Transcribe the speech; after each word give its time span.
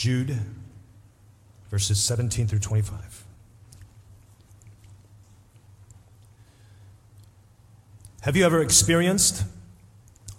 Jude, 0.00 0.34
verses 1.70 2.02
17 2.02 2.46
through 2.46 2.60
25. 2.60 3.26
Have 8.22 8.34
you 8.34 8.46
ever 8.46 8.62
experienced 8.62 9.44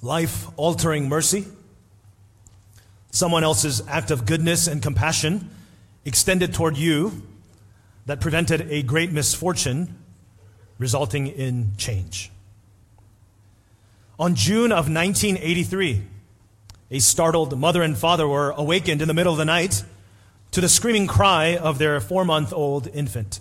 life 0.01 0.47
altering 0.57 1.07
mercy? 1.07 1.45
Someone 3.11 3.43
else's 3.43 3.87
act 3.87 4.09
of 4.09 4.25
goodness 4.25 4.65
and 4.65 4.81
compassion 4.81 5.51
extended 6.05 6.55
toward 6.55 6.75
you 6.75 7.21
that 8.07 8.19
prevented 8.19 8.61
a 8.71 8.81
great 8.81 9.11
misfortune 9.11 9.95
resulting 10.79 11.27
in 11.27 11.73
change. 11.77 12.31
On 14.17 14.33
June 14.33 14.71
of 14.71 14.89
1983, 14.89 16.01
a 16.91 16.99
startled 16.99 17.57
mother 17.57 17.81
and 17.81 17.97
father 17.97 18.27
were 18.27 18.51
awakened 18.51 19.01
in 19.01 19.07
the 19.07 19.13
middle 19.13 19.31
of 19.31 19.39
the 19.39 19.45
night 19.45 19.83
to 20.51 20.59
the 20.59 20.67
screaming 20.67 21.07
cry 21.07 21.55
of 21.55 21.79
their 21.79 22.01
four 22.01 22.25
month 22.25 22.51
old 22.51 22.87
infant. 22.87 23.39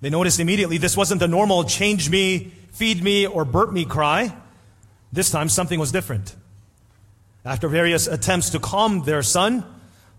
They 0.00 0.10
noticed 0.10 0.40
immediately 0.40 0.76
this 0.76 0.96
wasn't 0.96 1.20
the 1.20 1.28
normal 1.28 1.64
change 1.64 2.10
me, 2.10 2.52
feed 2.72 3.02
me, 3.02 3.26
or 3.26 3.44
burp 3.44 3.72
me 3.72 3.84
cry. 3.84 4.34
This 5.12 5.30
time 5.30 5.48
something 5.48 5.78
was 5.78 5.92
different. 5.92 6.34
After 7.44 7.68
various 7.68 8.06
attempts 8.06 8.50
to 8.50 8.58
calm 8.58 9.04
their 9.04 9.22
son, 9.22 9.64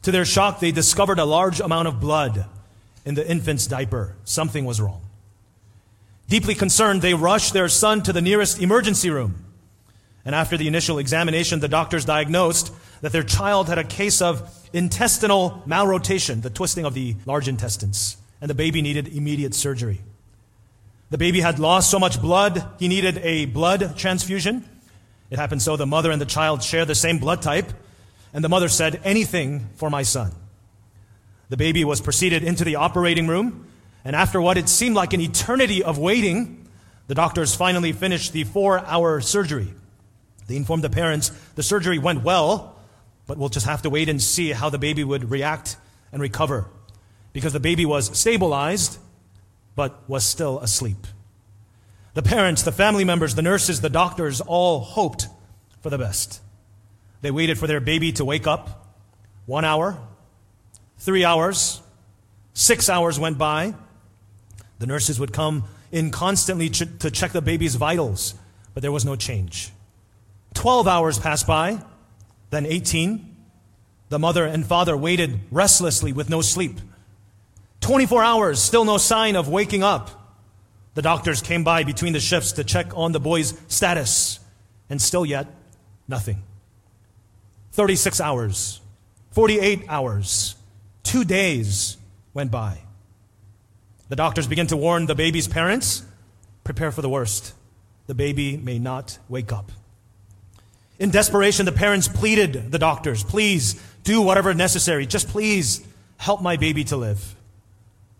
to 0.03 0.11
their 0.11 0.25
shock, 0.25 0.59
they 0.59 0.71
discovered 0.71 1.19
a 1.19 1.25
large 1.25 1.59
amount 1.59 1.87
of 1.87 1.99
blood 1.99 2.45
in 3.05 3.15
the 3.15 3.29
infant's 3.29 3.67
diaper. 3.67 4.15
Something 4.23 4.65
was 4.65 4.79
wrong. 4.79 5.01
Deeply 6.29 6.55
concerned, 6.55 7.01
they 7.01 7.13
rushed 7.13 7.53
their 7.53 7.67
son 7.67 8.01
to 8.03 8.13
the 8.13 8.21
nearest 8.21 8.61
emergency 8.61 9.09
room. 9.09 9.50
And 10.23 10.35
after 10.35 10.57
the 10.57 10.67
initial 10.67 10.99
examination, 10.99 11.59
the 11.59 11.67
doctors 11.67 12.05
diagnosed 12.05 12.71
that 13.01 13.11
their 13.11 13.23
child 13.23 13.69
had 13.69 13.79
a 13.79 13.83
case 13.83 14.21
of 14.21 14.49
intestinal 14.73 15.63
malrotation, 15.65 16.41
the 16.41 16.49
twisting 16.49 16.85
of 16.85 16.93
the 16.93 17.15
large 17.25 17.47
intestines, 17.47 18.17
and 18.39 18.49
the 18.49 18.55
baby 18.55 18.81
needed 18.81 19.07
immediate 19.07 19.53
surgery. 19.53 20.01
The 21.09 21.17
baby 21.17 21.41
had 21.41 21.59
lost 21.59 21.89
so 21.89 21.99
much 21.99 22.21
blood, 22.21 22.63
he 22.79 22.87
needed 22.87 23.17
a 23.17 23.45
blood 23.45 23.97
transfusion. 23.97 24.63
It 25.29 25.39
happened 25.39 25.61
so 25.61 25.75
the 25.75 25.85
mother 25.85 26.11
and 26.11 26.21
the 26.21 26.25
child 26.25 26.63
share 26.63 26.85
the 26.85 26.95
same 26.95 27.17
blood 27.17 27.41
type, 27.41 27.71
and 28.33 28.43
the 28.43 28.49
mother 28.49 28.69
said, 28.69 29.01
Anything 29.03 29.67
for 29.75 29.89
my 29.89 30.03
son. 30.03 30.31
The 31.49 31.57
baby 31.57 31.83
was 31.83 31.99
proceeded 31.99 32.43
into 32.43 32.63
the 32.63 32.75
operating 32.75 33.27
room, 33.27 33.67
and 34.05 34.15
after 34.15 34.39
what 34.39 34.57
it 34.57 34.69
seemed 34.69 34.95
like 34.95 35.13
an 35.13 35.19
eternity 35.19 35.83
of 35.83 35.97
waiting, 35.97 36.65
the 37.07 37.15
doctors 37.15 37.55
finally 37.55 37.91
finished 37.91 38.31
the 38.31 38.45
four 38.45 38.79
hour 38.79 39.19
surgery. 39.19 39.73
They 40.47 40.55
informed 40.55 40.83
the 40.83 40.89
parents 40.89 41.29
the 41.55 41.63
surgery 41.63 41.99
went 41.99 42.23
well, 42.23 42.75
but 43.27 43.37
we'll 43.37 43.49
just 43.49 43.65
have 43.65 43.81
to 43.83 43.89
wait 43.89 44.09
and 44.09 44.21
see 44.21 44.51
how 44.51 44.69
the 44.69 44.77
baby 44.77 45.03
would 45.03 45.31
react 45.31 45.77
and 46.11 46.21
recover. 46.21 46.67
Because 47.33 47.53
the 47.53 47.59
baby 47.59 47.85
was 47.85 48.17
stabilized, 48.17 48.97
but 49.75 50.07
was 50.09 50.25
still 50.25 50.59
asleep. 50.59 51.07
The 52.13 52.21
parents, 52.21 52.63
the 52.63 52.73
family 52.73 53.05
members, 53.05 53.35
the 53.35 53.41
nurses, 53.41 53.79
the 53.79 53.89
doctors 53.89 54.41
all 54.41 54.81
hoped 54.81 55.27
for 55.79 55.89
the 55.89 55.97
best. 55.97 56.41
They 57.21 57.31
waited 57.31 57.57
for 57.57 57.67
their 57.67 57.79
baby 57.79 58.11
to 58.13 58.25
wake 58.25 58.47
up. 58.47 58.95
One 59.45 59.63
hour, 59.63 59.97
three 60.97 61.23
hours, 61.23 61.81
six 62.53 62.89
hours 62.89 63.17
went 63.19 63.37
by. 63.37 63.75
The 64.79 64.87
nurses 64.87 65.19
would 65.19 65.31
come 65.31 65.63
in 65.91 66.11
constantly 66.11 66.69
ch- 66.69 66.99
to 66.99 67.11
check 67.11 67.31
the 67.31 67.41
baby's 67.41 67.75
vitals, 67.75 68.33
but 68.73 68.81
there 68.81 68.91
was 68.91 69.05
no 69.05 69.15
change. 69.15 69.71
12 70.53 70.87
hours 70.87 71.19
passed 71.19 71.47
by, 71.47 71.81
then 72.49 72.65
18. 72.65 73.35
The 74.09 74.19
mother 74.19 74.45
and 74.45 74.65
father 74.65 74.95
waited 74.97 75.39
restlessly 75.51 76.11
with 76.11 76.29
no 76.29 76.41
sleep. 76.41 76.79
24 77.79 78.23
hours, 78.23 78.61
still 78.61 78.85
no 78.85 78.97
sign 78.97 79.35
of 79.35 79.47
waking 79.47 79.83
up. 79.83 80.37
The 80.93 81.01
doctors 81.01 81.41
came 81.41 81.63
by 81.63 81.83
between 81.83 82.13
the 82.13 82.19
shifts 82.19 82.53
to 82.53 82.63
check 82.63 82.95
on 82.95 83.13
the 83.13 83.19
boy's 83.19 83.53
status, 83.67 84.39
and 84.89 85.01
still 85.01 85.25
yet, 85.25 85.47
nothing. 86.07 86.43
36 87.71 88.19
hours, 88.19 88.81
48 89.31 89.85
hours, 89.87 90.55
two 91.03 91.23
days 91.23 91.97
went 92.33 92.51
by. 92.51 92.81
The 94.09 94.17
doctors 94.17 94.47
began 94.47 94.67
to 94.67 94.77
warn 94.77 95.05
the 95.05 95.15
baby's 95.15 95.47
parents 95.47 96.03
prepare 96.65 96.91
for 96.91 97.01
the 97.01 97.09
worst. 97.09 97.53
The 98.07 98.13
baby 98.13 98.57
may 98.57 98.77
not 98.77 99.17
wake 99.29 99.53
up. 99.53 99.71
In 101.01 101.09
desperation, 101.09 101.65
the 101.65 101.71
parents 101.71 102.07
pleaded 102.07 102.71
the 102.71 102.77
doctors, 102.77 103.23
please 103.23 103.73
do 104.03 104.21
whatever 104.21 104.53
necessary. 104.53 105.07
Just 105.07 105.29
please 105.29 105.83
help 106.17 106.43
my 106.43 106.57
baby 106.57 106.83
to 106.83 106.95
live. 106.95 107.35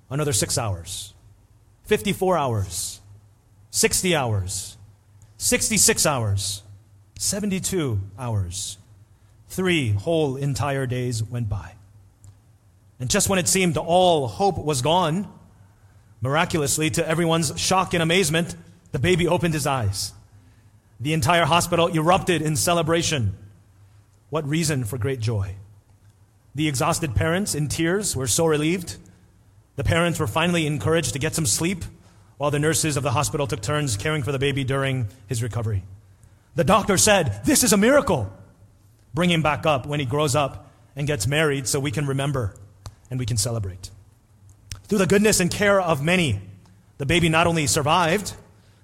Another 0.10 0.34
six 0.34 0.58
hours, 0.58 1.14
54 1.84 2.40
hours, 2.40 3.00
60 3.70 4.16
hours, 4.16 4.78
66 5.38 6.08
hours, 6.08 6.64
72 7.20 8.00
hours. 8.18 8.80
Three 9.48 9.92
whole 9.92 10.36
entire 10.36 10.88
days 10.88 11.22
went 11.22 11.50
by. 11.50 11.74
And 13.00 13.12
just 13.12 13.30
when 13.30 13.38
it 13.38 13.48
seemed 13.48 13.78
all 13.78 14.28
hope 14.28 14.58
was 14.58 14.82
gone, 14.82 15.32
miraculously, 16.20 16.90
to 16.90 17.08
everyone's 17.08 17.54
shock 17.62 17.94
and 17.94 18.02
amazement, 18.02 18.56
the 18.92 18.98
baby 18.98 19.28
opened 19.28 19.54
his 19.54 19.68
eyes. 19.68 20.14
The 21.02 21.14
entire 21.14 21.46
hospital 21.46 21.88
erupted 21.88 22.44
in 22.44 22.56
celebration. 22.56 23.36
What 24.30 24.48
reason 24.48 24.84
for 24.84 25.00
great 25.00 25.20
joy? 25.20 25.56
The 26.54 26.68
exhausted 26.68 27.16
parents, 27.16 27.56
in 27.56 27.70
tears, 27.70 28.16
were 28.16 28.28
so 28.28 28.46
relieved. 28.46 28.98
The 29.78 29.84
parents 29.84 30.20
were 30.20 30.28
finally 30.28 30.68
encouraged 30.68 31.14
to 31.14 31.20
get 31.20 31.34
some 31.34 31.48
sleep 31.48 31.86
while 32.38 32.52
the 32.52 32.60
nurses 32.60 32.98
of 32.98 33.04
the 33.04 33.12
hospital 33.12 33.48
took 33.48 33.62
turns 33.62 33.98
caring 33.98 34.22
for 34.22 34.32
the 34.32 34.38
baby 34.38 34.64
during 34.64 35.08
his 35.28 35.42
recovery. 35.42 35.84
The 36.54 36.64
doctor 36.64 36.98
said, 36.98 37.46
This 37.46 37.64
is 37.64 37.74
a 37.74 37.78
miracle. 37.78 38.32
Bring 39.14 39.32
him 39.32 39.42
back 39.42 39.66
up 39.66 39.88
when 39.88 40.00
he 40.00 40.06
grows 40.06 40.36
up 40.36 40.72
and 40.96 41.08
gets 41.08 41.26
married 41.26 41.68
so 41.68 41.80
we 41.80 41.92
can 41.92 42.06
remember 42.06 42.54
and 43.10 43.20
we 43.20 43.26
can 43.26 43.38
celebrate. 43.38 43.90
Through 44.84 45.00
the 45.00 45.08
goodness 45.08 45.40
and 45.40 45.50
care 45.50 45.82
of 45.82 46.04
many, 46.04 46.42
the 47.00 47.08
baby 47.08 47.28
not 47.28 47.48
only 47.48 47.66
survived, 47.66 48.36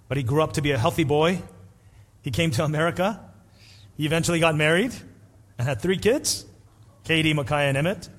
but 0.08 0.18
he 0.18 0.24
grew 0.24 0.42
up 0.42 0.54
to 0.54 0.62
be 0.64 0.72
a 0.72 0.80
healthy 0.80 1.04
boy 1.04 1.44
he 2.28 2.32
came 2.32 2.52
to 2.52 2.66
America. 2.66 3.22
He 3.96 4.06
eventually 4.06 4.42
got 4.42 4.54
married 4.54 4.94
and 5.58 5.66
had 5.66 5.80
three 5.80 5.98
kids 5.98 6.46
Katie, 7.06 7.32
Micaiah, 7.34 7.70
and 7.70 7.78
Emmett. 7.78 8.10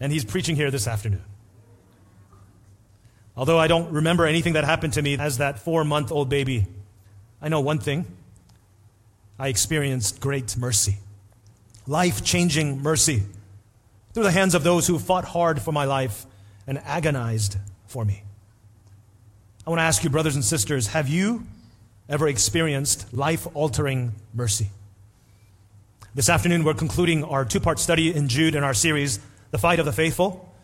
And 0.00 0.12
he's 0.12 0.22
preaching 0.22 0.54
here 0.54 0.70
this 0.70 0.86
afternoon. 0.86 1.24
Although 3.34 3.58
I 3.58 3.68
don't 3.68 3.90
remember 3.90 4.26
anything 4.26 4.52
that 4.52 4.64
happened 4.64 4.92
to 4.92 5.00
me 5.00 5.16
as 5.16 5.38
that 5.38 5.58
four 5.58 5.82
month 5.82 6.12
old 6.12 6.28
baby, 6.28 6.66
I 7.40 7.48
know 7.48 7.62
one 7.62 7.78
thing 7.78 8.04
I 9.38 9.48
experienced 9.48 10.20
great 10.20 10.54
mercy, 10.58 10.98
life 11.86 12.22
changing 12.22 12.82
mercy 12.82 13.22
through 14.12 14.24
the 14.24 14.30
hands 14.30 14.54
of 14.54 14.62
those 14.62 14.86
who 14.86 14.98
fought 14.98 15.24
hard 15.24 15.62
for 15.62 15.72
my 15.72 15.86
life 15.86 16.26
and 16.66 16.76
agonized 16.80 17.56
for 17.86 18.04
me. 18.04 18.24
I 19.66 19.70
want 19.70 19.78
to 19.78 19.84
ask 19.84 20.04
you, 20.04 20.10
brothers 20.10 20.34
and 20.34 20.44
sisters, 20.44 20.88
have 20.88 21.08
you 21.08 21.46
ever 22.12 22.28
experienced 22.28 23.10
life 23.14 23.48
altering 23.54 24.12
mercy. 24.34 24.68
This 26.14 26.28
afternoon, 26.28 26.62
we're 26.62 26.74
concluding 26.74 27.24
our 27.24 27.42
two 27.42 27.58
part 27.58 27.78
study 27.78 28.14
in 28.14 28.28
Jude 28.28 28.54
in 28.54 28.62
our 28.62 28.74
series, 28.74 29.18
The 29.50 29.56
Fight 29.56 29.78
of 29.78 29.86
the 29.86 29.94
Faithful. 29.94 30.54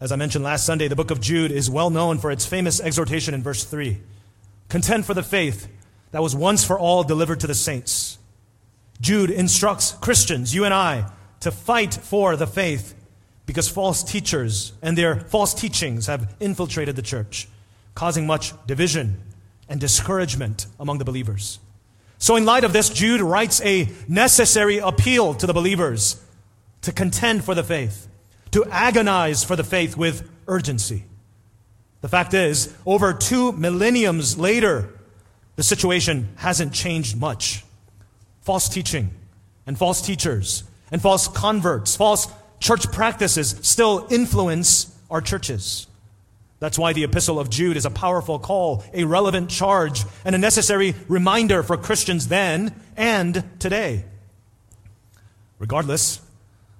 As 0.00 0.10
I 0.10 0.16
mentioned 0.16 0.42
last 0.42 0.66
Sunday, 0.66 0.88
the 0.88 0.96
book 0.96 1.12
of 1.12 1.20
Jude 1.20 1.52
is 1.52 1.70
well 1.70 1.90
known 1.90 2.18
for 2.18 2.32
its 2.32 2.44
famous 2.44 2.80
exhortation 2.80 3.34
in 3.34 3.42
verse 3.44 3.62
3 3.62 4.00
Contend 4.68 5.06
for 5.06 5.14
the 5.14 5.22
faith 5.22 5.68
that 6.10 6.24
was 6.24 6.34
once 6.34 6.64
for 6.64 6.76
all 6.76 7.04
delivered 7.04 7.38
to 7.38 7.46
the 7.46 7.54
saints. 7.54 8.18
Jude 9.00 9.30
instructs 9.30 9.92
Christians, 9.92 10.56
you 10.56 10.64
and 10.64 10.74
I, 10.74 11.08
to 11.38 11.52
fight 11.52 11.94
for 11.94 12.34
the 12.34 12.48
faith 12.48 12.96
because 13.46 13.68
false 13.68 14.02
teachers 14.02 14.72
and 14.82 14.98
their 14.98 15.20
false 15.20 15.54
teachings 15.54 16.08
have 16.08 16.34
infiltrated 16.40 16.96
the 16.96 17.02
church, 17.02 17.46
causing 17.94 18.26
much 18.26 18.54
division 18.66 19.22
and 19.68 19.80
discouragement 19.80 20.66
among 20.78 20.98
the 20.98 21.04
believers. 21.04 21.58
So, 22.18 22.36
in 22.36 22.44
light 22.44 22.64
of 22.64 22.72
this, 22.72 22.88
Jude 22.88 23.20
writes 23.20 23.60
a 23.62 23.88
necessary 24.08 24.78
appeal 24.78 25.34
to 25.34 25.46
the 25.46 25.52
believers 25.52 26.22
to 26.82 26.92
contend 26.92 27.44
for 27.44 27.54
the 27.54 27.64
faith, 27.64 28.08
to 28.52 28.64
agonize 28.70 29.44
for 29.44 29.56
the 29.56 29.64
faith 29.64 29.96
with 29.96 30.28
urgency. 30.48 31.04
The 32.00 32.08
fact 32.08 32.34
is, 32.34 32.74
over 32.86 33.12
two 33.12 33.52
millenniums 33.52 34.38
later, 34.38 34.94
the 35.56 35.62
situation 35.62 36.28
hasn't 36.36 36.72
changed 36.72 37.16
much. 37.16 37.64
False 38.42 38.68
teaching 38.68 39.10
and 39.66 39.76
false 39.76 40.00
teachers 40.00 40.62
and 40.92 41.02
false 41.02 41.26
converts, 41.26 41.96
false 41.96 42.28
church 42.60 42.90
practices 42.92 43.56
still 43.62 44.06
influence 44.10 44.96
our 45.10 45.20
churches. 45.20 45.88
That's 46.58 46.78
why 46.78 46.94
the 46.94 47.04
epistle 47.04 47.38
of 47.38 47.50
Jude 47.50 47.76
is 47.76 47.84
a 47.84 47.90
powerful 47.90 48.38
call, 48.38 48.82
a 48.94 49.04
relevant 49.04 49.50
charge, 49.50 50.04
and 50.24 50.34
a 50.34 50.38
necessary 50.38 50.94
reminder 51.06 51.62
for 51.62 51.76
Christians 51.76 52.28
then 52.28 52.74
and 52.96 53.44
today. 53.58 54.04
Regardless, 55.58 56.20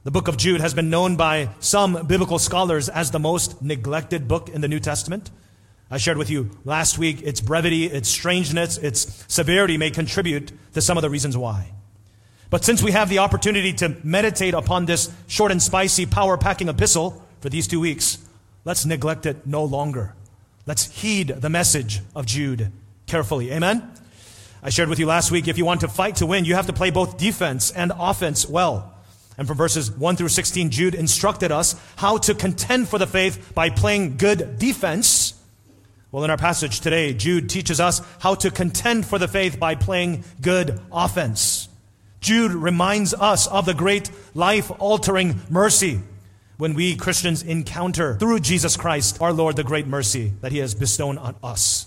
The 0.06 0.12
book 0.12 0.28
of 0.28 0.36
Jude 0.36 0.60
has 0.60 0.72
been 0.72 0.88
known 0.88 1.16
by 1.16 1.48
some 1.58 2.06
biblical 2.06 2.38
scholars 2.38 2.88
as 2.88 3.10
the 3.10 3.18
most 3.18 3.60
neglected 3.60 4.28
book 4.28 4.48
in 4.48 4.60
the 4.60 4.68
New 4.68 4.78
Testament. 4.78 5.32
I 5.90 5.98
shared 5.98 6.16
with 6.16 6.30
you 6.30 6.50
last 6.64 6.96
week 6.96 7.22
its 7.22 7.40
brevity, 7.40 7.86
its 7.86 8.08
strangeness, 8.08 8.78
its 8.78 9.24
severity 9.26 9.76
may 9.76 9.90
contribute 9.90 10.52
to 10.74 10.80
some 10.80 10.96
of 10.96 11.02
the 11.02 11.10
reasons 11.10 11.36
why. 11.36 11.72
But 12.50 12.64
since 12.64 12.84
we 12.84 12.92
have 12.92 13.08
the 13.08 13.18
opportunity 13.18 13.72
to 13.72 13.96
meditate 14.04 14.54
upon 14.54 14.86
this 14.86 15.10
short 15.26 15.50
and 15.50 15.60
spicy, 15.60 16.06
power 16.06 16.38
packing 16.38 16.68
epistle 16.68 17.20
for 17.40 17.48
these 17.48 17.66
two 17.66 17.80
weeks, 17.80 18.18
let's 18.66 18.84
neglect 18.84 19.24
it 19.24 19.46
no 19.46 19.64
longer. 19.64 20.12
Let's 20.66 20.90
heed 21.00 21.28
the 21.28 21.48
message 21.48 22.02
of 22.14 22.26
Jude 22.26 22.72
carefully. 23.06 23.52
Amen? 23.52 23.90
I 24.62 24.70
shared 24.70 24.88
with 24.88 24.98
you 24.98 25.06
last 25.06 25.30
week 25.30 25.46
if 25.46 25.56
you 25.56 25.64
want 25.64 25.80
to 25.82 25.88
fight 25.88 26.16
to 26.16 26.26
win, 26.26 26.44
you 26.44 26.56
have 26.56 26.66
to 26.66 26.72
play 26.72 26.90
both 26.90 27.16
defense 27.16 27.70
and 27.70 27.92
offense 27.98 28.46
well. 28.46 28.92
And 29.38 29.46
from 29.46 29.56
verses 29.56 29.90
1 29.90 30.16
through 30.16 30.30
16, 30.30 30.70
Jude 30.70 30.94
instructed 30.94 31.52
us 31.52 31.80
how 31.94 32.18
to 32.18 32.34
contend 32.34 32.88
for 32.88 32.98
the 32.98 33.06
faith 33.06 33.52
by 33.54 33.70
playing 33.70 34.16
good 34.16 34.58
defense. 34.58 35.34
Well, 36.10 36.24
in 36.24 36.30
our 36.30 36.38
passage 36.38 36.80
today, 36.80 37.14
Jude 37.14 37.48
teaches 37.48 37.78
us 37.78 38.00
how 38.18 38.34
to 38.36 38.50
contend 38.50 39.06
for 39.06 39.18
the 39.18 39.28
faith 39.28 39.60
by 39.60 39.76
playing 39.76 40.24
good 40.40 40.80
offense. 40.90 41.68
Jude 42.20 42.52
reminds 42.52 43.14
us 43.14 43.46
of 43.46 43.66
the 43.66 43.74
great 43.74 44.10
life 44.34 44.72
altering 44.80 45.40
mercy 45.50 46.00
when 46.56 46.74
we 46.74 46.96
Christians 46.96 47.42
encounter 47.42 48.16
through 48.16 48.40
Jesus 48.40 48.76
Christ, 48.76 49.20
our 49.20 49.32
Lord, 49.32 49.56
the 49.56 49.64
great 49.64 49.86
mercy 49.86 50.32
that 50.40 50.52
he 50.52 50.58
has 50.58 50.74
bestowed 50.74 51.18
on 51.18 51.36
us. 51.42 51.86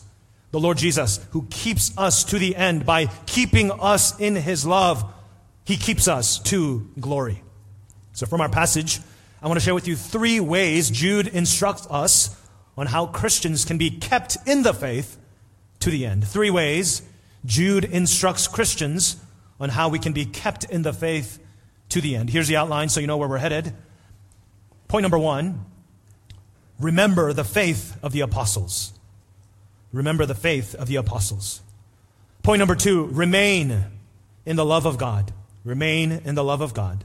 The 0.51 0.59
Lord 0.59 0.77
Jesus, 0.77 1.19
who 1.31 1.47
keeps 1.49 1.95
us 1.97 2.23
to 2.25 2.39
the 2.39 2.55
end 2.55 2.85
by 2.85 3.07
keeping 3.25 3.71
us 3.71 4.19
in 4.19 4.35
his 4.35 4.65
love 4.65 5.13
he 5.69 5.77
keeps 5.77 6.07
us 6.07 6.39
to 6.39 6.89
glory. 6.99 7.43
So, 8.13 8.25
from 8.25 8.41
our 8.41 8.49
passage, 8.49 8.99
I 9.39 9.45
want 9.45 9.59
to 9.59 9.63
share 9.63 9.75
with 9.75 9.87
you 9.87 9.95
three 9.95 10.39
ways 10.39 10.89
Jude 10.89 11.27
instructs 11.27 11.85
us 11.91 12.35
on 12.75 12.87
how 12.87 13.05
Christians 13.05 13.65
can 13.65 13.77
be 13.77 13.91
kept 13.91 14.35
in 14.47 14.63
the 14.63 14.73
faith 14.73 15.19
to 15.81 15.91
the 15.91 16.07
end. 16.07 16.27
Three 16.27 16.49
ways 16.49 17.03
Jude 17.45 17.85
instructs 17.85 18.47
Christians 18.47 19.17
on 19.59 19.69
how 19.69 19.89
we 19.89 19.99
can 19.99 20.11
be 20.11 20.25
kept 20.25 20.63
in 20.63 20.81
the 20.81 20.91
faith 20.91 21.37
to 21.89 22.01
the 22.01 22.15
end. 22.15 22.31
Here's 22.31 22.47
the 22.47 22.55
outline 22.55 22.89
so 22.89 22.99
you 22.99 23.05
know 23.05 23.17
where 23.17 23.29
we're 23.29 23.37
headed. 23.37 23.71
Point 24.89 25.03
number 25.03 25.19
one 25.19 25.65
remember 26.79 27.31
the 27.31 27.43
faith 27.43 27.97
of 28.03 28.11
the 28.11 28.21
apostles. 28.21 28.91
Remember 29.93 30.25
the 30.25 30.35
faith 30.35 30.75
of 30.75 30.87
the 30.87 30.97
apostles. 30.97 31.61
Point 32.43 32.59
number 32.59 32.75
two 32.75 33.05
remain 33.05 33.85
in 34.45 34.55
the 34.55 34.65
love 34.65 34.85
of 34.85 34.97
God. 34.97 35.31
Remain 35.63 36.11
in 36.11 36.35
the 36.35 36.43
love 36.43 36.61
of 36.61 36.73
God. 36.73 37.03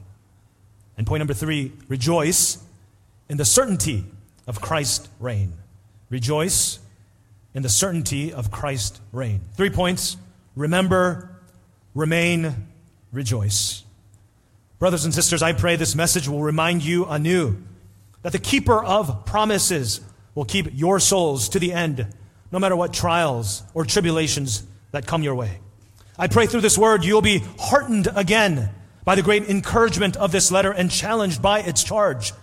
And 0.97 1.05
point 1.05 1.19
number 1.19 1.33
three, 1.33 1.73
rejoice 1.87 2.57
in 3.29 3.37
the 3.37 3.45
certainty 3.45 4.05
of 4.47 4.61
Christ's 4.61 5.07
reign. 5.19 5.53
Rejoice 6.09 6.79
in 7.53 7.61
the 7.61 7.69
certainty 7.69 8.33
of 8.33 8.49
Christ's 8.49 8.99
reign. 9.11 9.41
Three 9.53 9.69
points 9.69 10.17
remember, 10.55 11.29
remain, 11.93 12.67
rejoice. 13.11 13.83
Brothers 14.79 15.05
and 15.05 15.13
sisters, 15.13 15.43
I 15.43 15.53
pray 15.53 15.75
this 15.75 15.95
message 15.95 16.27
will 16.27 16.41
remind 16.41 16.83
you 16.83 17.05
anew 17.05 17.57
that 18.25 18.31
the 18.31 18.39
keeper 18.39 18.83
of 18.83 19.23
promises 19.27 20.01
will 20.33 20.45
keep 20.45 20.69
your 20.73 20.99
souls 20.99 21.47
to 21.49 21.59
the 21.59 21.71
end, 21.71 22.07
no 22.51 22.57
matter 22.57 22.75
what 22.75 22.91
trials 22.91 23.61
or 23.75 23.85
tribulations 23.85 24.63
that 24.89 25.05
come 25.05 25.21
your 25.21 25.35
way. 25.35 25.59
I 26.17 26.25
pray 26.25 26.47
through 26.47 26.61
this 26.61 26.75
word 26.75 27.05
you'll 27.05 27.21
be 27.21 27.43
heartened 27.59 28.07
again 28.15 28.71
by 29.03 29.13
the 29.13 29.21
great 29.21 29.43
encouragement 29.43 30.17
of 30.17 30.31
this 30.31 30.51
letter 30.51 30.71
and 30.71 30.89
challenged 30.89 31.39
by 31.39 31.59
its 31.59 31.83
charge 31.83 32.33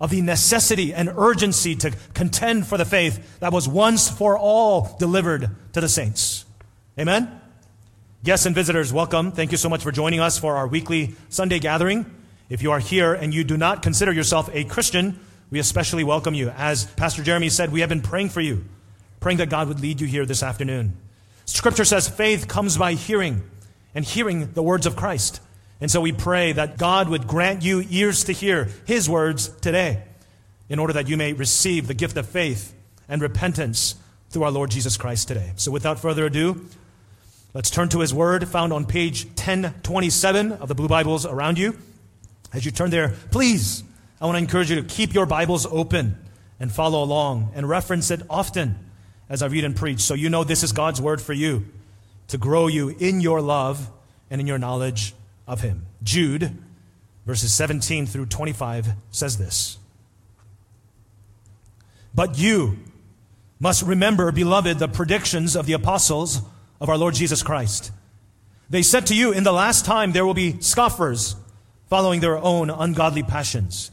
of 0.00 0.10
the 0.10 0.22
necessity 0.22 0.92
and 0.92 1.08
urgency 1.16 1.76
to 1.76 1.92
contend 2.14 2.66
for 2.66 2.76
the 2.76 2.84
faith 2.84 3.38
that 3.38 3.52
was 3.52 3.68
once 3.68 4.10
for 4.10 4.36
all 4.36 4.96
delivered 4.98 5.50
to 5.72 5.80
the 5.80 5.88
saints. 5.88 6.46
Amen? 6.98 7.40
Guests 8.24 8.44
and 8.44 8.56
visitors, 8.56 8.92
welcome. 8.92 9.30
Thank 9.30 9.52
you 9.52 9.56
so 9.56 9.68
much 9.68 9.84
for 9.84 9.92
joining 9.92 10.18
us 10.18 10.36
for 10.36 10.56
our 10.56 10.66
weekly 10.66 11.14
Sunday 11.28 11.60
gathering. 11.60 12.12
If 12.50 12.60
you 12.62 12.72
are 12.72 12.80
here 12.80 13.14
and 13.14 13.32
you 13.32 13.44
do 13.44 13.56
not 13.56 13.82
consider 13.82 14.10
yourself 14.10 14.50
a 14.52 14.64
Christian, 14.64 15.20
we 15.50 15.58
especially 15.58 16.04
welcome 16.04 16.34
you. 16.34 16.50
As 16.50 16.84
Pastor 16.84 17.22
Jeremy 17.22 17.48
said, 17.48 17.72
we 17.72 17.80
have 17.80 17.88
been 17.88 18.02
praying 18.02 18.30
for 18.30 18.40
you, 18.40 18.64
praying 19.20 19.38
that 19.38 19.48
God 19.48 19.68
would 19.68 19.80
lead 19.80 20.00
you 20.00 20.06
here 20.06 20.26
this 20.26 20.42
afternoon. 20.42 20.96
Scripture 21.44 21.84
says 21.84 22.08
faith 22.08 22.48
comes 22.48 22.76
by 22.76 22.92
hearing, 22.92 23.42
and 23.94 24.04
hearing 24.04 24.52
the 24.52 24.62
words 24.62 24.84
of 24.84 24.96
Christ. 24.96 25.40
And 25.80 25.90
so 25.90 26.00
we 26.00 26.12
pray 26.12 26.52
that 26.52 26.76
God 26.76 27.08
would 27.08 27.26
grant 27.26 27.62
you 27.62 27.84
ears 27.88 28.24
to 28.24 28.32
hear 28.32 28.68
His 28.84 29.08
words 29.08 29.48
today, 29.60 30.02
in 30.68 30.78
order 30.78 30.92
that 30.92 31.08
you 31.08 31.16
may 31.16 31.32
receive 31.32 31.86
the 31.86 31.94
gift 31.94 32.16
of 32.16 32.28
faith 32.28 32.74
and 33.08 33.22
repentance 33.22 33.94
through 34.28 34.42
our 34.42 34.50
Lord 34.50 34.70
Jesus 34.70 34.98
Christ 34.98 35.28
today. 35.28 35.52
So 35.56 35.72
without 35.72 35.98
further 35.98 36.26
ado, 36.26 36.66
let's 37.54 37.70
turn 37.70 37.88
to 37.90 38.00
His 38.00 38.12
word 38.12 38.46
found 38.46 38.74
on 38.74 38.84
page 38.84 39.24
1027 39.24 40.52
of 40.52 40.68
the 40.68 40.74
Blue 40.74 40.88
Bibles 40.88 41.24
around 41.24 41.58
you. 41.58 41.78
As 42.52 42.66
you 42.66 42.70
turn 42.70 42.90
there, 42.90 43.14
please, 43.30 43.82
I 44.20 44.26
want 44.26 44.34
to 44.34 44.40
encourage 44.40 44.70
you 44.70 44.76
to 44.76 44.82
keep 44.82 45.14
your 45.14 45.26
Bibles 45.26 45.64
open 45.66 46.18
and 46.58 46.72
follow 46.72 47.04
along 47.04 47.52
and 47.54 47.68
reference 47.68 48.10
it 48.10 48.22
often 48.28 48.76
as 49.28 49.42
I 49.42 49.46
read 49.46 49.64
and 49.64 49.76
preach. 49.76 50.00
So 50.00 50.14
you 50.14 50.28
know 50.28 50.42
this 50.42 50.64
is 50.64 50.72
God's 50.72 51.00
word 51.00 51.22
for 51.22 51.32
you 51.32 51.66
to 52.28 52.38
grow 52.38 52.66
you 52.66 52.88
in 52.88 53.20
your 53.20 53.40
love 53.40 53.90
and 54.28 54.40
in 54.40 54.46
your 54.46 54.58
knowledge 54.58 55.14
of 55.46 55.60
Him. 55.60 55.86
Jude, 56.02 56.56
verses 57.26 57.54
17 57.54 58.06
through 58.06 58.26
25, 58.26 58.88
says 59.12 59.38
this 59.38 59.78
But 62.12 62.36
you 62.36 62.78
must 63.60 63.82
remember, 63.84 64.32
beloved, 64.32 64.80
the 64.80 64.88
predictions 64.88 65.54
of 65.54 65.66
the 65.66 65.74
apostles 65.74 66.42
of 66.80 66.88
our 66.88 66.98
Lord 66.98 67.14
Jesus 67.14 67.44
Christ. 67.44 67.92
They 68.68 68.82
said 68.82 69.06
to 69.06 69.14
you, 69.14 69.32
In 69.32 69.44
the 69.44 69.52
last 69.52 69.84
time 69.84 70.10
there 70.10 70.26
will 70.26 70.34
be 70.34 70.60
scoffers 70.60 71.36
following 71.88 72.20
their 72.20 72.36
own 72.36 72.68
ungodly 72.68 73.22
passions. 73.22 73.92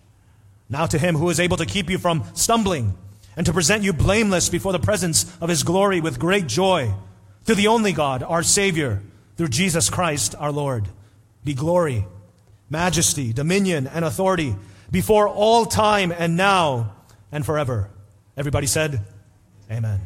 Now 0.71 0.85
to 0.85 0.97
him 0.97 1.15
who 1.15 1.29
is 1.29 1.39
able 1.39 1.57
to 1.57 1.65
keep 1.65 1.89
you 1.89 1.97
from 1.97 2.23
stumbling 2.33 2.97
and 3.35 3.45
to 3.45 3.53
present 3.53 3.83
you 3.83 3.91
blameless 3.91 4.47
before 4.47 4.71
the 4.71 4.79
presence 4.79 5.25
of 5.41 5.49
his 5.49 5.63
glory 5.63 5.99
with 5.99 6.17
great 6.17 6.47
joy. 6.47 6.93
To 7.45 7.55
the 7.55 7.67
only 7.67 7.91
God, 7.91 8.23
our 8.23 8.41
Savior, 8.41 9.01
through 9.35 9.49
Jesus 9.49 9.89
Christ 9.89 10.33
our 10.39 10.51
Lord, 10.51 10.87
be 11.43 11.53
glory, 11.53 12.05
majesty, 12.69 13.33
dominion, 13.33 13.85
and 13.85 14.05
authority 14.05 14.55
before 14.89 15.27
all 15.27 15.65
time 15.65 16.11
and 16.11 16.37
now 16.37 16.93
and 17.33 17.45
forever. 17.45 17.89
Everybody 18.37 18.67
said, 18.67 19.01
Amen. 19.69 19.99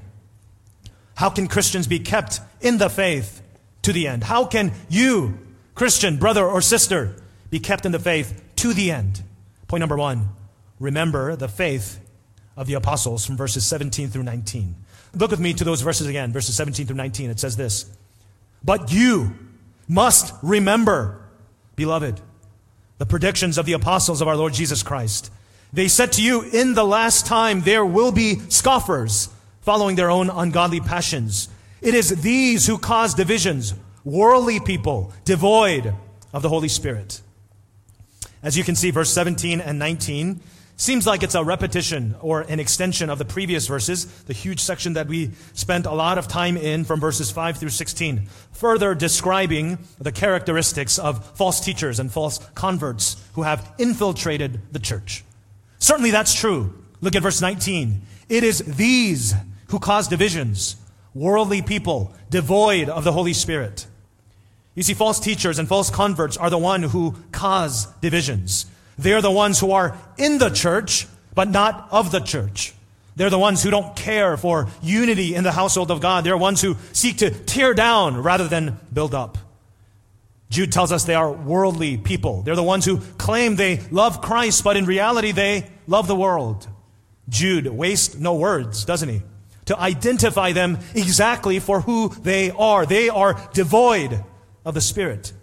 How 1.13 1.29
can 1.29 1.48
Christians 1.48 1.88
be 1.88 2.00
kept 2.00 2.39
in 2.60 2.79
the 2.79 2.89
faith 2.89 3.41
to 3.84 3.93
the 3.93 4.07
end? 4.07 4.24
How 4.24 4.45
can 4.45 4.72
you, 4.89 5.38
Christian, 5.75 6.17
brother 6.17 6.45
or 6.45 6.62
sister, 6.62 7.15
be 7.51 7.60
kept 7.60 7.86
in 7.86 7.91
the 7.91 8.00
faith 8.00 8.41
to 8.57 8.74
the 8.74 8.91
end? 8.91 9.22
Point 9.67 9.81
number 9.81 9.98
one 9.98 10.29
remember 10.79 11.36
the 11.36 11.48
faith 11.48 12.00
of 12.58 12.67
the 12.67 12.74
apostles 12.74 13.25
from 13.25 13.38
verses 13.38 13.65
17 13.65 14.10
through 14.10 14.24
19. 14.24 14.75
Look 15.15 15.32
with 15.32 15.39
me 15.39 15.53
to 15.53 15.63
those 15.63 15.82
verses 15.82 16.08
again, 16.08 16.32
verses 16.32 16.55
17 16.55 16.88
through 16.88 16.96
19. 16.98 17.29
It 17.29 17.39
says 17.39 17.55
this 17.55 17.89
But 18.63 18.91
you 18.91 19.36
must 19.88 20.34
remember, 20.41 21.22
beloved, 21.75 22.20
the 22.98 23.05
predictions 23.05 23.58
of 23.58 23.65
the 23.65 23.74
apostles 23.74 24.22
of 24.22 24.27
our 24.27 24.36
Lord 24.36 24.53
Jesus 24.53 24.84
Christ. 24.84 25.32
They 25.74 25.88
said 25.88 26.13
to 26.13 26.24
you, 26.24 26.41
In 26.41 26.74
the 26.74 26.86
last 26.86 27.25
time 27.25 27.62
there 27.62 27.86
will 27.86 28.12
be 28.12 28.39
scoffers 28.50 29.29
following 29.62 29.96
their 29.96 30.12
own 30.12 30.29
ungodly 30.29 30.79
passions. 30.79 31.50
It 31.82 31.94
is 31.94 32.22
these 32.22 32.67
who 32.67 32.77
cause 32.77 33.13
divisions, 33.13 33.74
worldly 34.03 34.60
people, 34.60 35.12
devoid 35.25 35.94
of 36.32 36.41
the 36.41 36.50
Holy 36.50 36.67
Spirit. 36.67 37.22
As 38.41 38.58
you 38.58 38.63
can 38.63 38.75
see, 38.75 38.91
verse 38.91 39.12
17 39.12 39.60
and 39.60 39.79
19 39.79 40.39
seems 40.77 41.08
like 41.08 41.24
it's 41.24 41.36
a 41.36 41.44
repetition 41.44 42.15
or 42.22 42.41
an 42.41 42.60
extension 42.60 43.10
of 43.10 43.17
the 43.17 43.25
previous 43.25 43.67
verses, 43.67 44.05
the 44.24 44.34
huge 44.34 44.60
section 44.60 44.94
that 44.94 45.08
we 45.08 45.32
spent 45.53 45.86
a 45.86 45.94
lot 45.94 46.17
of 46.17 46.27
time 46.27 46.58
in 46.58 46.84
from 46.84 47.00
verses 47.00 47.32
5 47.32 47.58
through 47.58 47.70
16, 47.70 48.25
further 48.51 48.94
describing 48.94 49.77
the 50.00 50.12
characteristics 50.12 51.00
of 51.00 51.25
false 51.38 51.60
teachers 51.60 52.00
and 52.00 52.12
false 52.12 52.39
converts 52.55 53.24
who 53.34 53.44
have 53.44 53.74
infiltrated 53.77 54.60
the 54.72 54.79
church. 54.79 55.24
Certainly 55.79 56.12
that's 56.12 56.34
true. 56.34 56.74
Look 57.01 57.15
at 57.15 57.24
verse 57.24 57.41
19. 57.41 58.01
It 58.27 58.44
is 58.44 58.60
these 58.60 59.34
who 59.70 59.79
cause 59.79 60.08
divisions, 60.08 60.75
worldly 61.13 61.62
people, 61.62 62.13
devoid 62.29 62.89
of 62.89 63.03
the 63.03 63.12
Holy 63.12 63.34
Spirit. 63.34 63.88
You 64.74 64.84
see, 64.84 64.94
false 64.94 65.20
teachers 65.20 65.58
and 65.58 65.67
false 65.67 65.89
converts 65.89 66.36
are 66.36 66.50
the 66.50 66.58
one 66.58 66.84
who 66.84 67.15
cause 67.32 67.86
divisions. 68.01 68.65
They're 68.97 69.21
the 69.21 69.31
ones 69.31 69.59
who 69.59 69.71
are 69.71 69.97
in 70.17 70.37
the 70.37 70.49
church, 70.49 71.07
but 71.33 71.49
not 71.49 71.87
of 71.91 72.11
the 72.11 72.19
church. 72.19 72.73
They're 73.15 73.29
the 73.29 73.39
ones 73.39 73.63
who 73.63 73.71
don't 73.71 73.95
care 73.95 74.35
for 74.35 74.67
unity 74.81 75.35
in 75.35 75.43
the 75.43 75.51
household 75.51 75.89
of 75.89 76.01
God. 76.01 76.23
They're 76.23 76.37
ones 76.37 76.61
who 76.61 76.75
seek 76.91 77.17
to 77.17 77.29
tear 77.29 77.73
down 77.73 78.17
rather 78.21 78.47
than 78.47 78.79
build 78.91 79.15
up. 79.15 79.37
Jude 80.49 80.71
tells 80.71 80.91
us 80.91 81.05
they 81.05 81.15
are 81.15 81.31
worldly 81.31 81.97
people. 81.97 82.41
They're 82.41 82.55
the 82.55 82.63
ones 82.63 82.85
who 82.85 82.99
claim 83.17 83.55
they 83.55 83.79
love 83.89 84.21
Christ, 84.21 84.63
but 84.63 84.77
in 84.77 84.85
reality 84.85 85.31
they 85.31 85.69
love 85.87 86.07
the 86.07 86.15
world. 86.15 86.67
Jude 87.29 87.67
wastes 87.67 88.15
no 88.15 88.35
words, 88.35 88.85
doesn't 88.85 89.09
he? 89.09 89.21
To 89.65 89.79
identify 89.79 90.51
them 90.51 90.77
exactly 90.93 91.59
for 91.59 91.81
who 91.81 92.09
they 92.09 92.51
are. 92.51 92.85
They 92.85 93.09
are 93.09 93.49
devoid 93.53 94.23
of 94.63 94.73
the 94.75 94.81
Spirit. 94.81 95.33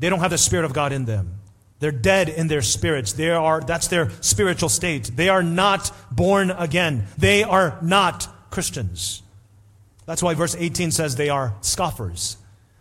They 0.00 0.08
don't 0.08 0.18
have 0.18 0.32
the 0.32 0.38
Spirit 0.38 0.64
of 0.64 0.72
God 0.72 0.92
in 0.92 1.04
them. 1.04 1.41
They're 1.82 1.90
dead 1.90 2.28
in 2.28 2.46
their 2.46 2.62
spirits. 2.62 3.12
They 3.12 3.30
are, 3.30 3.60
that's 3.60 3.88
their 3.88 4.10
spiritual 4.20 4.68
state. 4.68 5.10
They 5.16 5.28
are 5.28 5.42
not 5.42 5.90
born 6.12 6.52
again. 6.52 7.08
They 7.18 7.42
are 7.42 7.76
not 7.82 8.28
Christians. 8.52 9.20
That's 10.06 10.22
why 10.22 10.34
verse 10.34 10.54
18 10.56 10.92
says 10.92 11.16
they 11.16 11.28
are 11.28 11.54
scoffers. 11.60 12.36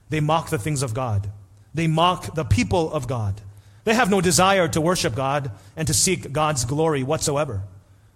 They 0.10 0.20
mock 0.20 0.52
the 0.52 0.60
things 0.60 0.84
of 0.84 0.94
God. 0.94 1.32
They 1.74 1.88
mock 1.88 2.36
the 2.36 2.46
people 2.46 2.94
of 2.94 3.08
God. 3.08 3.42
They 3.86 3.96
have 3.96 4.12
no 4.12 4.22
desire 4.22 4.68
to 4.68 4.80
worship 4.80 5.16
God 5.16 5.50
and 5.76 5.88
to 5.88 5.96
seek 5.96 6.32
God's 6.32 6.64
glory 6.66 7.02
whatsoever. 7.02 7.64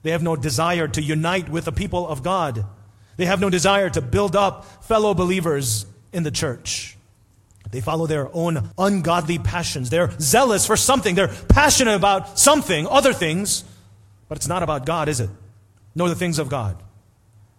They 0.04 0.12
have 0.12 0.22
no 0.22 0.36
desire 0.36 0.88
to 0.88 1.02
unite 1.02 1.50
with 1.50 1.66
the 1.66 1.72
people 1.72 2.08
of 2.08 2.22
God. 2.22 2.64
They 3.18 3.26
have 3.26 3.42
no 3.42 3.50
desire 3.50 3.90
to 3.90 4.02
build 4.02 4.36
up 4.36 4.84
fellow 4.84 5.16
believers 5.16 5.88
in 6.14 6.22
the 6.22 6.30
church. 6.30 6.95
They 7.72 7.82
follow 7.82 8.08
their 8.08 8.30
own 8.34 8.70
ungodly 8.78 9.40
passions. 9.40 9.90
They're 9.90 10.12
zealous 10.20 10.66
for 10.66 10.78
something. 10.78 11.16
They're 11.16 11.34
passionate 11.50 11.96
about 11.96 12.40
something, 12.40 12.88
other 12.88 13.14
things, 13.14 13.64
but 14.30 14.38
it's 14.38 14.48
not 14.48 14.64
about 14.64 14.86
God, 14.86 15.10
is 15.10 15.20
it? 15.20 15.30
Nor 15.96 16.10
the 16.10 16.16
things 16.16 16.40
of 16.40 16.50
God. 16.50 16.82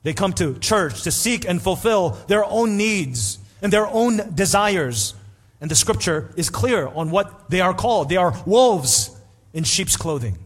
They 0.03 0.15
come 0.15 0.33
to 0.35 0.59
church 0.59 1.03
to 1.03 1.11
seek 1.11 1.49
and 1.49 1.61
fulfill 1.61 2.11
their 2.29 2.45
own 2.45 2.77
needs 2.77 3.39
and 3.61 3.73
their 3.73 3.87
own 3.87 4.35
desires. 4.35 5.15
And 5.61 5.71
the 5.71 5.75
scripture 5.75 6.31
is 6.37 6.51
clear 6.51 6.87
on 6.87 7.11
what 7.11 7.51
they 7.51 7.61
are 7.61 7.75
called. 7.75 8.09
They 8.09 8.17
are 8.17 8.35
wolves 8.47 9.11
in 9.53 9.65
sheep's 9.65 9.97
clothing. 9.97 10.39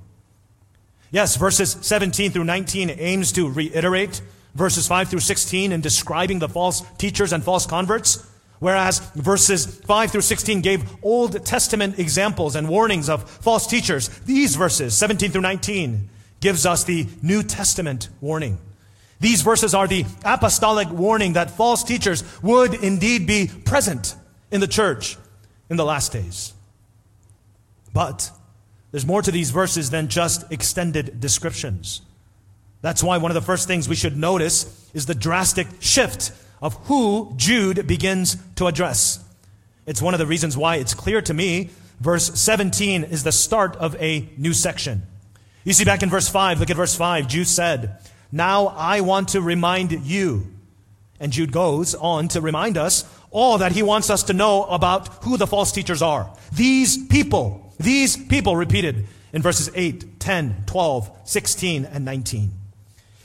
Yes, 1.10 1.36
verses 1.36 1.76
17 1.80 2.30
through 2.30 2.44
19 2.44 2.90
aims 2.90 3.32
to 3.32 3.50
reiterate 3.50 4.22
verses 4.54 4.86
5 4.86 5.08
through 5.08 5.20
16 5.20 5.72
in 5.72 5.80
describing 5.80 6.38
the 6.38 6.48
false 6.48 6.82
teachers 6.98 7.32
and 7.32 7.42
false 7.42 7.66
converts. 7.66 8.26
Whereas 8.60 8.98
verses 9.14 9.66
5 9.66 10.12
through 10.12 10.20
16 10.20 10.60
gave 10.60 10.84
Old 11.02 11.44
Testament 11.44 11.98
examples 11.98 12.54
and 12.54 12.68
warnings 12.68 13.08
of 13.08 13.28
false 13.28 13.66
teachers, 13.66 14.08
these 14.20 14.54
verses, 14.54 14.94
17 14.96 15.30
through 15.30 15.40
19, 15.40 16.10
gives 16.40 16.66
us 16.66 16.84
the 16.84 17.08
New 17.22 17.42
Testament 17.42 18.10
warning. 18.20 18.58
These 19.18 19.42
verses 19.42 19.74
are 19.74 19.88
the 19.88 20.04
apostolic 20.24 20.90
warning 20.90 21.34
that 21.34 21.50
false 21.50 21.82
teachers 21.82 22.22
would 22.42 22.74
indeed 22.74 23.26
be 23.26 23.50
present 23.64 24.14
in 24.50 24.60
the 24.60 24.66
church 24.66 25.16
in 25.70 25.76
the 25.76 25.84
last 25.84 26.12
days. 26.12 26.52
But 27.94 28.30
there's 28.90 29.06
more 29.06 29.22
to 29.22 29.30
these 29.30 29.50
verses 29.50 29.90
than 29.90 30.08
just 30.08 30.50
extended 30.52 31.18
descriptions. 31.20 32.02
That's 32.82 33.02
why 33.02 33.18
one 33.18 33.30
of 33.30 33.34
the 33.34 33.40
first 33.40 33.66
things 33.66 33.88
we 33.88 33.96
should 33.96 34.16
notice 34.16 34.90
is 34.92 35.06
the 35.06 35.14
drastic 35.14 35.66
shift 35.80 36.32
of 36.60 36.74
who 36.86 37.32
Jude 37.36 37.86
begins 37.86 38.36
to 38.56 38.66
address. 38.66 39.24
It's 39.86 40.02
one 40.02 40.14
of 40.14 40.20
the 40.20 40.26
reasons 40.26 40.56
why 40.56 40.76
it's 40.76 40.94
clear 40.94 41.22
to 41.22 41.34
me 41.34 41.70
verse 42.00 42.38
17 42.40 43.04
is 43.04 43.22
the 43.24 43.32
start 43.32 43.76
of 43.76 43.94
a 44.00 44.28
new 44.36 44.52
section. 44.52 45.02
You 45.64 45.74
see, 45.74 45.84
back 45.84 46.02
in 46.02 46.08
verse 46.08 46.28
5, 46.28 46.60
look 46.60 46.70
at 46.70 46.76
verse 46.76 46.94
5. 46.94 47.28
Jude 47.28 47.46
said, 47.46 47.98
Now 48.32 48.68
I 48.68 49.02
want 49.02 49.28
to 49.30 49.42
remind 49.42 49.92
you. 49.92 50.46
And 51.20 51.32
Jude 51.32 51.52
goes 51.52 51.94
on 51.94 52.28
to 52.28 52.40
remind 52.40 52.78
us 52.78 53.04
all 53.30 53.58
that 53.58 53.72
he 53.72 53.82
wants 53.82 54.08
us 54.08 54.24
to 54.24 54.32
know 54.32 54.64
about 54.64 55.22
who 55.24 55.36
the 55.36 55.46
false 55.46 55.70
teachers 55.70 56.00
are. 56.00 56.34
These 56.52 57.06
people, 57.08 57.74
these 57.78 58.16
people 58.16 58.56
repeated 58.56 59.06
in 59.32 59.42
verses 59.42 59.70
8, 59.74 60.18
10, 60.18 60.64
12, 60.66 61.10
16, 61.24 61.84
and 61.84 62.04
19. 62.04 62.59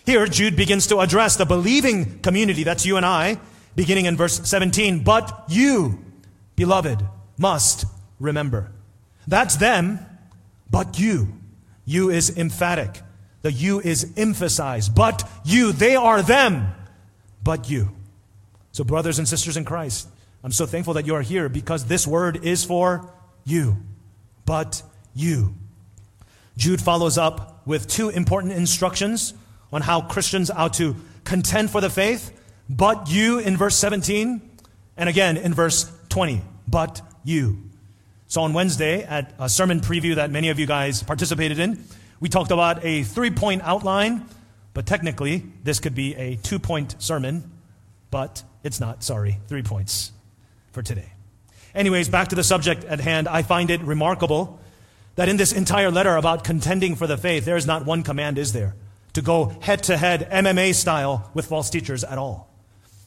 Here, 0.06 0.26
Jude 0.28 0.56
begins 0.56 0.88
to 0.88 1.00
address 1.00 1.36
the 1.36 1.46
believing 1.46 2.20
community, 2.20 2.64
that's 2.64 2.86
you 2.86 2.98
and 2.98 3.06
I, 3.06 3.40
beginning 3.76 4.06
in 4.06 4.16
verse 4.16 4.48
17. 4.48 5.04
But 5.04 5.46
you, 5.48 6.00
beloved, 6.56 7.04
must 7.38 7.86
remember. 8.20 8.72
That's 9.28 9.56
them, 9.56 10.00
but 10.70 11.00
you. 11.00 11.34
You 11.86 12.12
is 12.12 12.38
emphatic. 12.38 13.02
The 13.42 13.52
you 13.52 13.80
is 13.80 14.14
emphasized. 14.16 14.96
But 14.96 15.28
you, 15.44 15.72
they 15.72 15.96
are 15.96 16.22
them, 16.22 16.74
but 17.44 17.70
you. 17.70 17.90
So, 18.72 18.84
brothers 18.84 19.20
and 19.20 19.28
sisters 19.28 19.58
in 19.58 19.66
Christ, 19.66 20.08
I'm 20.44 20.52
so 20.52 20.66
thankful 20.66 20.96
that 20.96 21.08
you 21.08 21.16
are 21.16 21.22
here 21.22 21.50
because 21.50 21.86
this 21.86 22.06
word 22.06 22.46
is 22.46 22.64
for 22.64 23.12
you. 23.44 23.78
But 24.46 24.84
you. 25.16 25.56
Jude 26.58 26.82
follows 26.82 27.18
up 27.18 27.66
with 27.66 27.88
two 27.88 28.10
important 28.10 28.54
instructions 28.54 29.34
on 29.76 29.82
how 29.82 30.00
Christians 30.00 30.50
ought 30.50 30.74
to 30.76 30.96
contend 31.26 31.70
for 31.70 31.82
the 31.82 31.90
faith, 31.90 32.32
but 32.70 33.10
you 33.12 33.40
in 33.40 33.58
verse 33.58 33.76
17, 33.76 34.42
and 34.96 35.10
again 35.10 35.36
in 35.36 35.54
verse 35.54 35.92
20, 36.08 36.42
but 36.66 37.02
you. 37.26 37.62
So 38.28 38.44
on 38.44 38.54
Wednesday, 38.54 39.04
at 39.04 39.34
a 39.38 39.50
sermon 39.50 39.82
preview 39.82 40.16
that 40.16 40.32
many 40.32 40.48
of 40.48 40.60
you 40.60 40.66
guys 40.66 41.04
participated 41.04 41.60
in, 41.60 41.84
we 42.22 42.30
talked 42.30 42.52
about 42.52 42.86
a 42.86 43.04
three 43.04 43.32
point 43.32 43.64
outline, 43.64 44.26
but 44.74 44.86
technically, 44.86 45.44
this 45.66 45.82
could 45.82 45.94
be 45.94 46.16
a 46.16 46.38
two 46.38 46.58
point 46.58 46.96
sermon, 47.00 47.52
but 48.12 48.44
it's 48.64 48.80
not, 48.80 49.04
sorry, 49.04 49.40
three 49.50 49.62
points 49.62 50.14
for 50.72 50.84
today. 50.84 51.12
Anyways, 51.76 52.08
back 52.08 52.30
to 52.30 52.36
the 52.36 52.46
subject 52.46 52.86
at 52.86 53.02
hand. 53.02 53.28
I 53.28 53.42
find 53.42 53.70
it 53.70 53.82
remarkable 53.82 54.58
that 55.16 55.28
in 55.28 55.36
this 55.36 55.52
entire 55.52 55.92
letter 55.92 56.16
about 56.16 56.46
contending 56.46 56.96
for 56.96 57.08
the 57.08 57.18
faith, 57.18 57.44
there 57.44 57.58
is 57.58 57.68
not 57.68 57.86
one 57.86 58.04
command, 58.04 58.38
is 58.38 58.54
there? 58.54 58.74
To 59.16 59.22
go 59.22 59.54
head 59.62 59.84
to 59.84 59.98
head 59.98 60.30
MMA 60.30 60.76
style 60.76 61.30
with 61.34 61.48
false 61.48 61.70
teachers 61.70 62.04
at 62.04 62.18
all. 62.18 62.50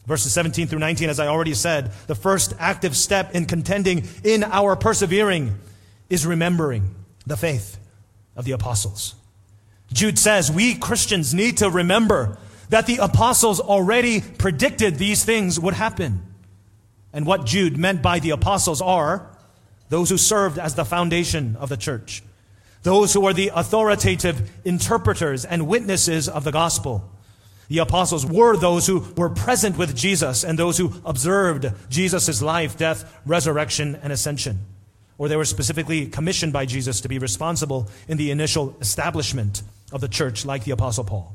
Verses 0.06 0.32
17 0.32 0.66
through 0.66 0.78
19, 0.78 1.10
as 1.10 1.20
I 1.20 1.26
already 1.26 1.54
said, 1.54 1.92
the 2.06 2.14
first 2.14 2.54
active 2.58 2.96
step 2.96 3.34
in 3.34 3.44
contending 3.44 4.08
in 4.24 4.42
our 4.42 4.74
persevering 4.74 5.54
is 6.08 6.26
remembering 6.26 6.94
the 7.26 7.36
faith 7.36 7.78
of 8.36 8.46
the 8.46 8.52
apostles. 8.52 9.14
Jude 9.92 10.18
says 10.18 10.50
we 10.50 10.74
Christians 10.74 11.34
need 11.34 11.58
to 11.58 11.70
remember 11.70 12.38
that 12.70 12.86
the 12.86 12.96
apostles 12.96 13.60
already 13.60 14.20
predicted 14.20 14.96
these 14.96 15.24
things 15.24 15.60
would 15.60 15.74
happen. 15.74 16.22
And 17.12 17.26
what 17.26 17.44
Jude 17.44 17.76
meant 17.76 18.02
by 18.02 18.18
the 18.18 18.30
apostles 18.30 18.80
are 18.80 19.30
those 19.90 20.08
who 20.08 20.18
served 20.18 20.58
as 20.58 20.74
the 20.74 20.84
foundation 20.84 21.56
of 21.56 21.68
the 21.68 21.76
church 21.76 22.22
those 22.88 23.12
who 23.12 23.26
are 23.26 23.34
the 23.34 23.52
authoritative 23.54 24.50
interpreters 24.64 25.44
and 25.44 25.68
witnesses 25.68 26.26
of 26.26 26.42
the 26.42 26.50
gospel. 26.50 27.06
The 27.68 27.80
apostles 27.80 28.24
were 28.24 28.56
those 28.56 28.86
who 28.86 29.00
were 29.14 29.28
present 29.28 29.76
with 29.76 29.94
Jesus 29.94 30.42
and 30.42 30.58
those 30.58 30.78
who 30.78 30.94
observed 31.04 31.70
Jesus' 31.90 32.40
life, 32.40 32.78
death, 32.78 33.14
resurrection, 33.26 33.94
and 34.02 34.10
ascension. 34.10 34.60
Or 35.18 35.28
they 35.28 35.36
were 35.36 35.44
specifically 35.44 36.06
commissioned 36.06 36.54
by 36.54 36.64
Jesus 36.64 37.02
to 37.02 37.10
be 37.10 37.18
responsible 37.18 37.90
in 38.08 38.16
the 38.16 38.30
initial 38.30 38.74
establishment 38.80 39.60
of 39.92 40.00
the 40.00 40.08
church, 40.08 40.46
like 40.46 40.64
the 40.64 40.70
apostle 40.70 41.04
Paul. 41.04 41.34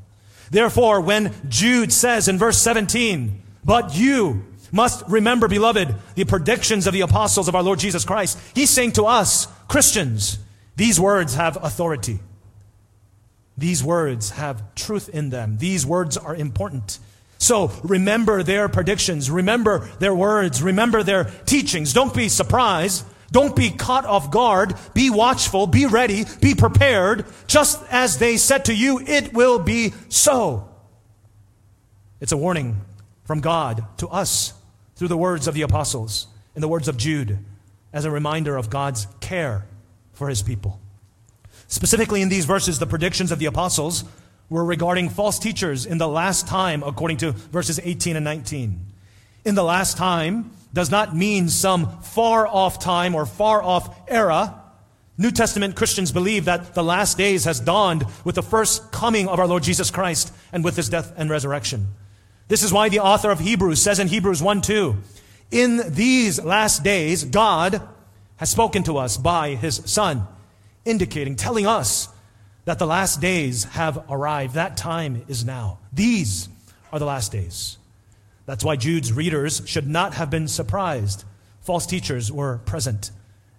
Therefore, 0.50 1.02
when 1.02 1.36
Jude 1.50 1.94
says 1.94 2.28
in 2.28 2.40
verse 2.40 2.58
17, 2.58 3.44
but 3.64 3.96
you 3.96 4.44
must 4.72 5.08
remember, 5.08 5.48
beloved, 5.48 5.94
the 6.16 6.26
predictions 6.26 6.88
of 6.88 6.94
the 6.94 7.02
apostles 7.02 7.48
of 7.48 7.54
our 7.54 7.62
Lord 7.62 7.78
Jesus 7.78 8.06
Christ, 8.06 8.40
he's 8.56 8.72
saying 8.72 8.94
to 8.94 9.04
us, 9.04 9.48
Christians, 9.68 10.40
these 10.76 11.00
words 11.00 11.36
have 11.36 11.58
authority. 11.64 12.20
These 13.58 13.84
words 13.84 14.32
have 14.32 14.74
truth 14.76 15.10
in 15.10 15.30
them. 15.30 15.58
These 15.58 15.86
words 15.86 16.18
are 16.18 16.36
important. 16.36 17.00
So 17.38 17.72
remember 17.84 18.42
their 18.42 18.70
predictions. 18.70 19.30
Remember 19.30 19.88
their 20.00 20.16
words. 20.16 20.64
Remember 20.64 21.04
their 21.04 21.26
teachings. 21.46 21.94
Don't 21.94 22.14
be 22.14 22.30
surprised. 22.30 23.06
Don't 23.32 23.56
be 23.56 23.70
caught 23.70 24.06
off 24.06 24.32
guard. 24.32 24.76
Be 24.94 25.10
watchful. 25.10 25.68
Be 25.68 25.86
ready. 25.86 26.26
Be 26.40 26.56
prepared. 26.56 27.26
Just 27.48 27.84
as 27.92 28.18
they 28.18 28.38
said 28.38 28.66
to 28.66 28.74
you, 28.74 29.00
it 29.00 29.34
will 29.34 29.60
be 29.60 29.94
so. 30.10 30.70
It's 32.20 32.32
a 32.32 32.38
warning 32.38 32.82
from 33.26 33.42
God 33.42 33.86
to 33.98 34.08
us 34.08 34.54
through 34.96 35.10
the 35.10 35.18
words 35.18 35.48
of 35.48 35.54
the 35.54 35.64
apostles 35.64 36.28
and 36.56 36.64
the 36.64 36.68
words 36.68 36.88
of 36.88 36.98
Jude 36.98 37.40
as 37.92 38.06
a 38.06 38.12
reminder 38.12 38.56
of 38.56 38.70
God's 38.70 39.08
care 39.20 39.66
for 40.14 40.30
his 40.30 40.42
people. 40.42 40.80
Specifically, 41.68 42.22
in 42.22 42.30
these 42.30 42.46
verses, 42.46 42.80
the 42.80 42.88
predictions 42.88 43.32
of 43.32 43.40
the 43.40 43.46
apostles 43.46 44.04
were 44.50 44.64
regarding 44.64 45.10
false 45.10 45.40
teachers 45.40 45.86
in 45.86 45.98
the 45.98 46.08
last 46.08 46.48
time, 46.48 46.84
according 46.84 47.18
to 47.18 47.32
verses 47.32 47.80
18 47.84 48.16
and 48.16 48.24
19. 48.24 48.80
In 49.46 49.56
the 49.56 49.64
last 49.64 49.98
time 49.98 50.52
does 50.74 50.90
not 50.90 51.16
mean 51.16 51.50
some 51.50 52.00
far 52.02 52.48
off 52.48 52.80
time 52.80 53.16
or 53.16 53.26
far 53.26 53.62
off 53.62 53.96
era. 54.08 54.60
New 55.18 55.32
Testament 55.32 55.76
Christians 55.76 56.12
believe 56.12 56.46
that 56.46 56.74
the 56.74 56.84
last 56.84 57.18
days 57.18 57.46
has 57.46 57.60
dawned 57.60 58.06
with 58.24 58.36
the 58.36 58.44
first 58.44 58.92
coming 58.92 59.28
of 59.28 59.40
our 59.40 59.48
Lord 59.48 59.64
Jesus 59.64 59.92
Christ 59.92 60.34
and 60.52 60.64
with 60.64 60.76
his 60.76 60.90
death 60.90 61.14
and 61.16 61.30
resurrection. 61.30 61.88
This 62.48 62.64
is 62.64 62.74
why 62.74 62.90
the 62.90 63.00
author 63.00 63.30
of 63.32 63.40
Hebrews 63.40 63.82
says 63.82 64.00
in 64.00 64.08
Hebrews 64.08 64.42
1 64.42 64.62
2, 64.62 64.96
in 65.52 65.82
these 65.94 66.44
last 66.44 66.84
days, 66.84 67.24
God 67.24 67.82
has 68.38 68.50
spoken 68.50 68.84
to 68.84 68.98
us 68.98 69.18
by 69.18 69.56
his 69.56 69.82
Son, 69.86 70.28
indicating, 70.86 71.36
telling 71.36 71.66
us 71.66 72.10
that 72.66 72.80
the 72.80 72.88
last 72.88 73.22
days 73.22 73.66
have 73.66 74.06
arrived. 74.10 74.56
That 74.56 74.78
time 74.78 75.24
is 75.28 75.46
now. 75.46 75.80
These 75.92 76.50
are 76.92 77.00
the 77.00 77.06
last 77.06 77.32
days. 77.32 77.78
That's 78.46 78.64
why 78.64 78.76
Jude's 78.76 79.14
readers 79.14 79.62
should 79.66 79.88
not 79.88 80.16
have 80.16 80.30
been 80.30 80.48
surprised. 80.48 81.24
False 81.62 81.86
teachers 81.86 82.32
were 82.32 82.58
present, 82.66 83.12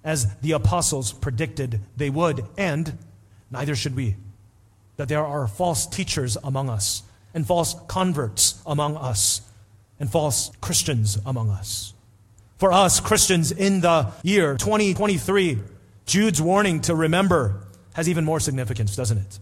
as 0.02 0.34
the 0.36 0.52
apostles 0.52 1.12
predicted 1.12 1.80
they 1.96 2.10
would, 2.10 2.44
and 2.58 2.98
neither 3.50 3.74
should 3.74 3.96
we. 3.96 4.16
That 4.96 5.08
there 5.08 5.24
are 5.24 5.46
false 5.46 5.86
teachers 5.86 6.36
among 6.44 6.68
us, 6.68 7.02
and 7.32 7.46
false 7.46 7.74
converts 7.88 8.62
among 8.66 8.96
us, 8.96 9.40
and 9.98 10.10
false 10.10 10.50
Christians 10.60 11.18
among 11.24 11.48
us. 11.48 11.93
For 12.56 12.72
us, 12.72 13.00
Christians, 13.00 13.50
in 13.52 13.80
the 13.80 14.12
year 14.22 14.56
2023, 14.56 15.58
Jude's 16.06 16.40
warning 16.40 16.80
to 16.82 16.94
remember 16.94 17.60
has 17.94 18.08
even 18.08 18.24
more 18.24 18.40
significance, 18.40 18.94
doesn't 18.96 19.18
it? 19.18 19.38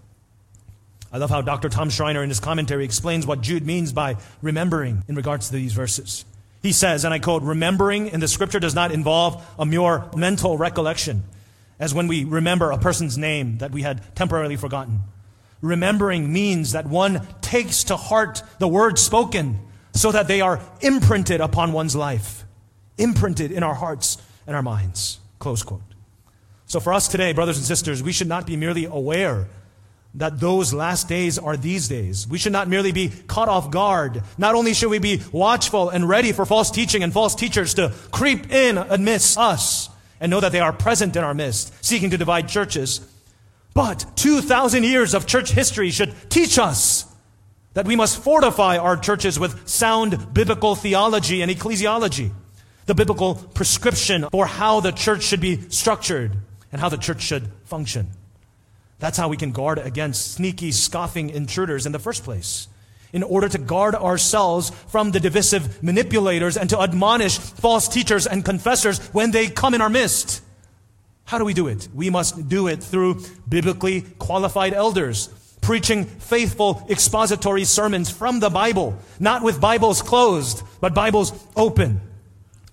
I 1.12 1.18
love 1.18 1.28
how 1.28 1.42
Dr. 1.42 1.68
Tom 1.68 1.90
Schreiner 1.90 2.22
in 2.22 2.30
his 2.30 2.40
commentary 2.40 2.84
explains 2.84 3.26
what 3.26 3.42
Jude 3.42 3.66
means 3.66 3.92
by 3.92 4.16
remembering 4.40 5.02
in 5.08 5.14
regards 5.14 5.48
to 5.48 5.54
these 5.54 5.74
verses. 5.74 6.24
He 6.62 6.72
says, 6.72 7.04
and 7.04 7.12
I 7.12 7.18
quote, 7.18 7.42
remembering 7.42 8.08
in 8.08 8.20
the 8.20 8.28
scripture 8.28 8.60
does 8.60 8.74
not 8.74 8.92
involve 8.92 9.44
a 9.58 9.66
mere 9.66 10.04
mental 10.16 10.56
recollection, 10.56 11.24
as 11.78 11.92
when 11.92 12.06
we 12.06 12.24
remember 12.24 12.70
a 12.70 12.78
person's 12.78 13.18
name 13.18 13.58
that 13.58 13.72
we 13.72 13.82
had 13.82 14.14
temporarily 14.14 14.56
forgotten. 14.56 15.00
Remembering 15.60 16.32
means 16.32 16.72
that 16.72 16.86
one 16.86 17.26
takes 17.42 17.84
to 17.84 17.96
heart 17.96 18.42
the 18.58 18.68
words 18.68 19.02
spoken 19.02 19.58
so 19.92 20.12
that 20.12 20.28
they 20.28 20.40
are 20.40 20.60
imprinted 20.80 21.40
upon 21.40 21.72
one's 21.72 21.94
life, 21.94 22.41
imprinted 22.98 23.52
in 23.52 23.62
our 23.62 23.74
hearts 23.74 24.18
and 24.46 24.56
our 24.56 24.62
minds. 24.62 25.18
Close 25.38 25.62
quote. 25.62 25.82
So 26.66 26.80
for 26.80 26.92
us 26.92 27.08
today, 27.08 27.32
brothers 27.32 27.58
and 27.58 27.66
sisters, 27.66 28.02
we 28.02 28.12
should 28.12 28.28
not 28.28 28.46
be 28.46 28.56
merely 28.56 28.86
aware 28.86 29.48
that 30.14 30.40
those 30.40 30.74
last 30.74 31.08
days 31.08 31.38
are 31.38 31.56
these 31.56 31.88
days. 31.88 32.28
We 32.28 32.38
should 32.38 32.52
not 32.52 32.68
merely 32.68 32.92
be 32.92 33.08
caught 33.26 33.48
off 33.48 33.70
guard. 33.70 34.22
Not 34.36 34.54
only 34.54 34.74
should 34.74 34.90
we 34.90 34.98
be 34.98 35.22
watchful 35.32 35.88
and 35.88 36.08
ready 36.08 36.32
for 36.32 36.44
false 36.44 36.70
teaching 36.70 37.02
and 37.02 37.12
false 37.12 37.34
teachers 37.34 37.74
to 37.74 37.92
creep 38.10 38.50
in 38.52 38.76
amidst 38.76 39.38
us 39.38 39.88
and 40.20 40.30
know 40.30 40.40
that 40.40 40.52
they 40.52 40.60
are 40.60 40.72
present 40.72 41.16
in 41.16 41.24
our 41.24 41.34
midst, 41.34 41.72
seeking 41.84 42.10
to 42.10 42.18
divide 42.18 42.48
churches, 42.48 43.00
but 43.74 44.04
2,000 44.16 44.84
years 44.84 45.14
of 45.14 45.26
church 45.26 45.50
history 45.50 45.90
should 45.90 46.14
teach 46.28 46.58
us 46.58 47.06
that 47.74 47.86
we 47.86 47.96
must 47.96 48.18
fortify 48.22 48.76
our 48.76 48.98
churches 48.98 49.38
with 49.38 49.66
sound 49.66 50.34
biblical 50.34 50.74
theology 50.74 51.40
and 51.40 51.50
ecclesiology, 51.50 52.30
the 52.86 52.94
biblical 52.94 53.34
prescription 53.34 54.26
for 54.30 54.46
how 54.46 54.80
the 54.80 54.92
church 54.92 55.22
should 55.22 55.40
be 55.40 55.60
structured 55.68 56.36
and 56.70 56.80
how 56.80 56.88
the 56.88 56.96
church 56.96 57.22
should 57.22 57.48
function. 57.64 58.10
That's 58.98 59.18
how 59.18 59.28
we 59.28 59.36
can 59.36 59.52
guard 59.52 59.78
against 59.78 60.34
sneaky, 60.34 60.72
scoffing 60.72 61.30
intruders 61.30 61.86
in 61.86 61.92
the 61.92 61.98
first 61.98 62.24
place. 62.24 62.68
In 63.12 63.22
order 63.22 63.48
to 63.48 63.58
guard 63.58 63.94
ourselves 63.94 64.70
from 64.88 65.10
the 65.10 65.20
divisive 65.20 65.82
manipulators 65.82 66.56
and 66.56 66.70
to 66.70 66.80
admonish 66.80 67.36
false 67.36 67.88
teachers 67.88 68.26
and 68.26 68.44
confessors 68.44 69.00
when 69.08 69.32
they 69.32 69.48
come 69.48 69.74
in 69.74 69.80
our 69.80 69.90
midst. 69.90 70.42
How 71.24 71.38
do 71.38 71.44
we 71.44 71.52
do 71.52 71.66
it? 71.68 71.88
We 71.94 72.10
must 72.10 72.48
do 72.48 72.68
it 72.68 72.82
through 72.82 73.22
biblically 73.48 74.02
qualified 74.18 74.72
elders, 74.72 75.28
preaching 75.60 76.04
faithful 76.04 76.86
expository 76.88 77.64
sermons 77.64 78.08
from 78.08 78.40
the 78.40 78.50
Bible, 78.50 78.96
not 79.20 79.42
with 79.42 79.60
Bibles 79.60 80.00
closed, 80.00 80.62
but 80.80 80.94
Bibles 80.94 81.32
open 81.54 82.00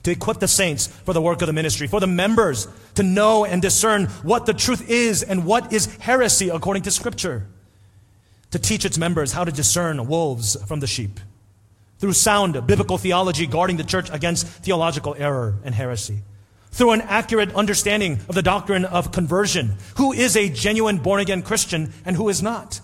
to 0.03 0.11
equip 0.11 0.39
the 0.39 0.47
saints 0.47 0.87
for 0.87 1.13
the 1.13 1.21
work 1.21 1.41
of 1.41 1.47
the 1.47 1.53
ministry, 1.53 1.87
for 1.87 1.99
the 1.99 2.07
members 2.07 2.67
to 2.95 3.03
know 3.03 3.45
and 3.45 3.61
discern 3.61 4.05
what 4.23 4.45
the 4.45 4.53
truth 4.53 4.89
is 4.89 5.23
and 5.23 5.45
what 5.45 5.73
is 5.73 5.93
heresy 5.97 6.49
according 6.49 6.83
to 6.83 6.91
Scripture, 6.91 7.47
to 8.51 8.59
teach 8.59 8.85
its 8.85 8.97
members 8.97 9.33
how 9.33 9.43
to 9.43 9.51
discern 9.51 10.07
wolves 10.07 10.55
from 10.67 10.79
the 10.79 10.87
sheep, 10.87 11.19
through 11.99 12.13
sound 12.13 12.65
biblical 12.65 12.97
theology 12.97 13.45
guarding 13.45 13.77
the 13.77 13.83
church 13.83 14.09
against 14.09 14.47
theological 14.47 15.15
error 15.17 15.55
and 15.63 15.75
heresy, 15.75 16.19
through 16.71 16.91
an 16.91 17.01
accurate 17.01 17.53
understanding 17.53 18.19
of 18.29 18.35
the 18.35 18.41
doctrine 18.41 18.85
of 18.85 19.11
conversion, 19.11 19.75
who 19.97 20.13
is 20.13 20.37
a 20.37 20.49
genuine 20.49 20.97
born 20.97 21.19
again 21.19 21.41
Christian 21.41 21.91
and 22.05 22.15
who 22.15 22.29
is 22.29 22.41
not, 22.41 22.79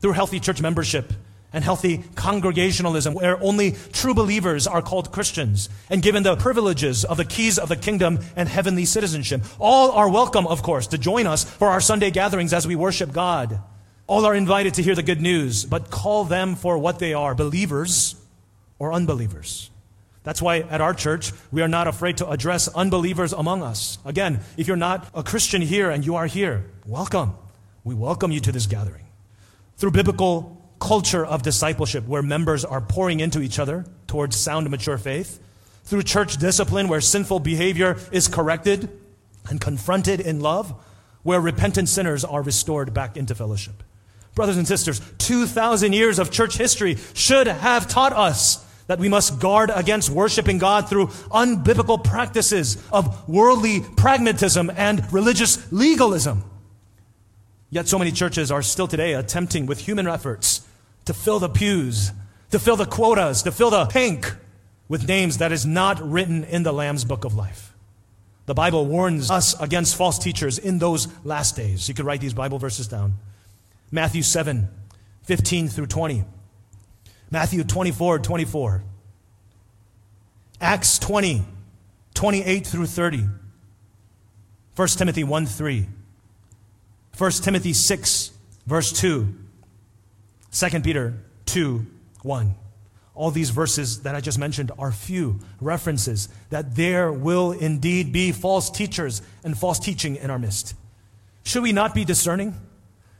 through 0.00 0.12
healthy 0.12 0.40
church 0.40 0.60
membership 0.60 1.12
and 1.54 1.64
healthy 1.64 2.04
congregationalism 2.16 3.14
where 3.14 3.42
only 3.42 3.76
true 3.92 4.12
believers 4.12 4.66
are 4.66 4.82
called 4.82 5.12
Christians 5.12 5.70
and 5.88 6.02
given 6.02 6.22
the 6.22 6.36
privileges 6.36 7.04
of 7.04 7.16
the 7.16 7.24
keys 7.24 7.58
of 7.58 7.70
the 7.70 7.76
kingdom 7.76 8.18
and 8.36 8.48
heavenly 8.48 8.84
citizenship. 8.84 9.42
All 9.58 9.92
are 9.92 10.10
welcome, 10.10 10.46
of 10.46 10.62
course, 10.62 10.88
to 10.88 10.98
join 10.98 11.26
us 11.26 11.44
for 11.44 11.68
our 11.68 11.80
Sunday 11.80 12.10
gatherings 12.10 12.52
as 12.52 12.66
we 12.66 12.76
worship 12.76 13.12
God. 13.12 13.60
All 14.06 14.26
are 14.26 14.34
invited 14.34 14.74
to 14.74 14.82
hear 14.82 14.94
the 14.94 15.02
good 15.02 15.20
news, 15.20 15.64
but 15.64 15.90
call 15.90 16.24
them 16.24 16.56
for 16.56 16.76
what 16.76 16.98
they 16.98 17.14
are, 17.14 17.34
believers 17.34 18.16
or 18.78 18.92
unbelievers. 18.92 19.70
That's 20.24 20.42
why 20.42 20.58
at 20.58 20.80
our 20.80 20.92
church, 20.92 21.32
we 21.52 21.62
are 21.62 21.68
not 21.68 21.86
afraid 21.86 22.16
to 22.16 22.28
address 22.28 22.66
unbelievers 22.68 23.32
among 23.32 23.62
us. 23.62 23.98
Again, 24.04 24.40
if 24.56 24.66
you're 24.66 24.76
not 24.76 25.08
a 25.14 25.22
Christian 25.22 25.62
here 25.62 25.90
and 25.90 26.04
you 26.04 26.16
are 26.16 26.26
here, 26.26 26.64
welcome. 26.84 27.34
We 27.84 27.94
welcome 27.94 28.32
you 28.32 28.40
to 28.40 28.50
this 28.50 28.66
gathering. 28.66 29.04
Through 29.76 29.92
biblical 29.92 30.63
culture 30.78 31.24
of 31.24 31.42
discipleship 31.42 32.06
where 32.06 32.22
members 32.22 32.64
are 32.64 32.80
pouring 32.80 33.20
into 33.20 33.40
each 33.40 33.58
other 33.58 33.84
towards 34.06 34.36
sound, 34.36 34.68
mature 34.70 34.98
faith, 34.98 35.40
through 35.84 36.02
church 36.02 36.36
discipline 36.36 36.88
where 36.88 37.00
sinful 37.00 37.40
behavior 37.40 37.96
is 38.10 38.28
corrected 38.28 38.88
and 39.48 39.60
confronted 39.60 40.20
in 40.20 40.40
love, 40.40 40.74
where 41.22 41.40
repentant 41.40 41.88
sinners 41.88 42.24
are 42.24 42.42
restored 42.42 42.94
back 42.94 43.16
into 43.16 43.34
fellowship. 43.34 43.82
Brothers 44.34 44.56
and 44.56 44.66
sisters, 44.66 45.00
2,000 45.18 45.92
years 45.92 46.18
of 46.18 46.30
church 46.30 46.56
history 46.56 46.98
should 47.12 47.46
have 47.46 47.86
taught 47.86 48.12
us 48.12 48.64
that 48.86 48.98
we 48.98 49.08
must 49.08 49.40
guard 49.40 49.70
against 49.74 50.10
worshiping 50.10 50.58
God 50.58 50.88
through 50.88 51.06
unbiblical 51.30 52.02
practices 52.02 52.82
of 52.92 53.28
worldly 53.28 53.80
pragmatism 53.96 54.70
and 54.76 55.10
religious 55.12 55.72
legalism. 55.72 56.44
Yet 57.74 57.88
so 57.88 57.98
many 57.98 58.12
churches 58.12 58.52
are 58.52 58.62
still 58.62 58.86
today 58.86 59.14
attempting 59.14 59.66
with 59.66 59.80
human 59.80 60.06
efforts 60.06 60.64
to 61.06 61.12
fill 61.12 61.40
the 61.40 61.48
pews, 61.48 62.12
to 62.52 62.60
fill 62.60 62.76
the 62.76 62.86
quotas, 62.86 63.42
to 63.42 63.50
fill 63.50 63.70
the 63.70 63.86
pink 63.86 64.32
with 64.88 65.08
names 65.08 65.38
that 65.38 65.50
is 65.50 65.66
not 65.66 66.00
written 66.00 66.44
in 66.44 66.62
the 66.62 66.72
Lamb's 66.72 67.04
book 67.04 67.24
of 67.24 67.34
life. 67.34 67.74
The 68.46 68.54
Bible 68.54 68.86
warns 68.86 69.28
us 69.28 69.60
against 69.60 69.96
false 69.96 70.20
teachers 70.20 70.56
in 70.56 70.78
those 70.78 71.08
last 71.24 71.56
days. 71.56 71.88
You 71.88 71.96
could 71.96 72.04
write 72.04 72.20
these 72.20 72.32
Bible 72.32 72.60
verses 72.60 72.86
down. 72.86 73.14
Matthew 73.90 74.22
7, 74.22 74.68
15 75.24 75.66
through 75.66 75.86
20. 75.86 76.22
Matthew 77.32 77.64
24, 77.64 78.20
24. 78.20 78.84
Acts 80.60 81.00
20, 81.00 81.42
28 82.14 82.66
through 82.68 82.86
30. 82.86 83.26
1 84.76 84.88
Timothy 84.88 85.24
1, 85.24 85.46
3. 85.46 85.88
1 87.16 87.30
Timothy 87.30 87.72
6, 87.72 88.32
verse 88.66 88.92
2. 88.92 89.34
2 90.50 90.80
Peter 90.80 91.14
2 91.46 91.86
1. 92.22 92.54
All 93.14 93.30
these 93.30 93.50
verses 93.50 94.02
that 94.02 94.16
I 94.16 94.20
just 94.20 94.38
mentioned 94.38 94.72
are 94.76 94.90
few 94.90 95.38
references 95.60 96.28
that 96.50 96.74
there 96.74 97.12
will 97.12 97.52
indeed 97.52 98.12
be 98.12 98.32
false 98.32 98.68
teachers 98.68 99.22
and 99.44 99.56
false 99.56 99.78
teaching 99.78 100.16
in 100.16 100.30
our 100.30 100.38
midst. 100.38 100.74
Should 101.44 101.62
we 101.62 101.72
not 101.72 101.94
be 101.94 102.04
discerning? 102.04 102.58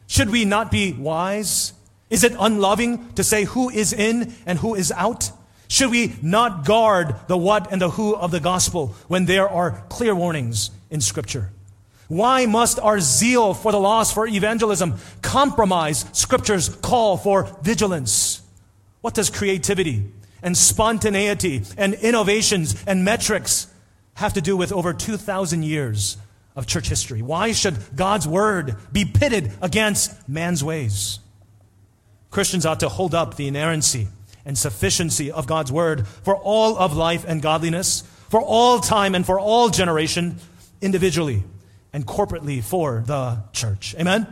Should 0.08 0.30
we 0.30 0.44
not 0.44 0.72
be 0.72 0.92
wise? 0.92 1.72
Is 2.10 2.24
it 2.24 2.34
unloving 2.38 3.12
to 3.14 3.22
say 3.22 3.44
who 3.44 3.70
is 3.70 3.92
in 3.92 4.34
and 4.46 4.58
who 4.58 4.74
is 4.74 4.90
out? 4.90 5.30
Should 5.68 5.92
we 5.92 6.16
not 6.20 6.64
guard 6.64 7.14
the 7.28 7.36
what 7.36 7.70
and 7.70 7.80
the 7.80 7.90
who 7.90 8.16
of 8.16 8.32
the 8.32 8.40
gospel 8.40 8.88
when 9.06 9.26
there 9.26 9.48
are 9.48 9.84
clear 9.88 10.14
warnings 10.14 10.72
in 10.90 11.00
Scripture? 11.00 11.50
Why 12.08 12.46
must 12.46 12.78
our 12.78 13.00
zeal 13.00 13.54
for 13.54 13.72
the 13.72 13.80
lost, 13.80 14.14
for 14.14 14.26
evangelism, 14.26 14.98
compromise 15.22 16.04
Scripture's 16.12 16.68
call 16.68 17.16
for 17.16 17.44
vigilance? 17.62 18.42
What 19.00 19.14
does 19.14 19.30
creativity 19.30 20.10
and 20.42 20.56
spontaneity 20.56 21.62
and 21.76 21.94
innovations 21.94 22.82
and 22.86 23.04
metrics 23.04 23.68
have 24.14 24.34
to 24.34 24.42
do 24.42 24.56
with 24.56 24.72
over 24.72 24.92
2,000 24.92 25.62
years 25.62 26.18
of 26.54 26.66
church 26.66 26.88
history? 26.88 27.22
Why 27.22 27.52
should 27.52 27.76
God's 27.96 28.28
word 28.28 28.76
be 28.92 29.06
pitted 29.06 29.52
against 29.62 30.28
man's 30.28 30.62
ways? 30.62 31.20
Christians 32.30 32.66
ought 32.66 32.80
to 32.80 32.88
hold 32.88 33.14
up 33.14 33.36
the 33.36 33.48
inerrancy 33.48 34.08
and 34.44 34.58
sufficiency 34.58 35.30
of 35.30 35.46
God's 35.46 35.72
word 35.72 36.06
for 36.06 36.36
all 36.36 36.76
of 36.76 36.94
life 36.94 37.24
and 37.26 37.40
godliness, 37.40 38.02
for 38.28 38.42
all 38.42 38.80
time 38.80 39.14
and 39.14 39.24
for 39.24 39.40
all 39.40 39.70
generation, 39.70 40.36
individually 40.82 41.44
and 41.94 42.04
corporately 42.04 42.62
for 42.62 43.04
the 43.06 43.38
church. 43.52 43.94
Amen? 43.98 44.26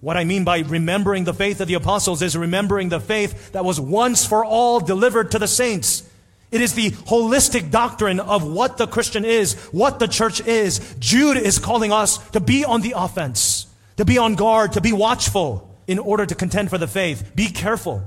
What 0.00 0.18
I 0.18 0.24
mean 0.24 0.44
by 0.44 0.58
remembering 0.58 1.24
the 1.24 1.34
faith 1.34 1.60
of 1.62 1.68
the 1.68 1.74
apostles 1.74 2.20
is 2.20 2.36
remembering 2.36 2.90
the 2.90 3.00
faith 3.00 3.52
that 3.52 3.64
was 3.64 3.80
once 3.80 4.26
for 4.26 4.44
all 4.44 4.78
delivered 4.78 5.30
to 5.30 5.38
the 5.38 5.48
saints. 5.48 6.08
It 6.52 6.60
is 6.60 6.74
the 6.74 6.90
holistic 6.90 7.70
doctrine 7.70 8.20
of 8.20 8.46
what 8.46 8.76
the 8.76 8.86
Christian 8.86 9.24
is, 9.24 9.54
what 9.72 9.98
the 9.98 10.06
church 10.06 10.46
is. 10.46 10.94
Jude 10.98 11.38
is 11.38 11.58
calling 11.58 11.92
us 11.92 12.18
to 12.30 12.40
be 12.40 12.64
on 12.64 12.82
the 12.82 12.92
offense, 12.94 13.66
to 13.96 14.04
be 14.04 14.18
on 14.18 14.34
guard, 14.34 14.74
to 14.74 14.82
be 14.82 14.92
watchful 14.92 15.74
in 15.86 15.98
order 15.98 16.26
to 16.26 16.34
contend 16.34 16.68
for 16.68 16.78
the 16.78 16.86
faith. 16.86 17.32
Be 17.34 17.48
careful. 17.48 18.04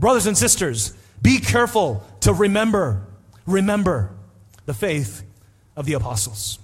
Brothers 0.00 0.26
and 0.26 0.36
sisters, 0.36 0.94
be 1.22 1.38
careful 1.38 2.04
to 2.20 2.32
remember, 2.32 3.06
remember 3.46 4.10
the 4.66 4.74
faith 4.74 5.22
of 5.76 5.86
the 5.86 5.92
apostles. 5.92 6.58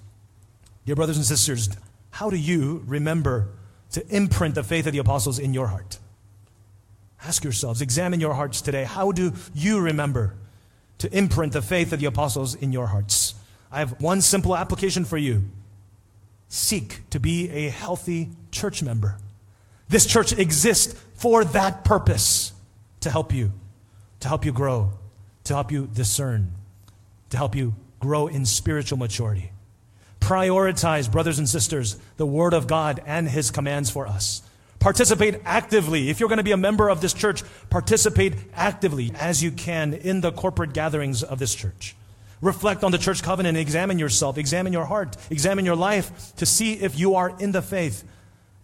Dear 0.86 0.94
brothers 0.94 1.16
and 1.16 1.26
sisters, 1.26 1.68
how 2.10 2.30
do 2.30 2.36
you 2.36 2.84
remember 2.86 3.48
to 3.90 4.06
imprint 4.08 4.54
the 4.54 4.62
faith 4.62 4.86
of 4.86 4.92
the 4.92 4.98
apostles 4.98 5.40
in 5.40 5.52
your 5.52 5.66
heart? 5.66 5.98
Ask 7.24 7.42
yourselves, 7.42 7.82
examine 7.82 8.20
your 8.20 8.34
hearts 8.34 8.60
today. 8.60 8.84
How 8.84 9.10
do 9.10 9.32
you 9.52 9.80
remember 9.80 10.36
to 10.98 11.12
imprint 11.16 11.54
the 11.54 11.60
faith 11.60 11.92
of 11.92 11.98
the 11.98 12.06
apostles 12.06 12.54
in 12.54 12.72
your 12.72 12.86
hearts? 12.86 13.34
I 13.72 13.80
have 13.80 14.00
one 14.00 14.20
simple 14.20 14.56
application 14.56 15.04
for 15.04 15.18
you. 15.18 15.42
Seek 16.48 17.00
to 17.10 17.18
be 17.18 17.50
a 17.50 17.68
healthy 17.68 18.30
church 18.52 18.80
member. 18.80 19.18
This 19.88 20.06
church 20.06 20.32
exists 20.38 20.94
for 21.14 21.44
that 21.44 21.84
purpose 21.84 22.52
to 23.00 23.10
help 23.10 23.34
you, 23.34 23.50
to 24.20 24.28
help 24.28 24.44
you 24.44 24.52
grow, 24.52 24.92
to 25.44 25.54
help 25.54 25.72
you 25.72 25.88
discern, 25.92 26.52
to 27.30 27.36
help 27.36 27.56
you 27.56 27.74
grow 27.98 28.28
in 28.28 28.46
spiritual 28.46 28.98
maturity. 28.98 29.50
Prioritize, 30.26 31.08
brothers 31.08 31.38
and 31.38 31.48
sisters, 31.48 31.96
the 32.16 32.26
Word 32.26 32.52
of 32.52 32.66
God 32.66 33.00
and 33.06 33.28
His 33.28 33.52
commands 33.52 33.90
for 33.90 34.08
us. 34.08 34.42
Participate 34.80 35.40
actively. 35.44 36.10
If 36.10 36.18
you're 36.18 36.28
going 36.28 36.38
to 36.38 36.42
be 36.42 36.50
a 36.50 36.56
member 36.56 36.90
of 36.90 37.00
this 37.00 37.14
church, 37.14 37.44
participate 37.70 38.34
actively 38.52 39.12
as 39.20 39.40
you 39.40 39.52
can 39.52 39.94
in 39.94 40.22
the 40.22 40.32
corporate 40.32 40.72
gatherings 40.72 41.22
of 41.22 41.38
this 41.38 41.54
church. 41.54 41.94
Reflect 42.40 42.82
on 42.82 42.90
the 42.90 42.98
church 42.98 43.22
covenant, 43.22 43.56
examine 43.56 44.00
yourself, 44.00 44.36
examine 44.36 44.72
your 44.72 44.86
heart, 44.86 45.16
examine 45.30 45.64
your 45.64 45.76
life 45.76 46.34
to 46.38 46.44
see 46.44 46.72
if 46.72 46.98
you 46.98 47.14
are 47.14 47.32
in 47.38 47.52
the 47.52 47.62
faith, 47.62 48.02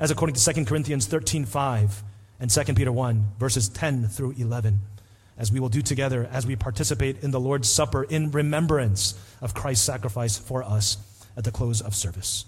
as 0.01 0.11
according 0.11 0.35
to 0.35 0.53
2 0.53 0.65
Corinthians 0.65 1.07
13 1.07 1.45
5 1.45 2.03
and 2.41 2.51
2 2.51 2.75
Peter 2.75 2.91
1, 2.91 3.35
verses 3.39 3.69
10 3.69 4.09
through 4.09 4.35
11, 4.37 4.81
as 5.39 5.53
we 5.53 5.61
will 5.61 5.69
do 5.69 5.81
together 5.81 6.29
as 6.33 6.45
we 6.45 6.57
participate 6.57 7.23
in 7.23 7.31
the 7.31 7.39
Lord's 7.39 7.69
Supper 7.69 8.03
in 8.03 8.33
remembrance 8.33 9.15
of 9.41 9.55
Christ's 9.55 9.87
sacrifice 9.87 10.37
for 10.37 10.65
us 10.65 10.97
at 11.37 11.45
the 11.45 11.51
close 11.51 11.81
of 11.81 11.95
service. 11.95 12.45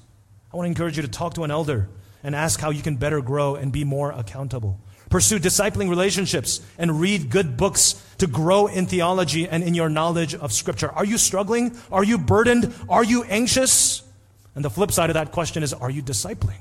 I 0.52 0.56
want 0.56 0.66
to 0.66 0.70
encourage 0.70 0.96
you 0.96 1.02
to 1.02 1.08
talk 1.08 1.34
to 1.34 1.44
an 1.44 1.50
elder 1.50 1.88
and 2.22 2.34
ask 2.34 2.60
how 2.60 2.70
you 2.70 2.82
can 2.82 2.96
better 2.96 3.20
grow 3.20 3.54
and 3.54 3.72
be 3.72 3.84
more 3.84 4.10
accountable. 4.12 4.78
Pursue 5.10 5.38
discipling 5.38 5.90
relationships 5.90 6.60
and 6.78 7.00
read 7.00 7.30
good 7.30 7.56
books 7.56 8.02
to 8.18 8.26
grow 8.26 8.66
in 8.66 8.86
theology 8.86 9.48
and 9.48 9.62
in 9.62 9.74
your 9.74 9.88
knowledge 9.88 10.34
of 10.34 10.52
Scripture. 10.52 10.90
Are 10.90 11.04
you 11.04 11.18
struggling? 11.18 11.76
Are 11.92 12.04
you 12.04 12.18
burdened? 12.18 12.74
Are 12.88 13.04
you 13.04 13.24
anxious? 13.24 14.02
And 14.54 14.64
the 14.64 14.70
flip 14.70 14.90
side 14.90 15.10
of 15.10 15.14
that 15.14 15.32
question 15.32 15.62
is 15.62 15.72
are 15.72 15.90
you 15.90 16.02
discipling? 16.02 16.60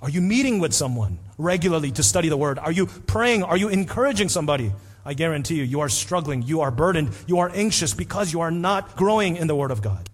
Are 0.00 0.10
you 0.10 0.20
meeting 0.20 0.60
with 0.60 0.72
someone 0.72 1.18
regularly 1.38 1.90
to 1.92 2.02
study 2.02 2.28
the 2.28 2.36
Word? 2.36 2.58
Are 2.58 2.72
you 2.72 2.86
praying? 2.86 3.42
Are 3.42 3.56
you 3.56 3.68
encouraging 3.68 4.28
somebody? 4.28 4.72
I 5.04 5.14
guarantee 5.14 5.56
you, 5.56 5.64
you 5.64 5.80
are 5.80 5.88
struggling, 5.88 6.42
you 6.42 6.60
are 6.60 6.70
burdened, 6.70 7.10
you 7.26 7.38
are 7.38 7.50
anxious 7.54 7.94
because 7.94 8.32
you 8.32 8.40
are 8.42 8.50
not 8.50 8.96
growing 8.96 9.36
in 9.36 9.46
the 9.46 9.56
Word 9.56 9.70
of 9.70 9.80
God. 9.80 10.08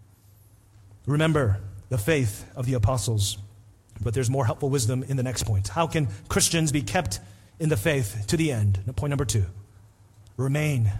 Remember 1.06 1.60
the 1.88 1.98
faith 1.98 2.44
of 2.56 2.66
the 2.66 2.74
apostles. 2.74 3.38
But 4.02 4.14
there's 4.14 4.30
more 4.30 4.46
helpful 4.46 4.70
wisdom 4.70 5.04
in 5.04 5.16
the 5.16 5.22
next 5.22 5.44
point. 5.44 5.68
How 5.68 5.86
can 5.86 6.08
Christians 6.28 6.72
be 6.72 6.82
kept 6.82 7.20
in 7.60 7.68
the 7.68 7.76
faith 7.76 8.24
to 8.28 8.36
the 8.36 8.50
end? 8.50 8.80
Point 8.96 9.10
number 9.10 9.24
two 9.24 9.46
remain. 10.36 10.90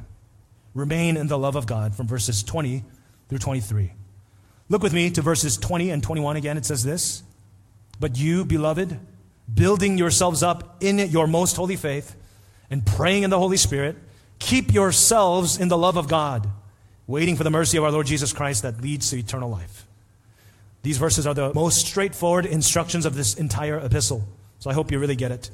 Remain 0.74 1.16
in 1.16 1.28
the 1.28 1.38
love 1.38 1.56
of 1.56 1.66
God 1.66 1.94
from 1.94 2.06
verses 2.08 2.42
20 2.42 2.84
through 3.28 3.38
23. 3.38 3.92
Look 4.68 4.82
with 4.82 4.92
me 4.92 5.10
to 5.10 5.22
verses 5.22 5.56
20 5.56 5.90
and 5.90 6.02
21 6.02 6.36
again. 6.36 6.56
It 6.56 6.64
says 6.64 6.82
this 6.82 7.22
But 8.00 8.18
you, 8.18 8.44
beloved, 8.44 8.98
building 9.52 9.98
yourselves 9.98 10.42
up 10.42 10.76
in 10.80 10.98
your 10.98 11.26
most 11.26 11.56
holy 11.56 11.76
faith 11.76 12.16
and 12.70 12.84
praying 12.84 13.24
in 13.24 13.30
the 13.30 13.38
Holy 13.38 13.56
Spirit, 13.56 13.96
keep 14.38 14.72
yourselves 14.72 15.58
in 15.58 15.68
the 15.68 15.78
love 15.78 15.96
of 15.96 16.08
God, 16.08 16.48
waiting 17.06 17.36
for 17.36 17.44
the 17.44 17.50
mercy 17.50 17.76
of 17.78 17.84
our 17.84 17.90
Lord 17.90 18.06
Jesus 18.06 18.32
Christ 18.32 18.62
that 18.62 18.80
leads 18.80 19.10
to 19.10 19.18
eternal 19.18 19.50
life. 19.50 19.83
These 20.84 20.98
verses 20.98 21.26
are 21.26 21.32
the 21.32 21.52
most 21.54 21.86
straightforward 21.86 22.44
instructions 22.44 23.06
of 23.06 23.14
this 23.14 23.34
entire 23.34 23.78
epistle. 23.78 24.28
So 24.58 24.68
I 24.68 24.74
hope 24.74 24.92
you 24.92 24.98
really 24.98 25.16
get 25.16 25.32
it. 25.32 25.50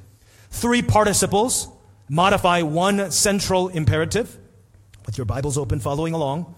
Three 0.50 0.82
participles 0.82 1.68
modify 2.08 2.62
one 2.62 3.12
central 3.12 3.68
imperative. 3.68 4.36
With 5.06 5.16
your 5.16 5.24
Bibles 5.24 5.56
open, 5.56 5.78
following 5.78 6.14
along. 6.14 6.52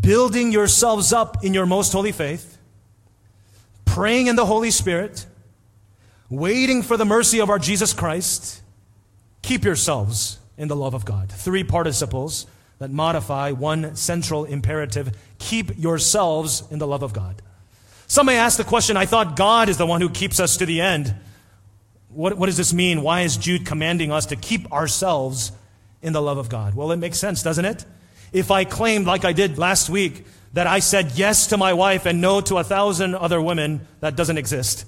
Building 0.00 0.52
yourselves 0.52 1.14
up 1.14 1.42
in 1.42 1.54
your 1.54 1.64
most 1.64 1.92
holy 1.92 2.12
faith, 2.12 2.58
praying 3.86 4.26
in 4.26 4.36
the 4.36 4.44
Holy 4.44 4.70
Spirit, 4.70 5.24
waiting 6.28 6.82
for 6.82 6.98
the 6.98 7.06
mercy 7.06 7.40
of 7.40 7.48
our 7.48 7.58
Jesus 7.58 7.94
Christ. 7.94 8.60
Keep 9.40 9.64
yourselves 9.64 10.38
in 10.58 10.68
the 10.68 10.76
love 10.76 10.92
of 10.92 11.06
God. 11.06 11.32
Three 11.32 11.64
participles 11.64 12.46
that 12.80 12.90
modify 12.90 13.52
one 13.52 13.94
central 13.94 14.44
imperative 14.46 15.16
keep 15.38 15.78
yourselves 15.78 16.64
in 16.70 16.78
the 16.78 16.86
love 16.86 17.02
of 17.02 17.12
God. 17.12 17.40
Some 18.06 18.26
may 18.26 18.38
ask 18.38 18.56
the 18.56 18.64
question 18.64 18.96
I 18.96 19.06
thought 19.06 19.36
God 19.36 19.68
is 19.68 19.76
the 19.76 19.86
one 19.86 20.00
who 20.00 20.08
keeps 20.08 20.40
us 20.40 20.56
to 20.56 20.66
the 20.66 20.80
end. 20.80 21.14
What, 22.08 22.36
what 22.36 22.46
does 22.46 22.56
this 22.56 22.72
mean? 22.72 23.02
Why 23.02 23.20
is 23.20 23.36
Jude 23.36 23.66
commanding 23.66 24.10
us 24.10 24.26
to 24.26 24.36
keep 24.36 24.72
ourselves 24.72 25.52
in 26.02 26.12
the 26.12 26.22
love 26.22 26.38
of 26.38 26.48
God? 26.48 26.74
Well, 26.74 26.90
it 26.90 26.96
makes 26.96 27.18
sense, 27.18 27.42
doesn't 27.42 27.64
it? 27.64 27.84
If 28.32 28.50
I 28.50 28.64
claimed, 28.64 29.06
like 29.06 29.24
I 29.24 29.32
did 29.32 29.58
last 29.58 29.90
week, 29.90 30.24
that 30.54 30.66
I 30.66 30.80
said 30.80 31.12
yes 31.14 31.48
to 31.48 31.56
my 31.56 31.74
wife 31.74 32.06
and 32.06 32.20
no 32.20 32.40
to 32.40 32.58
a 32.58 32.64
thousand 32.64 33.14
other 33.14 33.40
women, 33.40 33.86
that 34.00 34.16
doesn't 34.16 34.38
exist. 34.38 34.86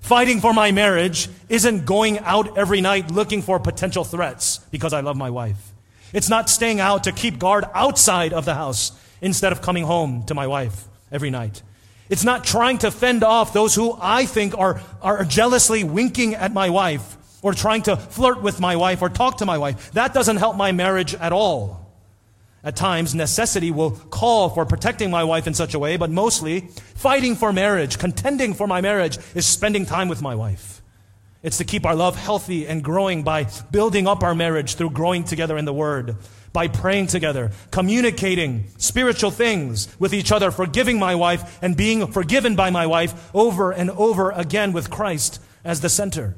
Fighting 0.00 0.40
for 0.40 0.52
my 0.52 0.72
marriage 0.72 1.28
isn't 1.48 1.86
going 1.86 2.18
out 2.20 2.56
every 2.56 2.80
night 2.80 3.10
looking 3.10 3.42
for 3.42 3.58
potential 3.58 4.04
threats 4.04 4.58
because 4.70 4.92
I 4.92 5.00
love 5.00 5.16
my 5.16 5.30
wife. 5.30 5.69
It's 6.12 6.28
not 6.28 6.50
staying 6.50 6.80
out 6.80 7.04
to 7.04 7.12
keep 7.12 7.38
guard 7.38 7.64
outside 7.74 8.32
of 8.32 8.44
the 8.44 8.54
house 8.54 8.92
instead 9.20 9.52
of 9.52 9.62
coming 9.62 9.84
home 9.84 10.24
to 10.24 10.34
my 10.34 10.46
wife 10.46 10.88
every 11.12 11.30
night. 11.30 11.62
It's 12.08 12.24
not 12.24 12.44
trying 12.44 12.78
to 12.78 12.90
fend 12.90 13.22
off 13.22 13.52
those 13.52 13.74
who 13.74 13.96
I 14.00 14.26
think 14.26 14.58
are, 14.58 14.80
are 15.00 15.24
jealously 15.24 15.84
winking 15.84 16.34
at 16.34 16.52
my 16.52 16.70
wife 16.70 17.16
or 17.42 17.54
trying 17.54 17.82
to 17.82 17.96
flirt 17.96 18.42
with 18.42 18.58
my 18.60 18.76
wife 18.76 19.00
or 19.00 19.08
talk 19.08 19.38
to 19.38 19.46
my 19.46 19.58
wife. 19.58 19.92
That 19.92 20.12
doesn't 20.12 20.38
help 20.38 20.56
my 20.56 20.72
marriage 20.72 21.14
at 21.14 21.32
all. 21.32 21.80
At 22.62 22.76
times, 22.76 23.14
necessity 23.14 23.70
will 23.70 23.92
call 23.92 24.50
for 24.50 24.66
protecting 24.66 25.10
my 25.10 25.24
wife 25.24 25.46
in 25.46 25.54
such 25.54 25.72
a 25.72 25.78
way, 25.78 25.96
but 25.96 26.10
mostly, 26.10 26.68
fighting 26.94 27.34
for 27.34 27.52
marriage, 27.52 27.98
contending 27.98 28.52
for 28.52 28.66
my 28.66 28.82
marriage, 28.82 29.18
is 29.34 29.46
spending 29.46 29.86
time 29.86 30.08
with 30.08 30.20
my 30.20 30.34
wife. 30.34 30.79
It's 31.42 31.58
to 31.58 31.64
keep 31.64 31.86
our 31.86 31.94
love 31.94 32.16
healthy 32.16 32.66
and 32.66 32.84
growing 32.84 33.22
by 33.22 33.48
building 33.70 34.06
up 34.06 34.22
our 34.22 34.34
marriage 34.34 34.74
through 34.74 34.90
growing 34.90 35.24
together 35.24 35.56
in 35.56 35.64
the 35.64 35.72
Word, 35.72 36.16
by 36.52 36.68
praying 36.68 37.06
together, 37.06 37.50
communicating 37.70 38.66
spiritual 38.76 39.30
things 39.30 39.88
with 39.98 40.12
each 40.12 40.32
other, 40.32 40.50
forgiving 40.50 40.98
my 40.98 41.14
wife 41.14 41.58
and 41.62 41.76
being 41.76 42.06
forgiven 42.08 42.56
by 42.56 42.68
my 42.68 42.86
wife 42.86 43.30
over 43.34 43.70
and 43.70 43.90
over 43.90 44.30
again 44.32 44.72
with 44.72 44.90
Christ 44.90 45.40
as 45.64 45.80
the 45.80 45.88
center. 45.88 46.36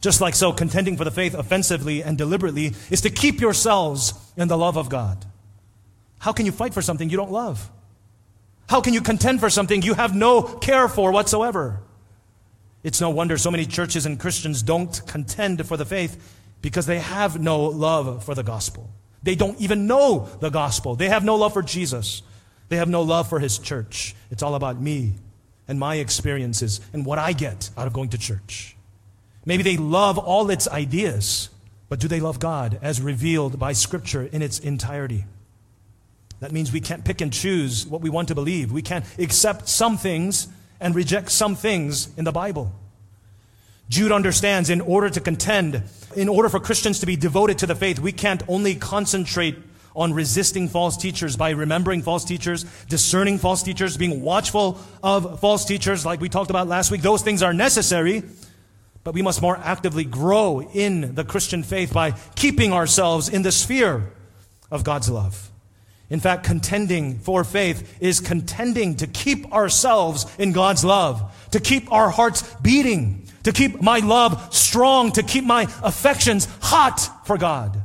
Just 0.00 0.20
like 0.20 0.34
so, 0.34 0.52
contending 0.52 0.96
for 0.96 1.04
the 1.04 1.10
faith 1.10 1.34
offensively 1.34 2.02
and 2.02 2.18
deliberately 2.18 2.74
is 2.90 3.00
to 3.00 3.10
keep 3.10 3.40
yourselves 3.40 4.12
in 4.36 4.48
the 4.48 4.58
love 4.58 4.76
of 4.76 4.88
God. 4.88 5.24
How 6.20 6.32
can 6.32 6.46
you 6.46 6.52
fight 6.52 6.74
for 6.74 6.82
something 6.82 7.08
you 7.08 7.16
don't 7.16 7.32
love? 7.32 7.70
How 8.68 8.82
can 8.82 8.92
you 8.92 9.00
contend 9.00 9.40
for 9.40 9.48
something 9.48 9.80
you 9.80 9.94
have 9.94 10.14
no 10.14 10.42
care 10.42 10.88
for 10.88 11.10
whatsoever? 11.10 11.80
It's 12.82 13.00
no 13.00 13.10
wonder 13.10 13.36
so 13.36 13.50
many 13.50 13.66
churches 13.66 14.06
and 14.06 14.18
Christians 14.18 14.62
don't 14.62 15.04
contend 15.06 15.66
for 15.66 15.76
the 15.76 15.84
faith 15.84 16.34
because 16.62 16.86
they 16.86 17.00
have 17.00 17.40
no 17.40 17.64
love 17.64 18.24
for 18.24 18.34
the 18.34 18.42
gospel. 18.42 18.90
They 19.22 19.34
don't 19.34 19.60
even 19.60 19.86
know 19.86 20.28
the 20.40 20.50
gospel. 20.50 20.94
They 20.94 21.08
have 21.08 21.24
no 21.24 21.36
love 21.36 21.52
for 21.52 21.62
Jesus. 21.62 22.22
They 22.68 22.76
have 22.76 22.88
no 22.88 23.02
love 23.02 23.28
for 23.28 23.40
his 23.40 23.58
church. 23.58 24.14
It's 24.30 24.42
all 24.42 24.54
about 24.54 24.80
me 24.80 25.14
and 25.66 25.78
my 25.78 25.96
experiences 25.96 26.80
and 26.92 27.04
what 27.04 27.18
I 27.18 27.32
get 27.32 27.70
out 27.76 27.86
of 27.86 27.92
going 27.92 28.10
to 28.10 28.18
church. 28.18 28.76
Maybe 29.44 29.62
they 29.62 29.76
love 29.76 30.18
all 30.18 30.50
its 30.50 30.68
ideas, 30.68 31.50
but 31.88 32.00
do 32.00 32.08
they 32.08 32.20
love 32.20 32.38
God 32.38 32.78
as 32.82 33.00
revealed 33.00 33.58
by 33.58 33.72
Scripture 33.72 34.22
in 34.22 34.42
its 34.42 34.58
entirety? 34.58 35.24
That 36.40 36.52
means 36.52 36.72
we 36.72 36.80
can't 36.80 37.04
pick 37.04 37.20
and 37.20 37.32
choose 37.32 37.86
what 37.86 38.00
we 38.00 38.10
want 38.10 38.28
to 38.28 38.34
believe. 38.34 38.70
We 38.70 38.82
can't 38.82 39.04
accept 39.18 39.68
some 39.68 39.98
things 39.98 40.48
and 40.80 40.94
reject 40.94 41.30
some 41.30 41.56
things 41.56 42.08
in 42.16 42.24
the 42.24 42.32
Bible. 42.32 42.72
Jude 43.88 44.12
understands 44.12 44.68
in 44.68 44.80
order 44.80 45.08
to 45.08 45.20
contend, 45.20 45.82
in 46.14 46.28
order 46.28 46.48
for 46.48 46.60
Christians 46.60 47.00
to 47.00 47.06
be 47.06 47.16
devoted 47.16 47.58
to 47.58 47.66
the 47.66 47.74
faith, 47.74 47.98
we 47.98 48.12
can't 48.12 48.42
only 48.48 48.74
concentrate 48.74 49.56
on 49.96 50.12
resisting 50.12 50.68
false 50.68 50.96
teachers 50.96 51.36
by 51.36 51.50
remembering 51.50 52.02
false 52.02 52.24
teachers, 52.24 52.64
discerning 52.88 53.38
false 53.38 53.62
teachers, 53.62 53.96
being 53.96 54.20
watchful 54.20 54.78
of 55.02 55.40
false 55.40 55.64
teachers, 55.64 56.06
like 56.06 56.20
we 56.20 56.28
talked 56.28 56.50
about 56.50 56.68
last 56.68 56.90
week. 56.90 57.02
Those 57.02 57.22
things 57.22 57.42
are 57.42 57.54
necessary, 57.54 58.22
but 59.02 59.14
we 59.14 59.22
must 59.22 59.42
more 59.42 59.56
actively 59.56 60.04
grow 60.04 60.60
in 60.60 61.14
the 61.14 61.24
Christian 61.24 61.62
faith 61.62 61.92
by 61.92 62.12
keeping 62.36 62.72
ourselves 62.72 63.28
in 63.28 63.42
the 63.42 63.50
sphere 63.50 64.12
of 64.70 64.84
God's 64.84 65.10
love. 65.10 65.50
In 66.10 66.20
fact, 66.20 66.44
contending 66.44 67.18
for 67.18 67.44
faith 67.44 67.98
is 68.00 68.20
contending 68.20 68.96
to 68.96 69.06
keep 69.06 69.52
ourselves 69.52 70.26
in 70.38 70.52
God's 70.52 70.84
love, 70.84 71.34
to 71.50 71.60
keep 71.60 71.92
our 71.92 72.08
hearts 72.08 72.42
beating, 72.62 73.26
to 73.42 73.52
keep 73.52 73.82
my 73.82 73.98
love 73.98 74.54
strong, 74.54 75.12
to 75.12 75.22
keep 75.22 75.44
my 75.44 75.64
affections 75.82 76.48
hot 76.62 77.26
for 77.26 77.36
God. 77.36 77.82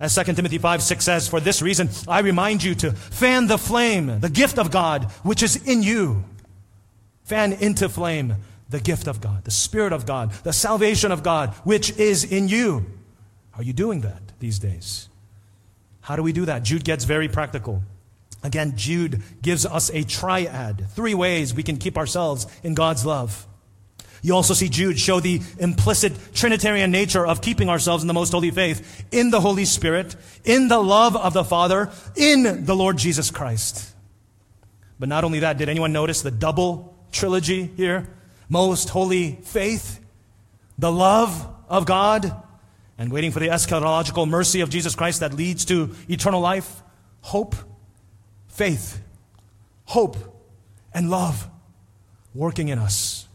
As 0.00 0.12
2 0.16 0.24
Timothy 0.34 0.58
5 0.58 0.82
6 0.82 1.04
says, 1.04 1.28
For 1.28 1.38
this 1.38 1.62
reason, 1.62 1.88
I 2.08 2.20
remind 2.20 2.64
you 2.64 2.74
to 2.76 2.90
fan 2.90 3.46
the 3.46 3.58
flame, 3.58 4.18
the 4.18 4.28
gift 4.28 4.58
of 4.58 4.72
God, 4.72 5.04
which 5.22 5.44
is 5.44 5.68
in 5.68 5.84
you. 5.84 6.24
Fan 7.22 7.52
into 7.52 7.88
flame 7.88 8.34
the 8.68 8.80
gift 8.80 9.06
of 9.06 9.20
God, 9.20 9.44
the 9.44 9.52
Spirit 9.52 9.92
of 9.92 10.04
God, 10.04 10.32
the 10.42 10.52
salvation 10.52 11.12
of 11.12 11.22
God, 11.22 11.50
which 11.62 11.96
is 11.98 12.24
in 12.24 12.48
you. 12.48 12.86
Are 13.56 13.62
you 13.62 13.72
doing 13.72 14.00
that 14.00 14.20
these 14.40 14.58
days? 14.58 15.08
How 16.02 16.16
do 16.16 16.22
we 16.22 16.32
do 16.32 16.44
that? 16.44 16.62
Jude 16.62 16.84
gets 16.84 17.04
very 17.04 17.28
practical. 17.28 17.82
Again, 18.42 18.74
Jude 18.76 19.22
gives 19.40 19.64
us 19.64 19.88
a 19.90 20.02
triad, 20.02 20.88
three 20.90 21.14
ways 21.14 21.54
we 21.54 21.62
can 21.62 21.76
keep 21.76 21.96
ourselves 21.96 22.46
in 22.62 22.74
God's 22.74 23.06
love. 23.06 23.46
You 24.20 24.34
also 24.34 24.54
see 24.54 24.68
Jude 24.68 24.98
show 24.98 25.20
the 25.20 25.40
implicit 25.58 26.12
Trinitarian 26.34 26.90
nature 26.90 27.26
of 27.26 27.40
keeping 27.40 27.68
ourselves 27.68 28.02
in 28.04 28.08
the 28.08 28.14
most 28.14 28.32
holy 28.32 28.50
faith 28.50 29.04
in 29.10 29.30
the 29.30 29.40
Holy 29.40 29.64
Spirit, 29.64 30.14
in 30.44 30.68
the 30.68 30.80
love 30.80 31.16
of 31.16 31.32
the 31.32 31.44
Father, 31.44 31.90
in 32.16 32.64
the 32.64 32.76
Lord 32.76 32.98
Jesus 32.98 33.30
Christ. 33.30 33.88
But 34.98 35.08
not 35.08 35.24
only 35.24 35.40
that, 35.40 35.58
did 35.58 35.68
anyone 35.68 35.92
notice 35.92 36.22
the 36.22 36.30
double 36.30 36.96
trilogy 37.10 37.70
here? 37.76 38.08
Most 38.48 38.90
holy 38.90 39.38
faith, 39.42 40.00
the 40.78 40.92
love 40.92 41.48
of 41.68 41.86
God, 41.86 42.32
and 42.98 43.10
waiting 43.10 43.32
for 43.32 43.40
the 43.40 43.48
eschatological 43.48 44.28
mercy 44.28 44.60
of 44.60 44.70
Jesus 44.70 44.94
Christ 44.94 45.20
that 45.20 45.34
leads 45.34 45.64
to 45.66 45.94
eternal 46.08 46.40
life, 46.40 46.82
hope, 47.20 47.54
faith, 48.48 49.02
hope, 49.84 50.16
and 50.94 51.10
love 51.10 51.48
working 52.34 52.68
in 52.68 52.78
us. 52.78 53.26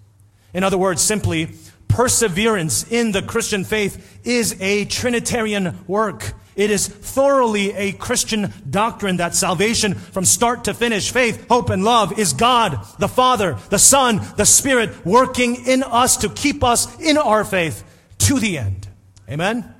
In 0.53 0.63
other 0.63 0.77
words, 0.77 1.01
simply, 1.01 1.49
perseverance 1.87 2.89
in 2.91 3.11
the 3.11 3.21
Christian 3.21 3.63
faith 3.63 4.19
is 4.23 4.59
a 4.61 4.85
Trinitarian 4.85 5.77
work. 5.87 6.33
It 6.55 6.71
is 6.71 6.87
thoroughly 6.87 7.73
a 7.73 7.91
Christian 7.91 8.51
doctrine 8.67 9.17
that 9.17 9.35
salvation 9.35 9.93
from 9.93 10.25
start 10.25 10.63
to 10.63 10.73
finish, 10.73 11.11
faith, 11.11 11.47
hope, 11.47 11.69
and 11.69 11.83
love 11.83 12.17
is 12.17 12.33
God, 12.33 12.79
the 12.97 13.07
Father, 13.07 13.57
the 13.69 13.77
Son, 13.77 14.21
the 14.37 14.45
Spirit 14.45 15.05
working 15.05 15.67
in 15.67 15.83
us 15.83 16.17
to 16.17 16.29
keep 16.29 16.63
us 16.63 16.99
in 16.99 17.17
our 17.17 17.45
faith 17.45 17.83
to 18.19 18.39
the 18.39 18.57
end. 18.57 18.86
Amen? 19.29 19.73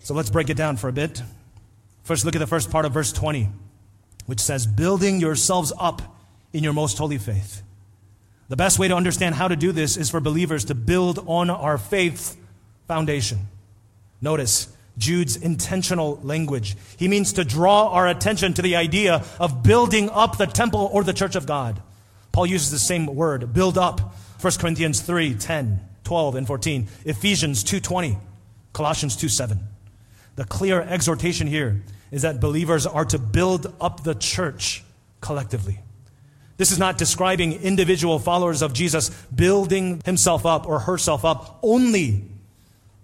So 0.00 0.14
let's 0.14 0.30
break 0.30 0.50
it 0.50 0.56
down 0.56 0.76
for 0.76 0.88
a 0.88 0.92
bit. 0.92 1.22
First, 2.02 2.24
look 2.24 2.36
at 2.36 2.38
the 2.38 2.46
first 2.46 2.70
part 2.70 2.84
of 2.84 2.92
verse 2.92 3.12
20, 3.12 3.48
which 4.26 4.40
says, 4.40 4.66
Building 4.66 5.20
yourselves 5.20 5.72
up 5.78 6.02
in 6.52 6.62
your 6.62 6.72
most 6.72 6.98
holy 6.98 7.18
faith. 7.18 7.62
The 8.48 8.56
best 8.56 8.78
way 8.78 8.88
to 8.88 8.94
understand 8.94 9.34
how 9.34 9.48
to 9.48 9.56
do 9.56 9.72
this 9.72 9.96
is 9.96 10.10
for 10.10 10.20
believers 10.20 10.66
to 10.66 10.74
build 10.74 11.24
on 11.26 11.48
our 11.48 11.78
faith 11.78 12.36
foundation. 12.86 13.38
Notice 14.20 14.68
Jude's 14.98 15.36
intentional 15.36 16.20
language. 16.22 16.76
He 16.98 17.08
means 17.08 17.32
to 17.34 17.44
draw 17.44 17.88
our 17.88 18.06
attention 18.06 18.54
to 18.54 18.62
the 18.62 18.76
idea 18.76 19.24
of 19.40 19.62
building 19.62 20.10
up 20.10 20.36
the 20.36 20.46
temple 20.46 20.90
or 20.92 21.02
the 21.02 21.12
church 21.12 21.36
of 21.36 21.46
God. 21.46 21.82
Paul 22.32 22.46
uses 22.46 22.70
the 22.70 22.78
same 22.78 23.06
word, 23.06 23.52
build 23.54 23.78
up. 23.78 24.14
1 24.40 24.52
Corinthians 24.58 25.00
3 25.00 25.34
10. 25.34 25.80
12 26.04 26.36
and 26.36 26.46
14, 26.46 26.88
Ephesians 27.04 27.64
2:20, 27.64 28.18
Colossians 28.72 29.16
2:7. 29.16 29.58
The 30.36 30.44
clear 30.44 30.82
exhortation 30.82 31.46
here 31.46 31.82
is 32.10 32.22
that 32.22 32.40
believers 32.40 32.86
are 32.86 33.04
to 33.06 33.18
build 33.18 33.72
up 33.80 34.04
the 34.04 34.14
church 34.14 34.84
collectively. 35.20 35.80
This 36.56 36.70
is 36.70 36.78
not 36.78 36.98
describing 36.98 37.52
individual 37.52 38.18
followers 38.18 38.62
of 38.62 38.72
Jesus 38.72 39.10
building 39.34 40.00
himself 40.04 40.46
up 40.46 40.66
or 40.68 40.80
herself 40.80 41.24
up. 41.24 41.58
Only 41.62 42.24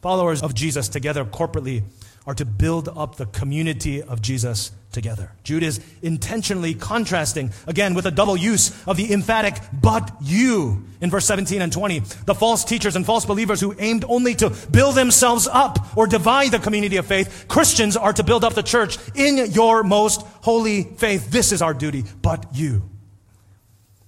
followers 0.02 0.42
of 0.42 0.54
Jesus 0.54 0.88
together 0.88 1.24
corporately 1.24 1.82
are 2.26 2.35
to 2.35 2.44
build 2.44 2.88
up 2.88 3.16
the 3.16 3.26
community 3.26 4.02
of 4.02 4.20
Jesus 4.20 4.72
together. 4.92 5.33
Jude 5.44 5.62
is 5.62 5.80
intentionally 6.02 6.74
contrasting, 6.74 7.52
again, 7.66 7.94
with 7.94 8.06
a 8.06 8.11
double 8.11 8.37
use 8.37 8.70
of 8.87 8.96
the 8.96 9.12
emphatic, 9.12 9.54
but 9.72 10.11
you, 10.20 10.85
in 11.00 11.11
verse 11.11 11.26
17 11.26 11.62
and 11.62 11.72
20. 11.72 12.00
The 12.26 12.35
false 12.35 12.64
teachers 12.64 12.96
and 12.96 13.06
false 13.06 13.24
believers 13.24 13.61
who 13.61 13.74
aimed 13.78 14.04
only 14.09 14.35
to 14.37 14.50
build 14.70 14.96
themselves 14.96 15.46
up 15.46 15.96
or 15.96 16.06
divide 16.06 16.50
the 16.50 16.59
community 16.59 16.96
of 16.96 17.06
faith. 17.06 17.46
Christians 17.48 17.96
are 17.96 18.12
to 18.12 18.24
build 18.24 18.44
up 18.44 18.54
the 18.54 18.62
church 18.62 18.98
in 19.14 19.52
your 19.52 19.83
most 19.83 20.22
holy 20.42 20.85
faith. 20.85 21.30
This 21.30 21.52
is 21.52 21.62
our 21.62 21.74
duty, 21.74 22.04
but 22.22 22.46
you. 22.52 22.83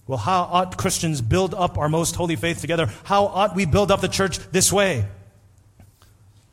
Well, 0.07 0.18
how 0.18 0.42
ought 0.42 0.77
Christians 0.77 1.22
build 1.22 1.55
up 1.55 1.79
our 1.79 1.88
most 1.88 2.16
holy 2.16 2.37
faith 2.37 2.61
together? 2.61 2.90
How 3.05 3.27
ought 3.27 3.55
we 3.55 3.66
build 3.66 3.90
up 3.90 4.01
the 4.01 4.09
church 4.09 4.38
this 4.51 4.72
way? 4.72 5.07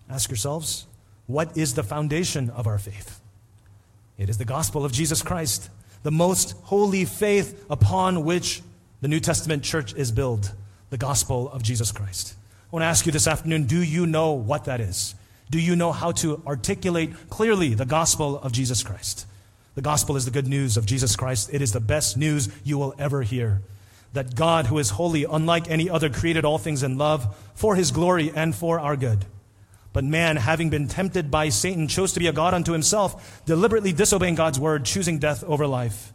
Ask 0.09 0.29
yourselves, 0.29 0.85
what 1.29 1.55
is 1.55 1.75
the 1.75 1.83
foundation 1.83 2.49
of 2.49 2.65
our 2.65 2.79
faith? 2.79 3.21
It 4.17 4.29
is 4.29 4.39
the 4.39 4.45
gospel 4.45 4.83
of 4.83 4.91
Jesus 4.91 5.21
Christ, 5.21 5.69
the 6.01 6.09
most 6.09 6.55
holy 6.63 7.05
faith 7.05 7.65
upon 7.69 8.23
which 8.23 8.63
the 9.01 9.07
New 9.07 9.19
Testament 9.19 9.63
church 9.63 9.93
is 9.93 10.11
built, 10.11 10.51
the 10.89 10.97
gospel 10.97 11.47
of 11.51 11.61
Jesus 11.61 11.91
Christ. 11.91 12.33
I 12.63 12.75
want 12.75 12.81
to 12.81 12.87
ask 12.87 13.05
you 13.05 13.11
this 13.11 13.27
afternoon 13.27 13.65
do 13.65 13.81
you 13.81 14.07
know 14.07 14.31
what 14.31 14.65
that 14.65 14.81
is? 14.81 15.13
Do 15.51 15.59
you 15.59 15.75
know 15.75 15.91
how 15.91 16.13
to 16.13 16.41
articulate 16.47 17.11
clearly 17.29 17.75
the 17.75 17.85
gospel 17.85 18.39
of 18.39 18.51
Jesus 18.51 18.81
Christ? 18.81 19.27
The 19.75 19.83
gospel 19.83 20.15
is 20.15 20.25
the 20.25 20.31
good 20.31 20.47
news 20.47 20.77
of 20.77 20.87
Jesus 20.87 21.15
Christ. 21.15 21.51
It 21.53 21.61
is 21.61 21.73
the 21.73 21.79
best 21.79 22.17
news 22.17 22.49
you 22.63 22.79
will 22.79 22.95
ever 22.97 23.21
hear. 23.21 23.61
That 24.13 24.33
God, 24.33 24.65
who 24.65 24.79
is 24.79 24.89
holy, 24.89 25.25
unlike 25.25 25.69
any 25.69 25.91
other, 25.91 26.09
created 26.09 26.43
all 26.43 26.57
things 26.57 26.81
in 26.81 26.97
love 26.97 27.37
for 27.53 27.75
his 27.75 27.91
glory 27.91 28.31
and 28.35 28.55
for 28.55 28.79
our 28.79 28.95
good. 28.95 29.25
But 29.91 30.03
man, 30.03 30.37
having 30.37 30.69
been 30.69 30.87
tempted 30.87 31.31
by 31.31 31.49
Satan, 31.49 31.87
chose 31.87 32.13
to 32.13 32.19
be 32.19 32.27
a 32.27 32.33
God 32.33 32.53
unto 32.53 32.73
himself, 32.73 33.43
deliberately 33.45 33.91
disobeying 33.91 34.35
God's 34.35 34.59
word, 34.59 34.85
choosing 34.85 35.17
death 35.17 35.43
over 35.43 35.65
life. 35.65 36.13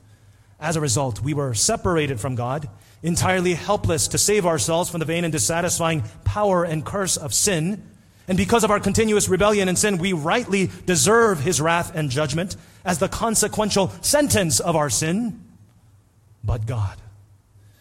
As 0.60 0.76
a 0.76 0.80
result, 0.80 1.20
we 1.20 1.34
were 1.34 1.54
separated 1.54 2.20
from 2.20 2.36
God, 2.36 2.68
entirely 3.02 3.54
helpless 3.54 4.08
to 4.08 4.18
save 4.18 4.46
ourselves 4.46 4.88
from 4.88 5.00
the 5.00 5.04
vain 5.04 5.24
and 5.24 5.32
dissatisfying 5.32 6.04
power 6.24 6.64
and 6.64 6.84
curse 6.84 7.16
of 7.16 7.34
sin. 7.34 7.82
And 8.28 8.38
because 8.38 8.64
of 8.64 8.70
our 8.70 8.80
continuous 8.80 9.28
rebellion 9.28 9.68
and 9.68 9.78
sin, 9.78 9.98
we 9.98 10.12
rightly 10.12 10.70
deserve 10.86 11.40
his 11.40 11.60
wrath 11.60 11.94
and 11.94 12.10
judgment 12.10 12.56
as 12.84 12.98
the 12.98 13.08
consequential 13.08 13.88
sentence 14.00 14.60
of 14.60 14.76
our 14.76 14.88
sin. 14.88 15.42
But 16.44 16.66
God, 16.66 16.96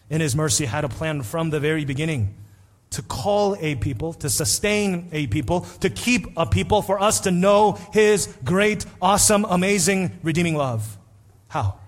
in 0.10 0.22
his 0.22 0.36
mercy, 0.36 0.66
had 0.66 0.84
a 0.84 0.90
plan 0.90 1.22
from 1.22 1.52
the 1.52 1.60
very 1.60 1.86
beginning 1.86 2.36
to 2.94 3.02
call 3.02 3.56
a 3.60 3.76
people, 3.76 4.14
to 4.14 4.30
sustain 4.30 5.10
a 5.12 5.28
people, 5.28 5.62
to 5.82 5.90
keep 5.90 6.28
a 6.38 6.46
people, 6.46 6.82
for 6.82 7.00
us 7.00 7.20
to 7.22 7.32
know 7.32 7.74
His 7.92 8.34
great, 8.44 8.86
awesome, 9.02 9.46
amazing, 9.46 10.20
redeeming 10.24 10.56
love. 10.56 10.98
How? 11.50 11.80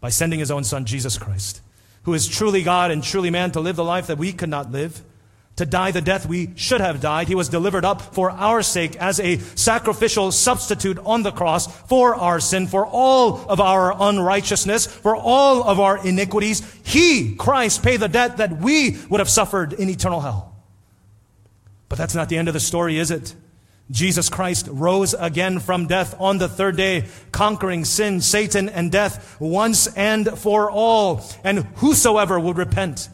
By 0.00 0.08
sending 0.08 0.40
His 0.40 0.50
own 0.50 0.64
Son, 0.64 0.84
Jesus 0.84 1.18
Christ, 1.18 1.60
who 2.04 2.14
is 2.14 2.26
truly 2.26 2.62
God 2.62 2.90
and 2.90 3.02
truly 3.02 3.30
man, 3.30 3.52
to 3.52 3.60
live 3.60 3.76
the 3.76 3.84
life 3.84 4.08
that 4.08 4.18
we 4.18 4.32
could 4.32 4.48
not 4.48 4.72
live 4.72 5.02
to 5.62 5.66
die 5.66 5.92
the 5.92 6.00
death 6.00 6.26
we 6.26 6.50
should 6.56 6.80
have 6.80 7.00
died. 7.00 7.28
He 7.28 7.36
was 7.36 7.48
delivered 7.48 7.84
up 7.84 8.02
for 8.14 8.32
our 8.32 8.62
sake 8.62 8.96
as 8.96 9.20
a 9.20 9.38
sacrificial 9.38 10.32
substitute 10.32 10.98
on 10.98 11.22
the 11.22 11.30
cross 11.30 11.68
for 11.82 12.16
our 12.16 12.40
sin, 12.40 12.66
for 12.66 12.84
all 12.84 13.48
of 13.48 13.60
our 13.60 13.94
unrighteousness, 13.96 14.86
for 14.86 15.14
all 15.14 15.62
of 15.62 15.78
our 15.78 16.04
iniquities. 16.04 16.62
He, 16.82 17.36
Christ, 17.36 17.84
paid 17.84 18.00
the 18.00 18.08
debt 18.08 18.38
that 18.38 18.58
we 18.58 18.96
would 19.08 19.20
have 19.20 19.30
suffered 19.30 19.72
in 19.72 19.88
eternal 19.88 20.20
hell. 20.20 20.52
But 21.88 21.96
that's 21.96 22.16
not 22.16 22.28
the 22.28 22.38
end 22.38 22.48
of 22.48 22.54
the 22.54 22.60
story, 22.60 22.98
is 22.98 23.12
it? 23.12 23.32
Jesus 23.88 24.28
Christ 24.28 24.66
rose 24.68 25.14
again 25.14 25.60
from 25.60 25.86
death 25.86 26.16
on 26.18 26.38
the 26.38 26.48
third 26.48 26.76
day, 26.76 27.04
conquering 27.30 27.84
sin, 27.84 28.20
Satan, 28.20 28.68
and 28.68 28.90
death 28.90 29.36
once 29.38 29.86
and 29.86 30.36
for 30.36 30.70
all. 30.72 31.24
And 31.44 31.66
whosoever 31.76 32.40
would 32.40 32.56
repent 32.56 33.08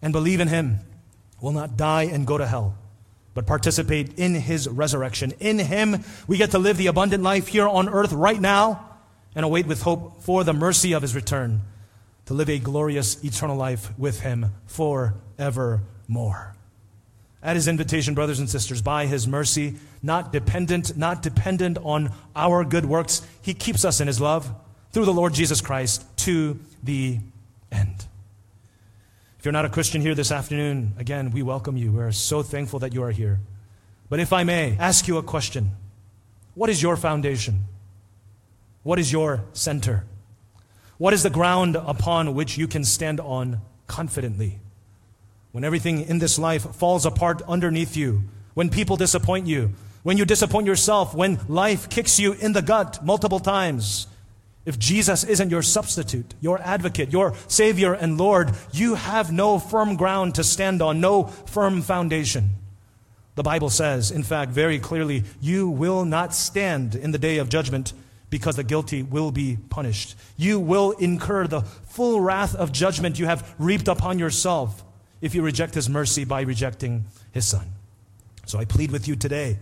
and 0.00 0.12
believe 0.12 0.38
in 0.38 0.46
him 0.46 0.80
will 1.40 1.52
not 1.52 1.76
die 1.76 2.04
and 2.04 2.26
go 2.26 2.38
to 2.38 2.46
hell, 2.46 2.76
but 3.34 3.46
participate 3.46 4.18
in 4.18 4.34
his 4.34 4.68
resurrection. 4.68 5.32
In 5.40 5.58
him, 5.58 6.04
we 6.26 6.36
get 6.36 6.50
to 6.52 6.58
live 6.58 6.76
the 6.76 6.88
abundant 6.88 7.22
life 7.22 7.48
here 7.48 7.68
on 7.68 7.88
earth 7.88 8.12
right 8.12 8.40
now 8.40 8.88
and 9.34 9.44
await 9.44 9.66
with 9.66 9.82
hope 9.82 10.22
for 10.22 10.44
the 10.44 10.52
mercy 10.52 10.92
of 10.92 11.02
his 11.02 11.14
return 11.14 11.62
to 12.26 12.34
live 12.34 12.50
a 12.50 12.58
glorious 12.58 13.22
eternal 13.24 13.56
life 13.56 13.96
with 13.98 14.20
him 14.20 14.52
forevermore. 14.66 16.54
At 17.42 17.56
his 17.56 17.68
invitation, 17.68 18.14
brothers 18.14 18.38
and 18.38 18.50
sisters, 18.50 18.82
by 18.82 19.06
his 19.06 19.26
mercy, 19.26 19.76
not 20.02 20.30
dependent, 20.32 20.96
not 20.96 21.22
dependent 21.22 21.78
on 21.82 22.12
our 22.36 22.64
good 22.64 22.84
works, 22.84 23.26
he 23.40 23.54
keeps 23.54 23.84
us 23.84 24.00
in 24.00 24.06
his 24.06 24.20
love 24.20 24.52
through 24.92 25.06
the 25.06 25.12
Lord 25.12 25.32
Jesus 25.32 25.60
Christ 25.60 26.04
to 26.18 26.58
the 26.82 27.18
end. 27.72 28.06
If 29.40 29.46
you're 29.46 29.52
not 29.52 29.64
a 29.64 29.70
Christian 29.70 30.02
here 30.02 30.14
this 30.14 30.30
afternoon, 30.30 30.92
again, 30.98 31.30
we 31.30 31.42
welcome 31.42 31.74
you. 31.74 31.92
We're 31.92 32.12
so 32.12 32.42
thankful 32.42 32.80
that 32.80 32.92
you 32.92 33.02
are 33.02 33.10
here. 33.10 33.40
But 34.10 34.20
if 34.20 34.34
I 34.34 34.44
may 34.44 34.76
ask 34.78 35.08
you 35.08 35.16
a 35.16 35.22
question, 35.22 35.70
what 36.54 36.68
is 36.68 36.82
your 36.82 36.94
foundation? 36.94 37.64
What 38.82 38.98
is 38.98 39.10
your 39.10 39.44
center? 39.54 40.04
What 40.98 41.14
is 41.14 41.22
the 41.22 41.30
ground 41.30 41.76
upon 41.76 42.34
which 42.34 42.58
you 42.58 42.68
can 42.68 42.84
stand 42.84 43.18
on 43.18 43.62
confidently? 43.86 44.58
When 45.52 45.64
everything 45.64 46.02
in 46.02 46.18
this 46.18 46.38
life 46.38 46.74
falls 46.74 47.06
apart 47.06 47.40
underneath 47.48 47.96
you, 47.96 48.24
when 48.52 48.68
people 48.68 48.98
disappoint 48.98 49.46
you, 49.46 49.70
when 50.02 50.18
you 50.18 50.26
disappoint 50.26 50.66
yourself, 50.66 51.14
when 51.14 51.40
life 51.48 51.88
kicks 51.88 52.20
you 52.20 52.34
in 52.34 52.52
the 52.52 52.60
gut 52.60 53.02
multiple 53.02 53.40
times, 53.40 54.06
if 54.66 54.78
Jesus 54.78 55.24
isn't 55.24 55.50
your 55.50 55.62
substitute, 55.62 56.34
your 56.40 56.60
advocate, 56.60 57.12
your 57.12 57.34
Savior 57.48 57.94
and 57.94 58.18
Lord, 58.18 58.52
you 58.72 58.94
have 58.94 59.32
no 59.32 59.58
firm 59.58 59.96
ground 59.96 60.34
to 60.34 60.44
stand 60.44 60.82
on, 60.82 61.00
no 61.00 61.24
firm 61.24 61.82
foundation. 61.82 62.50
The 63.36 63.42
Bible 63.42 63.70
says, 63.70 64.10
in 64.10 64.22
fact, 64.22 64.52
very 64.52 64.78
clearly, 64.78 65.24
you 65.40 65.68
will 65.68 66.04
not 66.04 66.34
stand 66.34 66.94
in 66.94 67.10
the 67.10 67.18
day 67.18 67.38
of 67.38 67.48
judgment 67.48 67.94
because 68.28 68.56
the 68.56 68.64
guilty 68.64 69.02
will 69.02 69.30
be 69.30 69.56
punished. 69.70 70.14
You 70.36 70.60
will 70.60 70.92
incur 70.92 71.46
the 71.46 71.62
full 71.62 72.20
wrath 72.20 72.54
of 72.54 72.70
judgment 72.70 73.18
you 73.18 73.26
have 73.26 73.54
reaped 73.58 73.88
upon 73.88 74.18
yourself 74.18 74.84
if 75.20 75.34
you 75.34 75.42
reject 75.42 75.74
His 75.74 75.88
mercy 75.88 76.24
by 76.24 76.42
rejecting 76.42 77.06
His 77.32 77.46
Son. 77.46 77.66
So 78.46 78.58
I 78.58 78.64
plead 78.64 78.90
with 78.90 79.08
you 79.08 79.16
today 79.16 79.58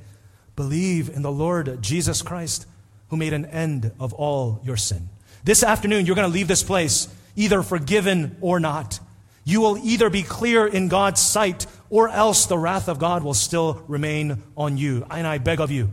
believe 0.56 1.08
in 1.08 1.22
the 1.22 1.30
Lord 1.30 1.80
Jesus 1.80 2.20
Christ 2.20 2.66
who 3.08 3.16
made 3.16 3.32
an 3.32 3.46
end 3.46 3.92
of 3.98 4.12
all 4.12 4.60
your 4.64 4.76
sin. 4.76 5.08
This 5.44 5.62
afternoon, 5.62 6.06
you're 6.06 6.16
going 6.16 6.28
to 6.28 6.34
leave 6.34 6.48
this 6.48 6.62
place 6.62 7.08
either 7.36 7.62
forgiven 7.62 8.36
or 8.40 8.60
not. 8.60 9.00
You 9.44 9.60
will 9.60 9.78
either 9.78 10.10
be 10.10 10.22
clear 10.22 10.66
in 10.66 10.88
God's 10.88 11.20
sight 11.20 11.66
or 11.90 12.08
else 12.08 12.46
the 12.46 12.58
wrath 12.58 12.88
of 12.88 12.98
God 12.98 13.22
will 13.24 13.34
still 13.34 13.82
remain 13.88 14.42
on 14.56 14.76
you. 14.76 15.06
And 15.10 15.26
I 15.26 15.38
beg 15.38 15.60
of 15.60 15.70
you, 15.70 15.90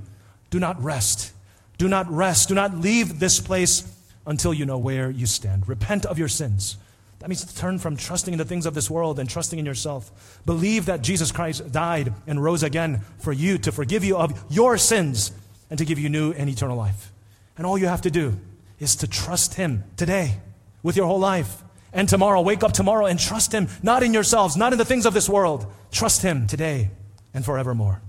do 0.49 0.59
not 0.59 0.81
rest. 0.83 1.31
Do 1.77 1.87
not 1.87 2.09
rest. 2.11 2.49
Do 2.49 2.55
not 2.55 2.77
leave 2.77 3.19
this 3.19 3.39
place 3.39 3.91
until 4.25 4.53
you 4.53 4.65
know 4.65 4.77
where 4.77 5.09
you 5.09 5.25
stand. 5.25 5.67
Repent 5.67 6.05
of 6.05 6.17
your 6.17 6.27
sins. 6.27 6.77
That 7.19 7.29
means 7.29 7.43
to 7.43 7.55
turn 7.55 7.79
from 7.79 7.97
trusting 7.97 8.33
in 8.33 8.37
the 8.37 8.45
things 8.45 8.65
of 8.65 8.73
this 8.73 8.89
world 8.89 9.19
and 9.19 9.29
trusting 9.29 9.57
in 9.57 9.65
yourself. 9.65 10.41
Believe 10.45 10.85
that 10.85 11.01
Jesus 11.01 11.31
Christ 11.31 11.71
died 11.71 12.13
and 12.27 12.43
rose 12.43 12.63
again 12.63 13.01
for 13.19 13.33
you 13.33 13.57
to 13.59 13.71
forgive 13.71 14.03
you 14.03 14.17
of 14.17 14.45
your 14.49 14.77
sins 14.77 15.31
and 15.69 15.79
to 15.79 15.85
give 15.85 15.99
you 15.99 16.09
new 16.09 16.31
and 16.33 16.49
eternal 16.49 16.77
life. 16.77 17.11
And 17.57 17.65
all 17.65 17.77
you 17.77 17.87
have 17.87 18.01
to 18.01 18.11
do 18.11 18.37
is 18.79 18.95
to 18.97 19.07
trust 19.07 19.55
Him 19.55 19.83
today 19.97 20.39
with 20.83 20.97
your 20.97 21.07
whole 21.07 21.19
life. 21.19 21.63
And 21.93 22.09
tomorrow, 22.09 22.41
wake 22.41 22.63
up 22.63 22.73
tomorrow 22.73 23.05
and 23.05 23.17
trust 23.19 23.53
Him, 23.53 23.69
not 23.81 24.03
in 24.03 24.13
yourselves, 24.13 24.57
not 24.57 24.73
in 24.73 24.77
the 24.77 24.85
things 24.85 25.05
of 25.05 25.13
this 25.13 25.29
world. 25.29 25.65
Trust 25.91 26.21
Him 26.21 26.45
today 26.47 26.89
and 27.33 27.45
forevermore. 27.45 28.01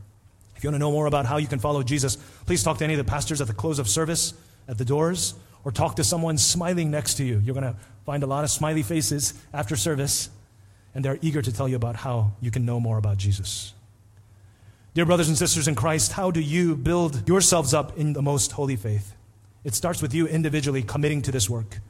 If 0.57 0.65
you 0.65 0.69
want 0.69 0.77
to 0.77 0.81
know 0.81 0.91
more 0.91 1.07
about 1.07 1.27
how 1.27 1.37
you 1.37 1.47
can 1.47 1.59
follow 1.59 1.83
Jesus, 1.83 2.17
please 2.47 2.63
talk 2.63 2.79
to 2.79 2.85
any 2.85 2.95
of 2.95 2.99
the 2.99 3.05
pastors 3.05 3.41
at 3.41 3.47
the 3.47 3.55
close 3.55 3.79
of 3.79 3.89
service, 3.89 4.35
at 4.67 4.79
the 4.79 4.85
doors, 4.85 5.35
or 5.65 5.71
talk 5.71 5.97
to 5.97 6.05
someone 6.05 6.39
smiling 6.39 6.91
next 6.91 7.15
to 7.15 7.25
you. 7.25 7.41
You're 7.45 7.55
going 7.55 7.73
to 7.73 7.77
find 8.05 8.23
a 8.23 8.27
lot 8.27 8.43
of 8.43 8.51
smiley 8.51 8.83
faces 8.83 9.35
after 9.53 9.77
service, 9.77 10.31
and 10.95 11.05
they're 11.05 11.19
eager 11.23 11.43
to 11.43 11.53
tell 11.53 11.69
you 11.69 11.77
about 11.77 11.97
how 11.97 12.33
you 12.41 12.51
can 12.51 12.65
know 12.65 12.81
more 12.81 12.99
about 12.99 13.19
Jesus. 13.19 13.75
Dear 14.97 15.05
brothers 15.05 15.29
and 15.29 15.37
sisters 15.37 15.69
in 15.69 15.75
Christ, 15.75 16.13
how 16.13 16.31
do 16.31 16.41
you 16.41 16.75
build 16.75 17.29
yourselves 17.29 17.75
up 17.75 17.99
in 17.99 18.15
the 18.15 18.23
most 18.23 18.53
holy 18.53 18.77
faith? 18.77 19.15
It 19.63 19.75
starts 19.75 20.01
with 20.01 20.15
you 20.15 20.27
individually 20.27 20.83
committing 20.83 21.21
to 21.21 21.31
this 21.31 21.51
work. 21.51 21.81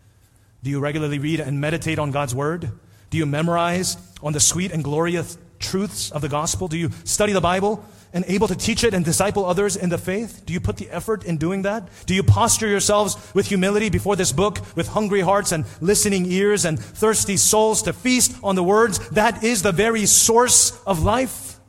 Do 0.64 0.70
you 0.70 0.80
regularly 0.80 1.20
read 1.20 1.38
and 1.38 1.60
meditate 1.60 2.00
on 2.00 2.10
God's 2.10 2.34
Word? 2.34 2.68
Do 3.10 3.16
you 3.16 3.24
memorize 3.24 3.96
on 4.24 4.32
the 4.32 4.40
sweet 4.40 4.72
and 4.72 4.82
glorious 4.82 5.38
truths 5.60 6.10
of 6.10 6.20
the 6.20 6.28
gospel? 6.28 6.66
Do 6.66 6.76
you 6.76 6.90
study 7.04 7.32
the 7.32 7.40
Bible 7.40 7.84
and 8.12 8.24
able 8.26 8.48
to 8.48 8.56
teach 8.56 8.82
it 8.82 8.92
and 8.92 9.04
disciple 9.04 9.44
others 9.44 9.76
in 9.76 9.88
the 9.88 9.98
faith? 9.98 10.42
Do 10.44 10.52
you 10.52 10.58
put 10.58 10.76
the 10.76 10.90
effort 10.90 11.22
in 11.22 11.36
doing 11.36 11.62
that? 11.62 11.88
Do 12.06 12.14
you 12.16 12.24
posture 12.24 12.66
yourselves 12.66 13.16
with 13.34 13.46
humility 13.46 13.88
before 13.88 14.16
this 14.16 14.32
book 14.32 14.58
with 14.74 14.88
hungry 14.88 15.20
hearts 15.20 15.52
and 15.52 15.64
listening 15.80 16.26
ears 16.26 16.64
and 16.64 16.76
thirsty 16.76 17.36
souls 17.36 17.82
to 17.82 17.92
feast 17.92 18.36
on 18.42 18.56
the 18.56 18.64
words 18.64 18.98
that 19.10 19.44
is 19.44 19.62
the 19.62 19.70
very 19.70 20.06
source 20.06 20.76
of 20.88 21.04
life? 21.04 21.60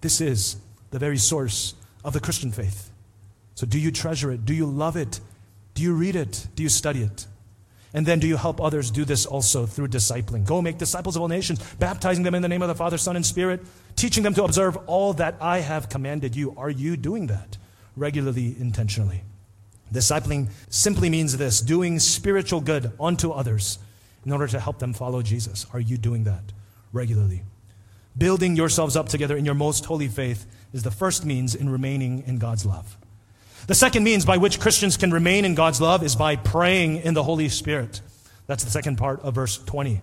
This 0.00 0.22
is 0.22 0.56
the 0.90 0.98
very 0.98 1.18
source 1.18 1.74
of 2.04 2.12
the 2.12 2.20
Christian 2.20 2.50
faith. 2.50 2.90
So, 3.54 3.66
do 3.66 3.78
you 3.78 3.90
treasure 3.90 4.30
it? 4.30 4.44
Do 4.44 4.54
you 4.54 4.66
love 4.66 4.96
it? 4.96 5.20
Do 5.74 5.82
you 5.82 5.92
read 5.92 6.16
it? 6.16 6.46
Do 6.54 6.62
you 6.62 6.68
study 6.68 7.02
it? 7.02 7.26
And 7.94 8.04
then 8.04 8.18
do 8.18 8.26
you 8.26 8.36
help 8.36 8.60
others 8.60 8.90
do 8.90 9.04
this 9.04 9.24
also 9.24 9.64
through 9.64 9.88
discipling? 9.88 10.44
Go 10.44 10.60
make 10.60 10.78
disciples 10.78 11.16
of 11.16 11.22
all 11.22 11.28
nations, 11.28 11.60
baptizing 11.74 12.22
them 12.22 12.34
in 12.34 12.42
the 12.42 12.48
name 12.48 12.62
of 12.62 12.68
the 12.68 12.74
Father, 12.74 12.98
Son, 12.98 13.16
and 13.16 13.24
Spirit, 13.24 13.62
teaching 13.96 14.22
them 14.22 14.34
to 14.34 14.44
observe 14.44 14.76
all 14.86 15.14
that 15.14 15.36
I 15.40 15.60
have 15.60 15.88
commanded 15.88 16.36
you. 16.36 16.54
Are 16.56 16.70
you 16.70 16.96
doing 16.96 17.28
that 17.28 17.56
regularly, 17.96 18.54
intentionally? 18.60 19.22
Discipling 19.92 20.50
simply 20.68 21.08
means 21.08 21.36
this 21.36 21.60
doing 21.60 21.98
spiritual 21.98 22.60
good 22.60 22.92
unto 23.00 23.30
others 23.30 23.78
in 24.24 24.32
order 24.32 24.46
to 24.48 24.60
help 24.60 24.78
them 24.78 24.92
follow 24.92 25.22
Jesus. 25.22 25.66
Are 25.72 25.80
you 25.80 25.96
doing 25.96 26.24
that 26.24 26.52
regularly? 26.92 27.42
Building 28.16 28.54
yourselves 28.56 28.96
up 28.96 29.08
together 29.08 29.36
in 29.36 29.44
your 29.44 29.54
most 29.54 29.86
holy 29.86 30.08
faith 30.08 30.44
is 30.72 30.82
the 30.82 30.90
first 30.90 31.24
means 31.24 31.54
in 31.54 31.70
remaining 31.70 32.22
in 32.26 32.38
God's 32.38 32.66
love. 32.66 32.96
The 33.66 33.74
second 33.74 34.04
means 34.04 34.24
by 34.24 34.38
which 34.38 34.60
Christians 34.60 34.96
can 34.96 35.12
remain 35.12 35.44
in 35.44 35.54
God's 35.54 35.80
love 35.80 36.02
is 36.02 36.16
by 36.16 36.36
praying 36.36 36.98
in 36.98 37.14
the 37.14 37.22
Holy 37.22 37.48
Spirit. 37.48 38.00
That's 38.46 38.64
the 38.64 38.70
second 38.70 38.96
part 38.96 39.20
of 39.20 39.34
verse 39.34 39.58
20. 39.58 40.00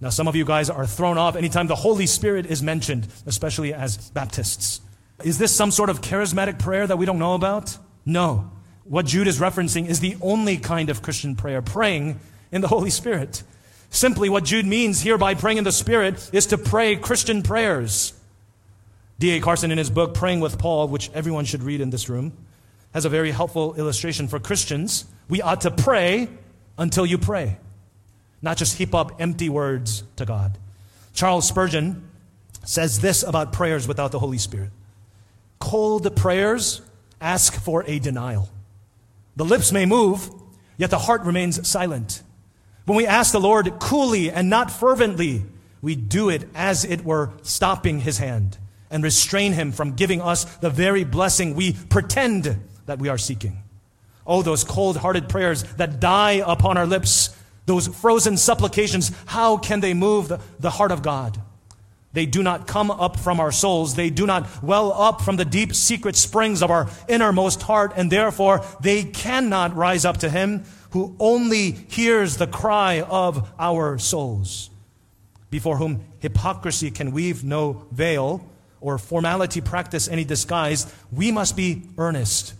Now, 0.00 0.10
some 0.10 0.28
of 0.28 0.36
you 0.36 0.44
guys 0.44 0.70
are 0.70 0.86
thrown 0.86 1.18
off 1.18 1.36
anytime 1.36 1.66
the 1.66 1.76
Holy 1.76 2.06
Spirit 2.06 2.46
is 2.46 2.62
mentioned, 2.62 3.08
especially 3.26 3.72
as 3.72 4.10
Baptists. 4.10 4.80
Is 5.24 5.38
this 5.38 5.54
some 5.54 5.70
sort 5.70 5.90
of 5.90 6.00
charismatic 6.00 6.58
prayer 6.58 6.86
that 6.86 6.96
we 6.96 7.06
don't 7.06 7.18
know 7.18 7.34
about? 7.34 7.76
No. 8.04 8.50
What 8.84 9.06
Jude 9.06 9.28
is 9.28 9.38
referencing 9.38 9.86
is 9.86 10.00
the 10.00 10.16
only 10.20 10.56
kind 10.56 10.90
of 10.90 11.02
Christian 11.02 11.36
prayer, 11.36 11.62
praying 11.62 12.18
in 12.50 12.60
the 12.60 12.68
Holy 12.68 12.90
Spirit. 12.90 13.42
Simply, 13.90 14.28
what 14.28 14.44
Jude 14.44 14.66
means 14.66 15.00
here 15.00 15.18
by 15.18 15.34
praying 15.34 15.58
in 15.58 15.64
the 15.64 15.72
Spirit 15.72 16.30
is 16.32 16.46
to 16.46 16.58
pray 16.58 16.96
Christian 16.96 17.42
prayers. 17.42 18.12
D.A. 19.18 19.40
Carson, 19.40 19.70
in 19.70 19.78
his 19.78 19.90
book, 19.90 20.14
Praying 20.14 20.40
with 20.40 20.58
Paul, 20.58 20.88
which 20.88 21.10
everyone 21.12 21.44
should 21.44 21.62
read 21.62 21.80
in 21.80 21.90
this 21.90 22.08
room, 22.08 22.32
has 22.92 23.04
a 23.04 23.08
very 23.08 23.30
helpful 23.30 23.74
illustration 23.74 24.28
for 24.28 24.38
Christians. 24.38 25.04
We 25.28 25.40
ought 25.40 25.62
to 25.62 25.70
pray 25.70 26.28
until 26.76 27.06
you 27.06 27.18
pray, 27.18 27.58
not 28.40 28.56
just 28.56 28.78
heap 28.78 28.94
up 28.94 29.20
empty 29.20 29.48
words 29.48 30.04
to 30.16 30.24
God. 30.24 30.58
Charles 31.14 31.46
Spurgeon 31.46 32.08
says 32.64 33.00
this 33.00 33.22
about 33.22 33.52
prayers 33.52 33.86
without 33.86 34.12
the 34.12 34.18
Holy 34.18 34.38
Spirit 34.38 34.70
cold 35.62 36.16
prayers 36.16 36.82
ask 37.20 37.54
for 37.54 37.84
a 37.86 38.00
denial. 38.00 38.48
The 39.36 39.44
lips 39.44 39.70
may 39.70 39.86
move, 39.86 40.28
yet 40.76 40.90
the 40.90 40.98
heart 40.98 41.22
remains 41.22 41.66
silent. 41.68 42.20
When 42.84 42.96
we 42.96 43.06
ask 43.06 43.30
the 43.30 43.40
Lord 43.40 43.78
coolly 43.78 44.28
and 44.28 44.50
not 44.50 44.72
fervently, 44.72 45.44
we 45.80 45.94
do 45.94 46.28
it 46.28 46.48
as 46.52 46.84
it 46.84 47.04
were 47.04 47.30
stopping 47.42 48.00
his 48.00 48.18
hand 48.18 48.58
and 48.92 49.02
restrain 49.02 49.52
him 49.52 49.72
from 49.72 49.94
giving 49.94 50.20
us 50.20 50.44
the 50.56 50.70
very 50.70 51.02
blessing 51.02 51.56
we 51.56 51.72
pretend 51.72 52.60
that 52.86 52.98
we 52.98 53.08
are 53.08 53.18
seeking. 53.18 53.62
Oh, 54.26 54.42
those 54.42 54.62
cold 54.62 54.96
hearted 54.96 55.28
prayers 55.28 55.64
that 55.74 55.98
die 55.98 56.42
upon 56.46 56.76
our 56.76 56.86
lips, 56.86 57.36
those 57.66 57.88
frozen 57.88 58.36
supplications, 58.36 59.10
how 59.26 59.56
can 59.56 59.80
they 59.80 59.94
move 59.94 60.28
the, 60.28 60.40
the 60.60 60.70
heart 60.70 60.92
of 60.92 61.02
God? 61.02 61.40
They 62.12 62.26
do 62.26 62.42
not 62.42 62.66
come 62.66 62.90
up 62.90 63.18
from 63.18 63.40
our 63.40 63.52
souls. 63.52 63.94
They 63.94 64.10
do 64.10 64.26
not 64.26 64.62
well 64.62 64.92
up 64.92 65.22
from 65.22 65.36
the 65.36 65.44
deep 65.44 65.74
secret 65.74 66.14
springs 66.14 66.62
of 66.62 66.70
our 66.70 66.88
innermost 67.08 67.62
heart, 67.62 67.94
and 67.96 68.12
therefore 68.12 68.64
they 68.80 69.04
cannot 69.04 69.74
rise 69.74 70.04
up 70.04 70.18
to 70.18 70.28
Him 70.28 70.64
who 70.90 71.16
only 71.18 71.70
hears 71.70 72.36
the 72.36 72.46
cry 72.46 73.00
of 73.00 73.50
our 73.58 73.98
souls, 73.98 74.68
before 75.48 75.78
whom 75.78 76.04
hypocrisy 76.18 76.90
can 76.90 77.12
weave 77.12 77.42
no 77.42 77.86
veil, 77.90 78.46
or 78.82 78.98
formality 78.98 79.60
practice 79.60 80.08
any 80.08 80.24
disguise. 80.24 80.92
We 81.10 81.32
must 81.32 81.56
be 81.56 81.84
earnest. 81.96 82.54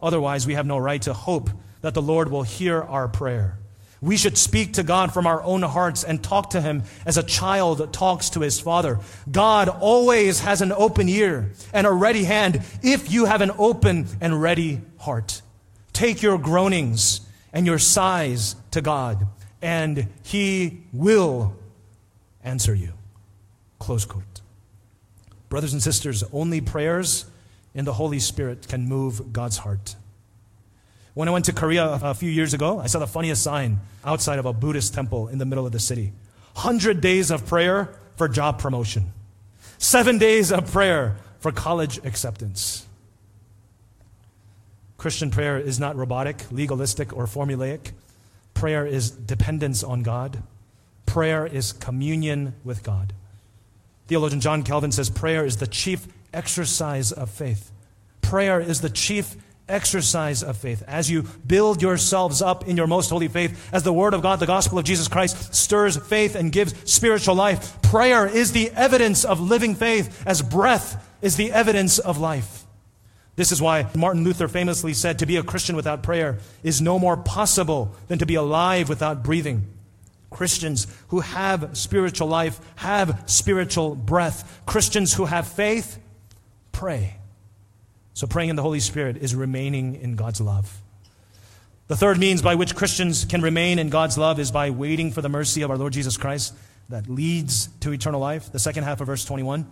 Otherwise, 0.00 0.46
we 0.46 0.54
have 0.54 0.66
no 0.66 0.78
right 0.78 1.02
to 1.02 1.12
hope 1.12 1.50
that 1.82 1.92
the 1.94 2.02
Lord 2.02 2.30
will 2.30 2.42
hear 2.42 2.80
our 2.80 3.08
prayer. 3.08 3.58
We 4.00 4.16
should 4.16 4.36
speak 4.36 4.74
to 4.74 4.82
God 4.82 5.12
from 5.12 5.26
our 5.26 5.42
own 5.42 5.62
hearts 5.62 6.04
and 6.04 6.22
talk 6.22 6.50
to 6.50 6.60
Him 6.60 6.84
as 7.04 7.16
a 7.16 7.22
child 7.22 7.92
talks 7.92 8.30
to 8.30 8.40
his 8.40 8.60
father. 8.60 9.00
God 9.30 9.68
always 9.68 10.40
has 10.40 10.60
an 10.60 10.70
open 10.72 11.08
ear 11.08 11.52
and 11.72 11.86
a 11.86 11.92
ready 11.92 12.24
hand 12.24 12.62
if 12.82 13.10
you 13.10 13.24
have 13.24 13.40
an 13.40 13.52
open 13.58 14.06
and 14.20 14.40
ready 14.40 14.80
heart. 14.98 15.42
Take 15.92 16.22
your 16.22 16.38
groanings 16.38 17.22
and 17.52 17.66
your 17.66 17.78
sighs 17.78 18.54
to 18.72 18.82
God, 18.82 19.26
and 19.62 20.08
He 20.22 20.82
will 20.92 21.56
answer 22.44 22.74
you. 22.74 22.92
Close 23.78 24.04
quote. 24.04 24.35
Brothers 25.48 25.72
and 25.72 25.82
sisters, 25.82 26.24
only 26.32 26.60
prayers 26.60 27.26
in 27.74 27.84
the 27.84 27.92
Holy 27.92 28.18
Spirit 28.18 28.68
can 28.68 28.88
move 28.88 29.32
God's 29.32 29.58
heart. 29.58 29.96
When 31.14 31.28
I 31.28 31.30
went 31.30 31.44
to 31.46 31.52
Korea 31.52 31.98
a 32.02 32.14
few 32.14 32.30
years 32.30 32.52
ago, 32.52 32.78
I 32.78 32.88
saw 32.88 32.98
the 32.98 33.06
funniest 33.06 33.42
sign 33.42 33.78
outside 34.04 34.38
of 34.38 34.46
a 34.46 34.52
Buddhist 34.52 34.92
temple 34.92 35.28
in 35.28 35.38
the 35.38 35.46
middle 35.46 35.66
of 35.66 35.72
the 35.72 35.80
city 35.80 36.12
100 36.54 37.00
days 37.00 37.30
of 37.30 37.46
prayer 37.46 37.90
for 38.16 38.28
job 38.28 38.58
promotion, 38.58 39.12
seven 39.78 40.18
days 40.18 40.50
of 40.50 40.70
prayer 40.70 41.16
for 41.38 41.52
college 41.52 41.98
acceptance. 42.04 42.86
Christian 44.96 45.30
prayer 45.30 45.58
is 45.58 45.78
not 45.78 45.96
robotic, 45.96 46.50
legalistic, 46.50 47.16
or 47.16 47.26
formulaic. 47.26 47.92
Prayer 48.54 48.86
is 48.86 49.10
dependence 49.10 49.84
on 49.84 50.02
God. 50.02 50.42
Prayer 51.04 51.46
is 51.46 51.72
communion 51.72 52.54
with 52.64 52.82
God. 52.82 53.12
Theologian 54.06 54.40
John 54.40 54.62
Calvin 54.62 54.92
says 54.92 55.10
prayer 55.10 55.44
is 55.44 55.56
the 55.56 55.66
chief 55.66 56.06
exercise 56.32 57.12
of 57.12 57.30
faith. 57.30 57.72
Prayer 58.20 58.60
is 58.60 58.80
the 58.80 58.90
chief 58.90 59.36
exercise 59.68 60.42
of 60.42 60.56
faith, 60.56 60.82
as 60.86 61.10
you 61.10 61.24
build 61.44 61.82
yourselves 61.82 62.40
up 62.40 62.68
in 62.68 62.76
your 62.76 62.86
most 62.86 63.10
holy 63.10 63.28
faith, 63.28 63.68
as 63.72 63.82
the 63.82 63.92
Word 63.92 64.14
of 64.14 64.22
God, 64.22 64.38
the 64.38 64.46
gospel 64.46 64.78
of 64.78 64.84
Jesus 64.84 65.08
Christ, 65.08 65.54
stirs 65.54 65.96
faith 65.96 66.36
and 66.36 66.52
gives 66.52 66.74
spiritual 66.90 67.34
life, 67.34 67.80
prayer 67.82 68.26
is 68.26 68.52
the 68.52 68.70
evidence 68.70 69.24
of 69.24 69.40
living 69.40 69.74
faith, 69.74 70.22
as 70.26 70.42
breath 70.42 71.04
is 71.20 71.36
the 71.36 71.52
evidence 71.52 71.98
of 71.98 72.18
life. 72.18 72.64
This 73.34 73.52
is 73.52 73.60
why 73.60 73.86
Martin 73.94 74.24
Luther 74.24 74.48
famously 74.48 74.94
said 74.94 75.18
to 75.18 75.26
be 75.26 75.36
a 75.36 75.42
Christian 75.42 75.76
without 75.76 76.02
prayer 76.02 76.38
is 76.62 76.80
no 76.80 76.98
more 76.98 77.16
possible 77.16 77.94
than 78.08 78.18
to 78.18 78.26
be 78.26 78.34
alive 78.34 78.88
without 78.88 79.22
breathing. 79.22 79.66
Christians 80.30 80.86
who 81.08 81.20
have 81.20 81.76
spiritual 81.76 82.28
life 82.28 82.60
have 82.76 83.22
spiritual 83.26 83.94
breath. 83.94 84.62
Christians 84.66 85.14
who 85.14 85.24
have 85.24 85.46
faith 85.46 85.98
pray. 86.72 87.16
So 88.14 88.26
praying 88.26 88.50
in 88.50 88.56
the 88.56 88.62
Holy 88.62 88.80
Spirit 88.80 89.18
is 89.18 89.34
remaining 89.34 89.96
in 89.96 90.16
God's 90.16 90.40
love. 90.40 90.80
The 91.88 91.96
third 91.96 92.18
means 92.18 92.42
by 92.42 92.56
which 92.56 92.74
Christians 92.74 93.24
can 93.24 93.42
remain 93.42 93.78
in 93.78 93.90
God's 93.90 94.18
love 94.18 94.40
is 94.40 94.50
by 94.50 94.70
waiting 94.70 95.12
for 95.12 95.22
the 95.22 95.28
mercy 95.28 95.62
of 95.62 95.70
our 95.70 95.76
Lord 95.76 95.92
Jesus 95.92 96.16
Christ 96.16 96.54
that 96.88 97.08
leads 97.08 97.68
to 97.80 97.92
eternal 97.92 98.20
life. 98.20 98.50
The 98.50 98.58
second 98.58 98.84
half 98.84 99.00
of 99.00 99.06
verse 99.06 99.24
21. 99.24 99.66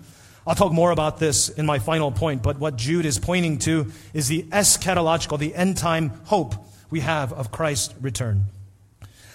I'll 0.46 0.55
talk 0.55 0.72
more 0.72 0.90
about 0.90 1.18
this 1.18 1.48
in 1.48 1.64
my 1.64 1.78
final 1.78 2.12
point, 2.12 2.42
but 2.42 2.59
what 2.59 2.76
Jude 2.76 3.07
is 3.07 3.18
pointing 3.18 3.59
to 3.61 3.90
is 4.12 4.28
the 4.28 4.42
eschatological, 4.44 5.38
the 5.38 5.55
end 5.55 5.78
time 5.78 6.11
hope 6.24 6.55
we 6.90 7.00
have 7.00 7.32
of 7.32 7.50
Christ's 7.50 7.94
return. 8.00 8.44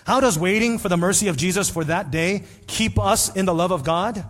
How 0.09 0.19
does 0.19 0.39
waiting 0.39 0.79
for 0.79 0.89
the 0.89 0.97
mercy 0.97 1.27
of 1.27 1.37
Jesus 1.37 1.69
for 1.69 1.83
that 1.83 2.09
day 2.09 2.41
keep 2.65 2.97
us 2.97 3.31
in 3.35 3.45
the 3.45 3.53
love 3.53 3.69
of 3.69 3.83
God? 3.83 4.25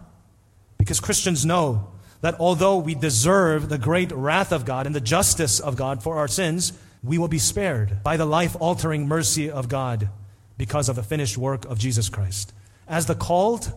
Because 0.77 0.99
Christians 0.99 1.45
know 1.45 1.93
that 2.19 2.37
although 2.37 2.79
we 2.79 2.95
deserve 2.95 3.69
the 3.69 3.77
great 3.77 4.11
wrath 4.11 4.51
of 4.51 4.65
God 4.65 4.87
and 4.87 4.93
the 4.93 4.99
justice 4.99 5.61
of 5.61 5.77
God 5.77 6.03
for 6.03 6.17
our 6.17 6.27
sins, 6.27 6.73
we 7.01 7.17
will 7.17 7.29
be 7.29 7.39
spared 7.39 8.03
by 8.03 8.17
the 8.17 8.25
life 8.25 8.57
altering 8.59 9.07
mercy 9.07 9.49
of 9.49 9.69
God 9.69 10.09
because 10.57 10.89
of 10.89 10.97
the 10.97 11.01
finished 11.01 11.37
work 11.37 11.63
of 11.63 11.79
Jesus 11.79 12.09
Christ. 12.09 12.51
As 12.85 13.05
the 13.05 13.15
called, 13.15 13.71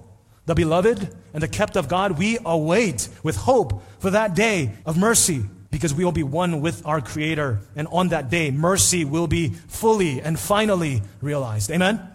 the 0.46 0.56
beloved, 0.56 1.14
and 1.32 1.40
the 1.40 1.46
kept 1.46 1.76
of 1.76 1.86
God, 1.86 2.18
we 2.18 2.36
await 2.44 3.10
with 3.22 3.36
hope 3.36 3.80
for 4.00 4.10
that 4.10 4.34
day 4.34 4.72
of 4.84 4.98
mercy 4.98 5.44
because 5.72 5.92
we 5.94 6.04
will 6.04 6.12
be 6.12 6.22
one 6.22 6.60
with 6.60 6.86
our 6.86 7.00
Creator. 7.00 7.58
And 7.74 7.88
on 7.90 8.08
that 8.08 8.30
day, 8.30 8.52
mercy 8.52 9.04
will 9.04 9.26
be 9.26 9.48
fully 9.48 10.20
and 10.20 10.38
finally 10.38 11.02
realized. 11.20 11.70
Amen? 11.72 12.08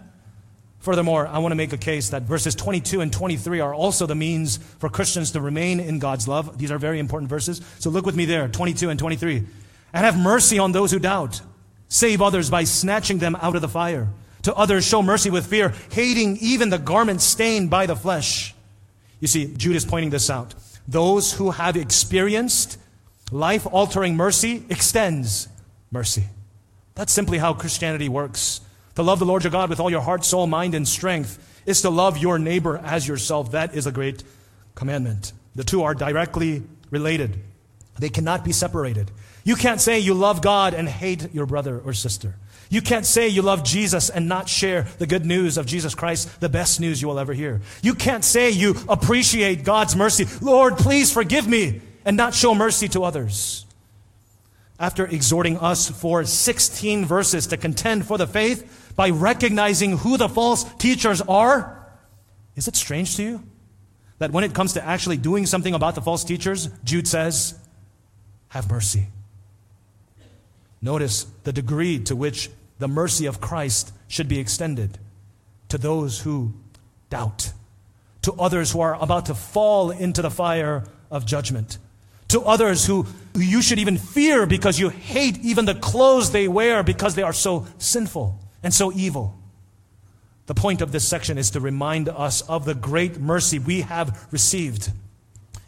Furthermore, 0.78 1.26
I 1.26 1.38
want 1.38 1.50
to 1.50 1.56
make 1.56 1.72
a 1.72 1.76
case 1.76 2.10
that 2.10 2.22
verses 2.22 2.54
22 2.54 3.00
and 3.00 3.12
23 3.12 3.58
are 3.58 3.74
also 3.74 4.06
the 4.06 4.14
means 4.14 4.58
for 4.78 4.88
Christians 4.88 5.32
to 5.32 5.40
remain 5.40 5.80
in 5.80 5.98
God's 5.98 6.28
love. 6.28 6.56
These 6.56 6.70
are 6.70 6.78
very 6.78 7.00
important 7.00 7.28
verses. 7.28 7.60
So 7.80 7.90
look 7.90 8.06
with 8.06 8.14
me 8.14 8.26
there, 8.26 8.46
22 8.46 8.90
and 8.90 8.98
23. 8.98 9.38
And 9.92 10.04
have 10.04 10.16
mercy 10.16 10.60
on 10.60 10.70
those 10.70 10.92
who 10.92 11.00
doubt. 11.00 11.40
Save 11.88 12.22
others 12.22 12.50
by 12.50 12.62
snatching 12.62 13.18
them 13.18 13.36
out 13.36 13.56
of 13.56 13.60
the 13.60 13.68
fire. 13.68 14.08
To 14.42 14.54
others, 14.54 14.86
show 14.86 15.02
mercy 15.02 15.30
with 15.30 15.46
fear, 15.46 15.74
hating 15.90 16.36
even 16.40 16.70
the 16.70 16.78
garment 16.78 17.20
stained 17.22 17.70
by 17.70 17.86
the 17.86 17.96
flesh. 17.96 18.54
You 19.18 19.26
see, 19.26 19.52
Jude 19.56 19.74
is 19.74 19.84
pointing 19.84 20.10
this 20.10 20.30
out. 20.30 20.54
Those 20.86 21.32
who 21.32 21.50
have 21.50 21.76
experienced 21.76 22.78
life 23.30 23.66
altering 23.70 24.16
mercy 24.16 24.64
extends 24.68 25.48
mercy. 25.90 26.24
That's 26.94 27.12
simply 27.12 27.38
how 27.38 27.54
Christianity 27.54 28.08
works. 28.08 28.60
To 28.96 29.02
love 29.02 29.20
the 29.20 29.26
Lord 29.26 29.44
your 29.44 29.52
God 29.52 29.70
with 29.70 29.80
all 29.80 29.90
your 29.90 30.00
heart, 30.00 30.24
soul, 30.24 30.46
mind, 30.46 30.74
and 30.74 30.86
strength 30.86 31.62
is 31.66 31.82
to 31.82 31.90
love 31.90 32.18
your 32.18 32.38
neighbor 32.38 32.78
as 32.78 33.06
yourself. 33.06 33.52
That 33.52 33.74
is 33.74 33.86
a 33.86 33.92
great 33.92 34.24
commandment. 34.74 35.32
The 35.54 35.64
two 35.64 35.82
are 35.82 35.94
directly 35.94 36.62
related, 36.90 37.38
they 37.98 38.08
cannot 38.08 38.44
be 38.44 38.52
separated. 38.52 39.10
You 39.44 39.56
can't 39.56 39.80
say 39.80 39.98
you 39.98 40.14
love 40.14 40.42
God 40.42 40.74
and 40.74 40.88
hate 40.88 41.32
your 41.32 41.46
brother 41.46 41.78
or 41.78 41.92
sister. 41.94 42.34
You 42.70 42.82
can't 42.82 43.06
say 43.06 43.28
you 43.28 43.40
love 43.40 43.64
Jesus 43.64 44.10
and 44.10 44.28
not 44.28 44.48
share 44.48 44.82
the 44.98 45.06
good 45.06 45.24
news 45.24 45.56
of 45.56 45.64
Jesus 45.64 45.94
Christ, 45.94 46.40
the 46.40 46.50
best 46.50 46.80
news 46.80 47.00
you 47.00 47.08
will 47.08 47.18
ever 47.18 47.32
hear. 47.32 47.62
You 47.82 47.94
can't 47.94 48.24
say 48.24 48.50
you 48.50 48.74
appreciate 48.88 49.64
God's 49.64 49.96
mercy. 49.96 50.26
Lord, 50.42 50.76
please 50.76 51.10
forgive 51.10 51.48
me 51.48 51.80
and 52.04 52.16
not 52.16 52.34
show 52.34 52.54
mercy 52.54 52.88
to 52.88 53.04
others 53.04 53.66
after 54.78 55.06
exhorting 55.06 55.58
us 55.58 55.90
for 55.90 56.24
16 56.24 57.04
verses 57.04 57.48
to 57.48 57.56
contend 57.56 58.06
for 58.06 58.16
the 58.16 58.26
faith 58.26 58.92
by 58.94 59.10
recognizing 59.10 59.98
who 59.98 60.16
the 60.16 60.28
false 60.28 60.64
teachers 60.74 61.20
are, 61.22 61.86
is 62.56 62.68
it 62.68 62.76
strange 62.76 63.16
to 63.16 63.22
you 63.22 63.42
that 64.18 64.30
when 64.30 64.44
it 64.44 64.54
comes 64.54 64.74
to 64.74 64.84
actually 64.84 65.16
doing 65.16 65.46
something 65.46 65.74
about 65.74 65.94
the 65.94 66.00
false 66.00 66.24
teachers, 66.24 66.68
Jude 66.84 67.08
says, 67.08 67.58
have 68.48 68.70
mercy? 68.70 69.06
Notice 70.80 71.26
the 71.42 71.52
degree 71.52 71.98
to 72.00 72.14
which 72.14 72.50
the 72.78 72.88
mercy 72.88 73.26
of 73.26 73.40
Christ 73.40 73.92
should 74.06 74.28
be 74.28 74.38
extended 74.38 74.98
to 75.68 75.78
those 75.78 76.20
who 76.20 76.54
doubt, 77.10 77.52
to 78.22 78.32
others 78.34 78.72
who 78.72 78.80
are 78.80 79.00
about 79.00 79.26
to 79.26 79.34
fall 79.34 79.90
into 79.90 80.22
the 80.22 80.30
fire 80.30 80.84
of 81.10 81.26
judgment 81.26 81.78
to 82.28 82.42
others 82.42 82.86
who 82.86 83.06
you 83.34 83.62
should 83.62 83.78
even 83.78 83.96
fear 83.96 84.46
because 84.46 84.78
you 84.78 84.88
hate 84.88 85.38
even 85.38 85.64
the 85.64 85.74
clothes 85.74 86.30
they 86.30 86.48
wear 86.48 86.82
because 86.82 87.14
they 87.14 87.22
are 87.22 87.32
so 87.32 87.66
sinful 87.78 88.38
and 88.62 88.72
so 88.72 88.92
evil. 88.92 89.34
The 90.46 90.54
point 90.54 90.80
of 90.80 90.92
this 90.92 91.06
section 91.06 91.38
is 91.38 91.50
to 91.50 91.60
remind 91.60 92.08
us 92.08 92.42
of 92.42 92.64
the 92.64 92.74
great 92.74 93.18
mercy 93.18 93.58
we 93.58 93.82
have 93.82 94.26
received 94.30 94.90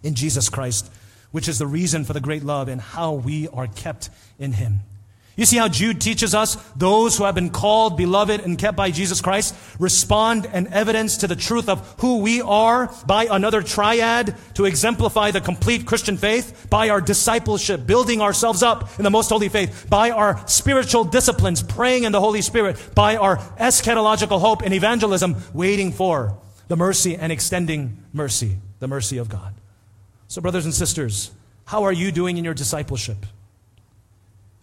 in 0.02 0.14
Jesus 0.14 0.48
Christ, 0.48 0.90
which 1.30 1.48
is 1.48 1.58
the 1.58 1.66
reason 1.66 2.04
for 2.04 2.12
the 2.12 2.20
great 2.20 2.42
love 2.42 2.68
and 2.68 2.80
how 2.80 3.12
we 3.12 3.48
are 3.48 3.66
kept 3.66 4.10
in 4.38 4.52
Him. 4.52 4.80
You 5.40 5.46
see 5.46 5.56
how 5.56 5.68
Jude 5.68 6.02
teaches 6.02 6.34
us 6.34 6.56
those 6.76 7.16
who 7.16 7.24
have 7.24 7.34
been 7.34 7.48
called, 7.48 7.96
beloved, 7.96 8.42
and 8.42 8.58
kept 8.58 8.76
by 8.76 8.90
Jesus 8.90 9.22
Christ 9.22 9.54
respond 9.78 10.44
and 10.44 10.68
evidence 10.68 11.16
to 11.16 11.26
the 11.26 11.34
truth 11.34 11.66
of 11.70 11.94
who 12.00 12.18
we 12.18 12.42
are 12.42 12.92
by 13.06 13.24
another 13.24 13.62
triad 13.62 14.36
to 14.56 14.66
exemplify 14.66 15.30
the 15.30 15.40
complete 15.40 15.86
Christian 15.86 16.18
faith, 16.18 16.66
by 16.68 16.90
our 16.90 17.00
discipleship, 17.00 17.86
building 17.86 18.20
ourselves 18.20 18.62
up 18.62 18.90
in 18.98 19.02
the 19.02 19.08
most 19.08 19.30
holy 19.30 19.48
faith, 19.48 19.86
by 19.88 20.10
our 20.10 20.46
spiritual 20.46 21.04
disciplines, 21.04 21.62
praying 21.62 22.04
in 22.04 22.12
the 22.12 22.20
Holy 22.20 22.42
Spirit, 22.42 22.76
by 22.94 23.16
our 23.16 23.38
eschatological 23.58 24.40
hope 24.40 24.60
and 24.60 24.74
evangelism, 24.74 25.36
waiting 25.54 25.90
for 25.90 26.36
the 26.68 26.76
mercy 26.76 27.16
and 27.16 27.32
extending 27.32 28.04
mercy, 28.12 28.58
the 28.78 28.88
mercy 28.88 29.16
of 29.16 29.30
God. 29.30 29.54
So, 30.28 30.42
brothers 30.42 30.66
and 30.66 30.74
sisters, 30.74 31.30
how 31.64 31.84
are 31.84 31.92
you 31.94 32.12
doing 32.12 32.36
in 32.36 32.44
your 32.44 32.52
discipleship? 32.52 33.24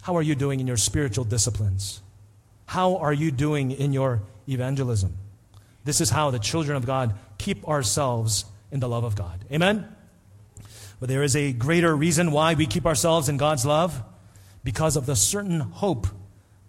How 0.02 0.16
are 0.16 0.22
you 0.22 0.36
doing 0.36 0.60
in 0.60 0.68
your 0.68 0.78
spiritual 0.78 1.26
disciplines? 1.26 2.02
How 2.66 2.98
are 2.98 3.14
you 3.14 3.32
doing 3.32 3.72
in 3.72 3.94
your 3.94 4.22
evangelism? 4.48 5.18
This 5.84 6.02
is 6.02 6.10
how 6.10 6.32
the 6.32 6.40
children 6.40 6.76
of 6.76 6.86
God 6.86 7.14
keep 7.38 7.68
ourselves 7.68 8.46
in 8.72 8.80
the 8.80 8.90
love 8.90 9.04
of 9.04 9.16
God. 9.16 9.46
Amen? 9.52 9.88
But 11.00 11.10
there 11.10 11.24
is 11.24 11.36
a 11.36 11.54
greater 11.54 11.96
reason 11.96 12.32
why 12.32 12.56
we 12.56 12.66
keep 12.66 12.86
ourselves 12.86 13.30
in 13.30 13.38
God's 13.38 13.66
love 13.66 14.04
because 14.64 14.96
of 14.96 15.06
the 15.06 15.16
certain 15.16 15.60
hope 15.60 16.08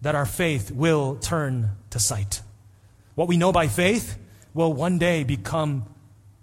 that 0.03 0.15
our 0.15 0.27
faith 0.27 0.71
will 0.71 1.17
turn 1.17 1.71
to 1.91 1.99
sight. 1.99 2.43
What 3.15 3.27
we 3.27 3.37
know 3.37 3.51
by 3.51 3.67
faith 3.67 4.17
will 4.55 4.73
one 4.73 4.99
day 4.99 5.25
become 5.25 5.85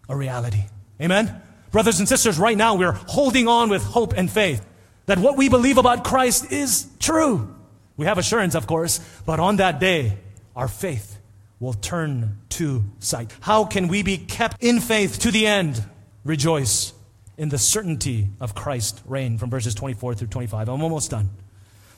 a 0.10 0.16
reality. 0.16 0.64
Amen? 1.02 1.42
Brothers 1.72 2.00
and 2.00 2.08
sisters, 2.10 2.38
right 2.38 2.58
now 2.58 2.76
we're 2.76 2.92
holding 2.92 3.48
on 3.48 3.70
with 3.70 3.84
hope 3.84 4.14
and 4.18 4.30
faith 4.30 4.66
that 5.06 5.20
what 5.20 5.38
we 5.38 5.49
believe 5.49 5.78
about 5.78 6.03
Christ 6.03 6.51
is 6.51 6.88
true. 6.99 7.53
We 7.97 8.06
have 8.06 8.18
assurance, 8.18 8.56
of 8.56 8.68
course, 8.68 8.99
but 9.26 9.39
on 9.39 9.58
that 9.58 9.80
day, 9.80 10.18
our 10.56 10.68
faith 10.68 11.18
will 11.60 11.74
turn 11.74 12.38
to 12.49 12.84
sight. 12.99 13.32
How 13.41 13.66
can 13.66 13.88
we 13.88 14.03
be 14.03 14.18
kept 14.18 14.62
in 14.64 14.80
faith 14.80 15.20
to 15.20 15.32
the 15.32 15.47
end? 15.47 15.84
Rejoice 16.24 16.93
in 17.38 17.49
the 17.49 17.58
certainty 17.58 18.30
of 18.39 18.56
Christ's 18.56 19.01
reign 19.06 19.38
from 19.38 19.49
verses 19.49 19.76
24 19.76 20.16
through 20.16 20.28
25. 20.28 20.70
I'm 20.70 20.82
almost 20.82 21.12
done. 21.12 21.30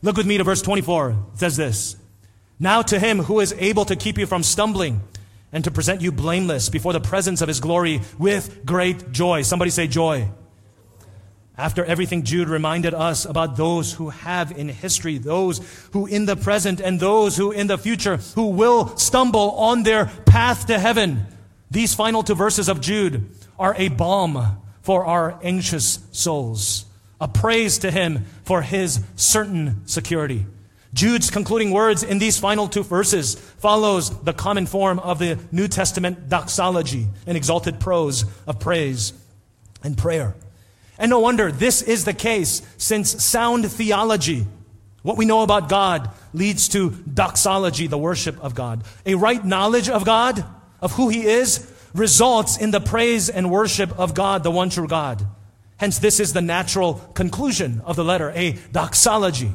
Look 0.01 0.17
with 0.17 0.27
me 0.27 0.37
to 0.37 0.43
verse 0.43 0.61
24. 0.61 1.09
It 1.33 1.39
says 1.39 1.57
this 1.57 1.95
Now 2.59 2.81
to 2.83 2.99
him 2.99 3.19
who 3.19 3.39
is 3.39 3.53
able 3.57 3.85
to 3.85 3.95
keep 3.95 4.17
you 4.17 4.25
from 4.25 4.43
stumbling 4.43 5.01
and 5.51 5.63
to 5.63 5.71
present 5.71 6.01
you 6.01 6.11
blameless 6.11 6.69
before 6.69 6.93
the 6.93 6.99
presence 6.99 7.41
of 7.41 7.47
his 7.47 7.59
glory 7.59 8.01
with 8.17 8.65
great 8.65 9.11
joy. 9.11 9.41
Somebody 9.41 9.71
say 9.71 9.87
joy. 9.87 10.29
After 11.57 11.83
everything 11.83 12.21
Jude 12.21 12.49
reminded 12.49 12.93
us 12.93 13.25
about 13.25 13.57
those 13.57 13.93
who 13.93 14.09
have 14.09 14.51
in 14.51 14.69
history, 14.69 15.17
those 15.17 15.59
who 15.91 16.05
in 16.05 16.27
the 16.27 16.35
present 16.35 16.79
and 16.79 16.99
those 16.99 17.35
who 17.35 17.51
in 17.51 17.65
the 17.65 17.79
future 17.79 18.17
who 18.35 18.49
will 18.49 18.95
stumble 18.95 19.51
on 19.51 19.81
their 19.81 20.05
path 20.27 20.67
to 20.67 20.77
heaven. 20.77 21.25
These 21.71 21.95
final 21.95 22.21
two 22.21 22.35
verses 22.35 22.69
of 22.69 22.79
Jude 22.79 23.27
are 23.57 23.73
a 23.75 23.87
balm 23.87 24.61
for 24.83 25.05
our 25.05 25.39
anxious 25.41 25.99
souls, 26.11 26.85
a 27.19 27.27
praise 27.27 27.79
to 27.79 27.89
him 27.89 28.25
for 28.43 28.61
his 28.61 29.03
certain 29.15 29.87
security. 29.87 30.45
Jude's 30.93 31.31
concluding 31.31 31.71
words 31.71 32.03
in 32.03 32.19
these 32.19 32.39
final 32.39 32.67
two 32.67 32.83
verses 32.83 33.33
follows 33.35 34.11
the 34.21 34.31
common 34.31 34.67
form 34.67 34.99
of 34.99 35.17
the 35.17 35.39
New 35.51 35.67
Testament 35.67 36.29
doxology, 36.29 37.07
an 37.25 37.35
exalted 37.35 37.79
prose 37.79 38.25
of 38.45 38.59
praise 38.59 39.11
and 39.83 39.97
prayer. 39.97 40.35
And 40.97 41.09
no 41.09 41.19
wonder 41.19 41.51
this 41.51 41.81
is 41.81 42.05
the 42.05 42.13
case 42.13 42.61
since 42.77 43.23
sound 43.23 43.71
theology, 43.71 44.45
what 45.03 45.17
we 45.17 45.25
know 45.25 45.41
about 45.41 45.69
God, 45.69 46.09
leads 46.33 46.67
to 46.69 46.91
doxology, 46.91 47.87
the 47.87 47.97
worship 47.97 48.37
of 48.43 48.55
God. 48.55 48.83
A 49.05 49.15
right 49.15 49.43
knowledge 49.43 49.89
of 49.89 50.05
God, 50.05 50.43
of 50.81 50.93
who 50.93 51.09
He 51.09 51.25
is, 51.25 51.71
results 51.93 52.57
in 52.57 52.71
the 52.71 52.79
praise 52.79 53.29
and 53.29 53.51
worship 53.51 53.97
of 53.97 54.13
God, 54.13 54.43
the 54.43 54.51
one 54.51 54.69
true 54.69 54.87
God. 54.87 55.25
Hence, 55.77 55.99
this 55.99 56.19
is 56.19 56.33
the 56.33 56.41
natural 56.41 56.95
conclusion 57.13 57.81
of 57.85 57.95
the 57.95 58.03
letter, 58.03 58.31
a 58.35 58.53
doxology. 58.71 59.51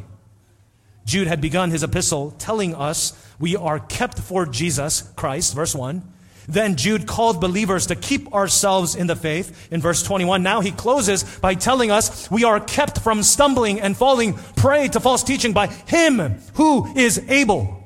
Jude 1.04 1.26
had 1.26 1.40
begun 1.40 1.70
his 1.70 1.82
epistle 1.82 2.30
telling 2.38 2.74
us 2.74 3.12
we 3.40 3.56
are 3.56 3.80
kept 3.80 4.20
for 4.20 4.46
Jesus 4.46 5.02
Christ, 5.16 5.54
verse 5.54 5.74
1. 5.74 6.02
Then 6.48 6.76
Jude 6.76 7.06
called 7.06 7.40
believers 7.40 7.86
to 7.86 7.96
keep 7.96 8.32
ourselves 8.32 8.94
in 8.94 9.06
the 9.06 9.16
faith 9.16 9.68
in 9.72 9.80
verse 9.80 10.02
21. 10.02 10.42
Now 10.42 10.60
he 10.60 10.72
closes 10.72 11.22
by 11.38 11.54
telling 11.54 11.90
us 11.90 12.30
we 12.30 12.44
are 12.44 12.60
kept 12.60 13.00
from 13.00 13.22
stumbling 13.22 13.80
and 13.80 13.96
falling 13.96 14.34
prey 14.56 14.88
to 14.88 15.00
false 15.00 15.22
teaching 15.22 15.52
by 15.52 15.68
him 15.68 16.18
who 16.54 16.96
is 16.96 17.18
able. 17.28 17.78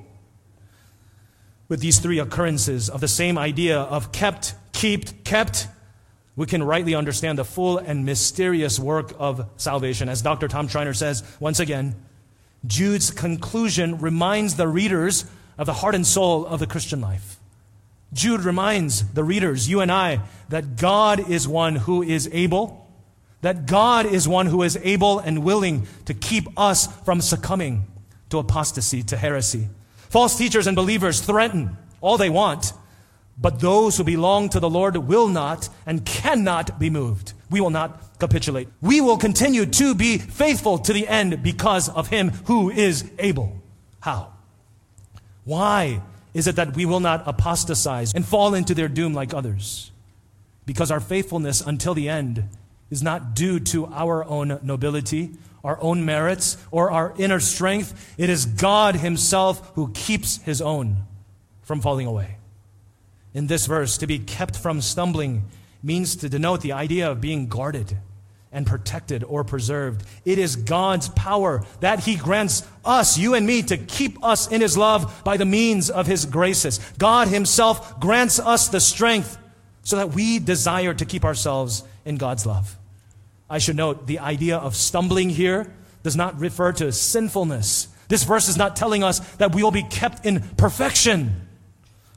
With 1.69 1.81
these 1.81 1.99
three 1.99 2.19
occurrences 2.19 2.89
of 2.89 3.01
the 3.01 3.09
same 3.09 3.37
idea 3.39 3.79
of 3.79 4.13
kept, 4.13 4.55
kept, 4.73 5.25
kept, 5.25 5.69
we 6.37 6.47
can 6.47 6.63
rightly 6.63 6.95
understand 6.95 7.39
the 7.39 7.45
full 7.45 7.79
and 7.79 8.05
mysterious 8.05 8.79
work 8.79 9.13
of 9.19 9.49
salvation. 9.57 10.09
As 10.09 10.23
Dr. 10.23 10.49
Tom 10.49 10.69
Schreiner 10.69 10.95
says, 10.95 11.25
once 11.41 11.59
again, 11.59 11.97
Jude's 12.67 13.11
conclusion 13.11 13.99
reminds 13.99 14.57
the 14.57 14.69
readers 14.69 15.25
of 15.59 15.67
the 15.67 15.73
heart 15.73 15.95
and 15.95 16.07
soul 16.07 16.47
of 16.47 16.61
the 16.61 16.67
Christian 16.67 17.01
life. 17.01 17.36
Jude 18.17 18.45
reminds 18.45 19.05
the 19.13 19.23
readers, 19.23 19.69
you 19.69 19.81
and 19.81 19.93
I, 19.93 20.21
that 20.49 20.77
God 20.77 21.31
is 21.31 21.47
one 21.47 21.77
who 21.77 22.03
is 22.03 22.29
able, 22.33 22.91
that 23.43 23.67
God 23.67 24.07
is 24.07 24.27
one 24.27 24.47
who 24.47 24.63
is 24.63 24.79
able 24.83 25.19
and 25.19 25.45
willing 25.45 25.87
to 26.07 26.15
keep 26.15 26.49
us 26.57 26.87
from 27.05 27.21
succumbing 27.21 27.87
to 28.31 28.39
apostasy, 28.39 29.03
to 29.05 29.17
heresy. 29.17 29.69
False 30.09 30.37
teachers 30.37 30.67
and 30.67 30.75
believers 30.75 31.21
threaten 31.21 31.77
all 32.01 32.17
they 32.17 32.31
want, 32.31 32.73
but 33.39 33.61
those 33.61 33.99
who 33.99 34.05
belong 34.05 34.49
to 34.49 34.61
the 34.61 34.71
Lord 34.71 34.97
will 34.97 35.29
not 35.29 35.69
and 35.85 36.05
cannot 36.05 36.79
be 36.79 36.89
moved. 36.89 37.35
We 37.51 37.61
will 37.61 37.71
not 37.71 38.19
capitulate. 38.19 38.69
We 38.81 39.01
will 39.01 39.19
continue 39.19 39.67
to 39.67 39.95
be 39.95 40.17
faithful 40.19 40.79
to 40.79 40.93
the 40.93 41.07
end 41.07 41.43
because 41.43 41.89
of 41.91 42.09
Him 42.09 42.31
who 42.47 42.71
is 42.71 43.09
able. 43.19 43.61
How? 44.01 44.33
Why 45.45 46.01
is 46.37 46.47
it 46.47 46.57
that 46.57 46.77
we 46.77 46.85
will 46.85 47.01
not 47.01 47.23
apostatize 47.27 48.13
and 48.13 48.27
fall 48.27 48.53
into 48.53 48.75
their 48.75 48.89
doom 48.89 49.15
like 49.15 49.33
others? 49.33 49.91
Because 50.67 50.91
our 50.91 51.01
faithfulness 51.01 51.63
until 51.63 51.95
the 51.95 52.11
end 52.11 52.45
is 52.91 53.03
not 53.03 53.35
due 53.35 53.59
to 53.59 53.87
our 53.87 54.23
own 54.25 54.61
nobility, 54.63 55.31
our 55.65 55.81
own 55.81 56.05
merits, 56.05 56.59
or 56.71 56.91
our 56.91 57.15
inner 57.17 57.41
strength. 57.41 58.15
It 58.19 58.29
is 58.29 58.45
God 58.45 58.97
Himself 58.97 59.73
who 59.77 59.91
keeps 59.93 60.37
His 60.43 60.61
own 60.61 61.05
from 61.63 61.81
falling 61.81 62.07
away. 62.07 62.37
In 63.33 63.47
this 63.47 63.65
verse, 63.65 63.97
to 63.97 64.07
be 64.07 64.19
kept 64.19 64.57
from 64.57 64.83
stumbling 64.83 65.45
means 65.83 66.17
to 66.17 66.29
denote 66.29 66.61
the 66.61 66.73
idea 66.73 67.11
of 67.11 67.19
being 67.19 67.49
guarded 67.49 67.97
and 68.57 68.67
protected 68.67 69.23
or 69.23 69.45
preserved. 69.45 70.03
It 70.25 70.39
is 70.39 70.57
God's 70.57 71.11
power 71.11 71.63
that 71.81 72.01
He 72.01 72.17
grants 72.17 72.67
us, 72.87 73.19
you 73.19 73.35
and 73.35 73.47
me, 73.47 73.63
to 73.65 73.77
keep 73.77 74.25
us 74.25 74.49
in 74.51 74.63
His 74.63 74.79
love 74.79 75.21
by 75.25 75.37
the 75.37 75.45
means 75.45 75.91
of 75.91 76.07
His 76.07 76.25
graces. 76.25 76.79
God 76.97 77.29
Himself 77.29 78.01
grants 78.01 78.41
us 78.41 78.69
the 78.69 78.81
strength 78.81 79.37
so 79.83 79.97
that 79.97 80.15
we 80.15 80.39
desire 80.39 80.95
to 80.95 81.05
keep 81.05 81.23
ourselves 81.23 81.85
in 82.07 82.17
God's 82.17 82.47
love. 82.47 82.79
I 83.51 83.59
should 83.59 83.77
note 83.77 84.07
the 84.07 84.21
idea 84.21 84.57
of 84.57 84.75
stumbling 84.75 85.29
here 85.29 85.71
does 86.03 86.17
not 86.17 86.41
refer 86.41 86.73
to 86.73 86.91
sinfulness. 86.93 87.89
This 88.09 88.25
verse 88.25 88.49
is 88.49 88.57
not 88.57 88.75
telling 88.75 89.05
us 89.05 89.19
that 89.35 89.55
we 89.55 89.63
will 89.63 89.71
be 89.71 89.83
kept 89.83 90.25
in 90.25 90.41
perfection. 90.57 91.47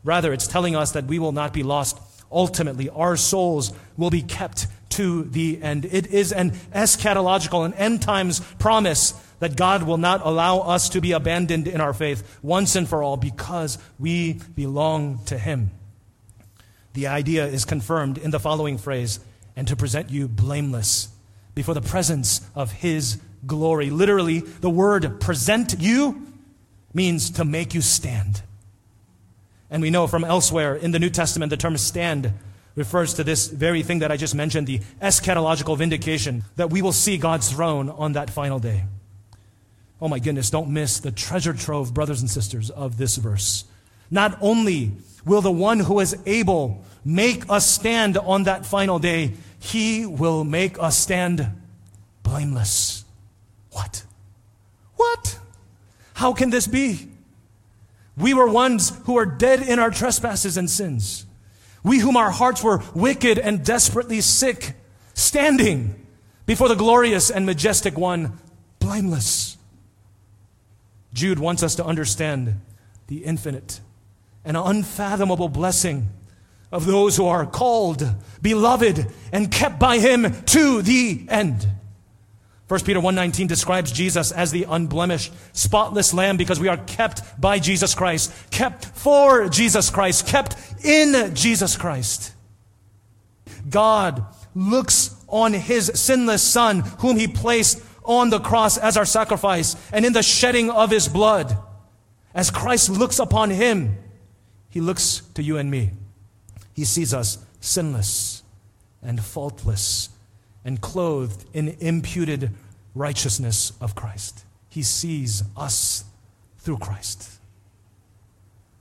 Rather, 0.06 0.32
it's 0.32 0.48
telling 0.48 0.74
us 0.74 0.94
that 0.94 1.04
we 1.04 1.20
will 1.20 1.34
not 1.34 1.52
be 1.52 1.64
lost 1.64 2.00
ultimately. 2.32 2.88
Our 2.88 3.18
souls 3.18 3.74
will 3.98 4.10
be 4.10 4.22
kept 4.22 4.68
to 5.00 5.24
the 5.24 5.64
end. 5.64 5.86
It 5.86 6.08
is 6.08 6.34
an 6.34 6.52
eschatological, 6.76 7.66
an 7.66 7.74
end 7.76 8.02
times 8.02 8.42
promise 8.60 9.14
that 9.40 9.56
God 9.56 9.84
will 9.84 9.96
not 9.96 10.20
allow 10.26 10.60
us 10.60 10.90
to 10.90 11.00
be 11.00 11.14
abandoned 11.14 11.70
in 11.70 11.80
our 11.80 11.94
faith 11.94 12.40
once 12.42 12.76
and 12.76 12.86
for 12.86 13.02
all 13.02 13.16
because 13.16 13.78
we 13.98 14.34
belong 14.58 15.24
to 15.28 15.38
Him. 15.38 15.72
The 16.96 17.08
idea 17.08 17.48
is 17.48 17.64
confirmed 17.64 18.18
in 18.18 18.32
the 18.32 18.42
following 18.42 18.78
phrase 18.78 19.22
and 19.56 19.70
to 19.70 19.78
present 19.78 20.10
you 20.10 20.28
blameless 20.28 21.08
before 21.56 21.76
the 21.76 21.82
presence 21.82 22.42
of 22.54 22.74
His 22.74 23.22
glory. 23.48 23.90
Literally, 23.92 24.40
the 24.40 24.70
word 24.70 25.22
present 25.22 25.80
you 25.80 26.28
means 26.94 27.30
to 27.30 27.46
make 27.46 27.74
you 27.74 27.80
stand. 27.80 28.42
And 29.70 29.82
we 29.82 29.92
know 29.92 30.08
from 30.08 30.26
elsewhere 30.26 30.76
in 30.76 30.92
the 30.92 31.00
New 31.00 31.10
Testament 31.10 31.52
the 31.52 31.56
term 31.56 31.78
stand 31.78 32.34
refers 32.80 33.14
to 33.16 33.24
this 33.24 33.48
very 33.48 33.84
thing 33.84 34.00
that 34.00 34.12
I 34.12 34.18
just 34.18 34.34
mentioned, 34.34 34.66
the 34.66 34.80
eschatological 35.02 35.78
vindication, 35.78 36.44
that 36.56 36.72
we 36.72 36.82
will 36.82 36.94
see 36.94 37.18
God's 37.18 37.52
throne 37.52 37.90
on 37.90 38.14
that 38.14 38.30
final 38.30 38.58
day. 38.58 38.86
Oh 40.02 40.08
my 40.08 40.18
goodness, 40.18 40.50
don't 40.50 40.70
miss 40.70 41.00
the 41.00 41.12
treasure 41.12 41.54
trove, 41.54 41.94
brothers 41.94 42.22
and 42.22 42.30
sisters, 42.30 42.70
of 42.70 42.98
this 42.98 43.18
verse. 43.18 43.66
Not 44.10 44.38
only 44.42 44.94
will 45.26 45.42
the 45.42 45.52
one 45.52 45.82
who 45.82 46.00
is 46.00 46.18
able 46.26 46.84
make 47.04 47.50
us 47.50 47.70
stand 47.70 48.18
on 48.18 48.44
that 48.44 48.66
final 48.66 48.98
day, 48.98 49.34
he 49.60 50.06
will 50.06 50.46
make 50.46 50.82
us 50.82 50.98
stand 50.98 51.48
blameless. 52.24 53.04
What? 53.72 54.04
What? 54.96 55.38
How 56.14 56.32
can 56.32 56.50
this 56.50 56.66
be? 56.66 57.10
We 58.16 58.34
were 58.34 58.50
ones 58.50 58.98
who 59.04 59.14
were 59.14 59.26
dead 59.26 59.62
in 59.62 59.80
our 59.80 59.92
trespasses 59.92 60.56
and 60.56 60.70
sins. 60.70 61.26
We 61.84 62.00
whom 62.00 62.18
our 62.18 62.32
hearts 62.32 62.64
were 62.64 62.84
wicked 62.94 63.40
and 63.40 63.64
desperately 63.64 64.22
sick, 64.22 64.74
standing 65.14 66.06
before 66.46 66.68
the 66.68 66.76
glorious 66.76 67.30
and 67.30 67.46
majestic 67.46 67.98
one, 67.98 68.38
blameless. 68.80 69.58
Jude 71.14 71.40
wants 71.40 71.64
us 71.64 71.76
to 71.76 71.86
understand 71.86 72.62
the 73.08 73.24
infinite 73.26 73.80
and 74.46 74.56
unfathomable 74.56 75.50
blessing 75.50 76.10
of 76.72 76.86
those 76.86 77.18
who 77.18 77.26
are 77.26 77.46
called, 77.46 78.08
beloved, 78.42 79.08
and 79.32 79.52
kept 79.52 79.80
by 79.80 80.00
him 80.00 80.44
to 80.46 80.82
the 80.82 81.26
end. 81.30 81.68
1 82.70 82.86
Peter 82.86 83.00
1:19 83.02 83.48
describes 83.48 83.92
Jesus 83.92 84.32
as 84.32 84.52
the 84.52 84.64
unblemished, 84.70 85.34
spotless 85.54 86.14
lamb 86.14 86.38
because 86.38 86.60
we 86.60 86.68
are 86.68 86.78
kept 86.78 87.24
by 87.42 87.58
Jesus 87.58 87.96
Christ, 87.96 88.32
kept 88.52 88.86
for 88.86 89.50
Jesus 89.50 89.90
Christ, 89.90 90.28
kept 90.28 90.56
in 90.86 91.34
Jesus 91.34 91.76
Christ. 91.76 92.32
God 93.68 94.24
looks 94.54 95.16
on 95.28 95.54
his 95.54 95.92
sinless 95.96 96.44
son 96.44 96.82
whom 97.00 97.18
he 97.18 97.28
placed 97.28 97.82
on 98.04 98.30
the 98.30 98.40
cross 98.40 98.78
as 98.78 98.98
our 98.98 99.06
sacrifice 99.06 99.76
and 99.92 100.06
in 100.06 100.14
the 100.14 100.22
shedding 100.22 100.70
of 100.70 100.92
his 100.92 101.08
blood. 101.08 101.58
As 102.36 102.52
Christ 102.52 102.90
looks 102.90 103.18
upon 103.18 103.50
him, 103.50 103.98
he 104.70 104.80
looks 104.80 105.24
to 105.34 105.42
you 105.42 105.58
and 105.58 105.72
me. 105.72 105.92
He 106.76 106.86
sees 106.86 107.16
us 107.16 107.40
sinless 107.60 108.44
and 109.02 109.24
faultless 109.24 110.10
and 110.70 110.82
clothed 110.82 111.46
in 111.52 111.70
imputed 111.80 112.52
righteousness 112.94 113.74
of 113.82 113.96
Christ. 113.96 114.46
He 114.70 114.84
sees 114.84 115.42
us 115.58 116.04
through 116.60 116.78
Christ. 116.78 117.40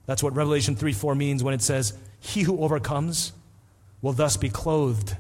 That's 0.05 0.23
what 0.23 0.37
Revelation 0.37 0.77
3 0.77 0.93
4 0.93 1.15
means 1.15 1.43
when 1.43 1.55
it 1.55 1.63
says, 1.63 1.95
He 2.21 2.43
who 2.43 2.63
overcomes 2.63 3.33
will 4.03 4.13
thus 4.13 4.37
be 4.37 4.51
clothed 4.51 5.17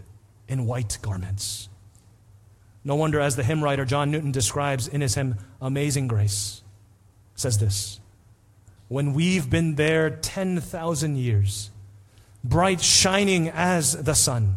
in 0.46 0.66
white 0.66 0.98
garments. 1.00 1.70
No 2.84 2.96
wonder, 2.96 3.18
as 3.18 3.34
the 3.34 3.44
hymn 3.44 3.64
writer 3.64 3.86
John 3.86 4.10
Newton 4.10 4.30
describes 4.30 4.86
in 4.86 5.00
his 5.00 5.14
hymn, 5.14 5.36
Amazing 5.62 6.08
Grace, 6.08 6.62
says 7.34 7.56
this 7.56 7.98
When 8.88 9.14
we've 9.14 9.48
been 9.48 9.76
there 9.76 10.10
10,000 10.10 11.16
years, 11.16 11.70
bright 12.44 12.82
shining 12.82 13.48
as 13.48 14.04
the 14.04 14.14
sun, 14.14 14.56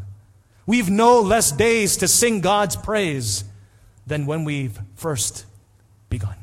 we've 0.65 0.89
no 0.89 1.21
less 1.21 1.51
days 1.51 1.97
to 1.97 2.07
sing 2.07 2.41
God's 2.41 2.75
praise 2.75 3.43
than 4.07 4.25
when 4.25 4.43
we've 4.43 4.79
first 4.95 5.45
begun. 6.09 6.35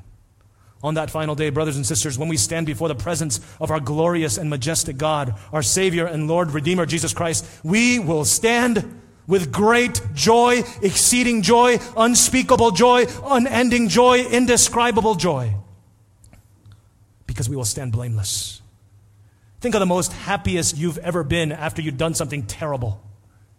On 0.82 0.94
that 0.94 1.10
final 1.10 1.34
day, 1.34 1.50
brothers 1.50 1.76
and 1.76 1.84
sisters, 1.84 2.18
when 2.18 2.28
we 2.28 2.36
stand 2.36 2.66
before 2.66 2.88
the 2.88 2.94
presence 2.94 3.40
of 3.60 3.70
our 3.70 3.80
glorious 3.80 4.38
and 4.38 4.48
majestic 4.48 4.96
God, 4.96 5.34
our 5.52 5.62
Savior 5.62 6.06
and 6.06 6.28
Lord 6.28 6.52
Redeemer 6.52 6.86
Jesus 6.86 7.12
Christ, 7.12 7.44
we 7.64 7.98
will 7.98 8.24
stand 8.24 9.00
with 9.26 9.52
great 9.52 10.00
joy, 10.14 10.62
exceeding 10.80 11.42
joy, 11.42 11.78
unspeakable 11.96 12.70
joy, 12.70 13.06
unending 13.24 13.88
joy, 13.88 14.20
indescribable 14.20 15.16
joy. 15.16 15.52
Because 17.26 17.48
we 17.48 17.56
will 17.56 17.64
stand 17.64 17.92
blameless. 17.92 18.62
Think 19.60 19.74
of 19.74 19.80
the 19.80 19.86
most 19.86 20.12
happiest 20.12 20.78
you've 20.78 20.98
ever 20.98 21.24
been 21.24 21.50
after 21.50 21.82
you've 21.82 21.98
done 21.98 22.14
something 22.14 22.46
terrible 22.46 23.02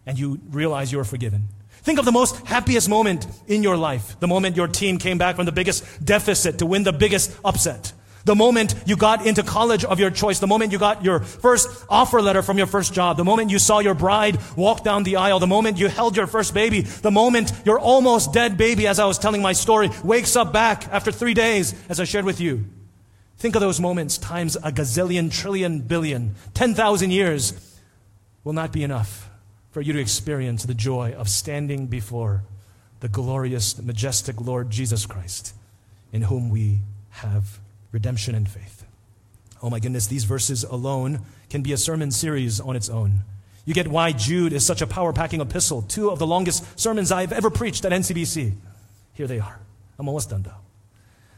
and 0.06 0.18
you 0.18 0.40
realize 0.50 0.92
you're 0.92 1.04
forgiven. 1.04 1.48
Think 1.82 1.98
of 1.98 2.04
the 2.04 2.12
most 2.12 2.46
happiest 2.46 2.88
moment 2.88 3.26
in 3.46 3.62
your 3.62 3.76
life. 3.76 4.18
The 4.20 4.28
moment 4.28 4.56
your 4.56 4.68
team 4.68 4.98
came 4.98 5.18
back 5.18 5.36
from 5.36 5.46
the 5.46 5.52
biggest 5.52 6.04
deficit 6.04 6.58
to 6.58 6.66
win 6.66 6.82
the 6.82 6.92
biggest 6.92 7.34
upset. 7.44 7.92
The 8.24 8.34
moment 8.34 8.74
you 8.84 8.96
got 8.96 9.26
into 9.26 9.42
college 9.42 9.82
of 9.82 9.98
your 9.98 10.10
choice, 10.10 10.40
the 10.40 10.46
moment 10.46 10.72
you 10.72 10.78
got 10.78 11.02
your 11.02 11.20
first 11.20 11.86
offer 11.88 12.20
letter 12.20 12.42
from 12.42 12.58
your 12.58 12.66
first 12.66 12.92
job, 12.92 13.16
the 13.16 13.24
moment 13.24 13.50
you 13.50 13.58
saw 13.58 13.78
your 13.78 13.94
bride 13.94 14.38
walk 14.56 14.84
down 14.84 15.04
the 15.04 15.16
aisle, 15.16 15.38
the 15.38 15.46
moment 15.46 15.78
you 15.78 15.88
held 15.88 16.16
your 16.18 16.26
first 16.26 16.52
baby, 16.52 16.82
the 16.82 17.10
moment 17.10 17.50
your 17.64 17.78
almost 17.78 18.34
dead 18.34 18.58
baby, 18.58 18.86
as 18.86 18.98
I 18.98 19.06
was 19.06 19.18
telling 19.18 19.40
my 19.40 19.54
story, 19.54 19.88
wakes 20.04 20.36
up 20.36 20.52
back 20.52 20.86
after 20.88 21.10
three 21.10 21.32
days, 21.32 21.74
as 21.88 21.98
I 21.98 22.04
shared 22.04 22.26
with 22.26 22.42
you. 22.42 22.66
Think 23.38 23.54
of 23.54 23.62
those 23.62 23.80
moments 23.80 24.18
times 24.18 24.54
a 24.56 24.70
gazillion, 24.70 25.32
trillion, 25.32 25.80
billion, 25.80 26.34
10,000 26.52 27.10
years 27.10 27.54
will 28.44 28.52
not 28.52 28.70
be 28.70 28.82
enough 28.82 29.29
for 29.70 29.80
you 29.80 29.92
to 29.92 30.00
experience 30.00 30.64
the 30.64 30.74
joy 30.74 31.12
of 31.12 31.28
standing 31.28 31.86
before 31.86 32.42
the 33.00 33.08
glorious, 33.08 33.80
majestic 33.80 34.40
Lord 34.40 34.70
Jesus 34.70 35.06
Christ, 35.06 35.54
in 36.12 36.22
whom 36.22 36.50
we 36.50 36.80
have 37.10 37.58
redemption 37.92 38.34
and 38.34 38.48
faith. 38.48 38.84
Oh 39.62 39.70
my 39.70 39.78
goodness, 39.78 40.06
these 40.06 40.24
verses 40.24 40.64
alone 40.64 41.20
can 41.48 41.62
be 41.62 41.72
a 41.72 41.76
sermon 41.76 42.10
series 42.10 42.60
on 42.60 42.76
its 42.76 42.88
own. 42.88 43.22
You 43.64 43.74
get 43.74 43.88
why 43.88 44.12
Jude 44.12 44.52
is 44.52 44.64
such 44.64 44.82
a 44.82 44.86
power 44.86 45.12
packing 45.12 45.40
epistle, 45.40 45.82
two 45.82 46.10
of 46.10 46.18
the 46.18 46.26
longest 46.26 46.78
sermons 46.78 47.12
I've 47.12 47.32
ever 47.32 47.50
preached 47.50 47.84
at 47.84 47.92
NCBC. 47.92 48.54
Here 49.14 49.26
they 49.26 49.38
are. 49.38 49.60
I'm 49.98 50.08
almost 50.08 50.30
done 50.30 50.42
though. 50.42 50.52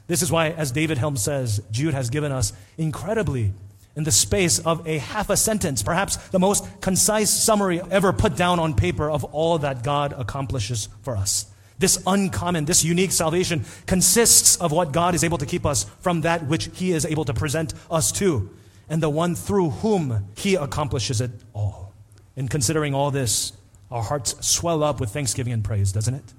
This 0.06 0.22
is 0.22 0.30
why, 0.30 0.50
as 0.50 0.72
David 0.72 0.98
Helm 0.98 1.16
says, 1.16 1.62
Jude 1.70 1.94
has 1.94 2.10
given 2.10 2.32
us 2.32 2.52
incredibly, 2.76 3.52
in 3.94 4.04
the 4.04 4.10
space 4.10 4.58
of 4.58 4.86
a 4.86 4.98
half 4.98 5.28
a 5.30 5.36
sentence, 5.36 5.82
perhaps 5.82 6.16
the 6.28 6.38
most 6.38 6.66
concise 6.80 7.30
summary 7.30 7.80
ever 7.90 8.12
put 8.12 8.36
down 8.36 8.58
on 8.58 8.74
paper 8.74 9.10
of 9.10 9.24
all 9.24 9.58
that 9.58 9.82
God 9.82 10.14
accomplishes 10.16 10.88
for 11.02 11.16
us. 11.16 11.46
This 11.78 12.02
uncommon, 12.06 12.64
this 12.64 12.84
unique 12.84 13.12
salvation 13.12 13.64
consists 13.86 14.56
of 14.56 14.72
what 14.72 14.92
God 14.92 15.14
is 15.14 15.24
able 15.24 15.38
to 15.38 15.46
keep 15.46 15.66
us 15.66 15.84
from 16.00 16.22
that 16.22 16.46
which 16.46 16.70
He 16.74 16.92
is 16.92 17.04
able 17.04 17.24
to 17.24 17.34
present 17.34 17.74
us 17.90 18.12
to, 18.12 18.50
and 18.88 19.02
the 19.02 19.10
one 19.10 19.34
through 19.34 19.70
whom 19.70 20.28
He 20.36 20.54
accomplishes 20.54 21.20
it 21.20 21.32
all. 21.52 21.92
In 22.36 22.48
considering 22.48 22.94
all 22.94 23.10
this, 23.10 23.52
our 23.90 24.02
hearts 24.02 24.46
swell 24.46 24.82
up 24.82 25.00
with 25.00 25.10
thanksgiving 25.10 25.52
and 25.52 25.62
praise, 25.62 25.92
doesn't 25.92 26.14
it? 26.14 26.32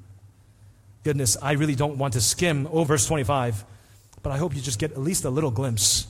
Goodness, 1.04 1.38
I 1.42 1.52
really 1.52 1.76
don't 1.76 1.98
want 1.98 2.14
to 2.14 2.22
skim 2.22 2.68
over 2.72 2.94
verse 2.94 3.06
25, 3.06 3.66
but 4.24 4.32
I 4.32 4.38
hope 4.38 4.56
you 4.56 4.62
just 4.62 4.80
get 4.80 4.92
at 4.92 5.00
least 5.00 5.26
a 5.26 5.30
little 5.30 5.52
glimpse. 5.52 6.08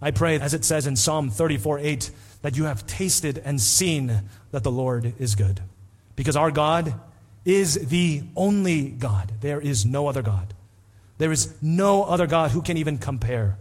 I 0.00 0.10
pray, 0.10 0.38
as 0.38 0.54
it 0.54 0.64
says 0.64 0.86
in 0.86 0.96
Psalm 0.96 1.30
34 1.30 1.78
8, 1.78 2.10
that 2.42 2.56
you 2.56 2.64
have 2.64 2.86
tasted 2.86 3.38
and 3.44 3.60
seen 3.60 4.22
that 4.50 4.62
the 4.62 4.70
Lord 4.70 5.14
is 5.18 5.34
good. 5.34 5.60
Because 6.14 6.36
our 6.36 6.50
God 6.50 6.94
is 7.44 7.88
the 7.88 8.22
only 8.34 8.90
God. 8.90 9.32
There 9.40 9.60
is 9.60 9.86
no 9.86 10.08
other 10.08 10.22
God. 10.22 10.54
There 11.18 11.32
is 11.32 11.54
no 11.62 12.04
other 12.04 12.26
God 12.26 12.50
who 12.50 12.60
can 12.60 12.76
even 12.76 12.98
compare. 12.98 13.58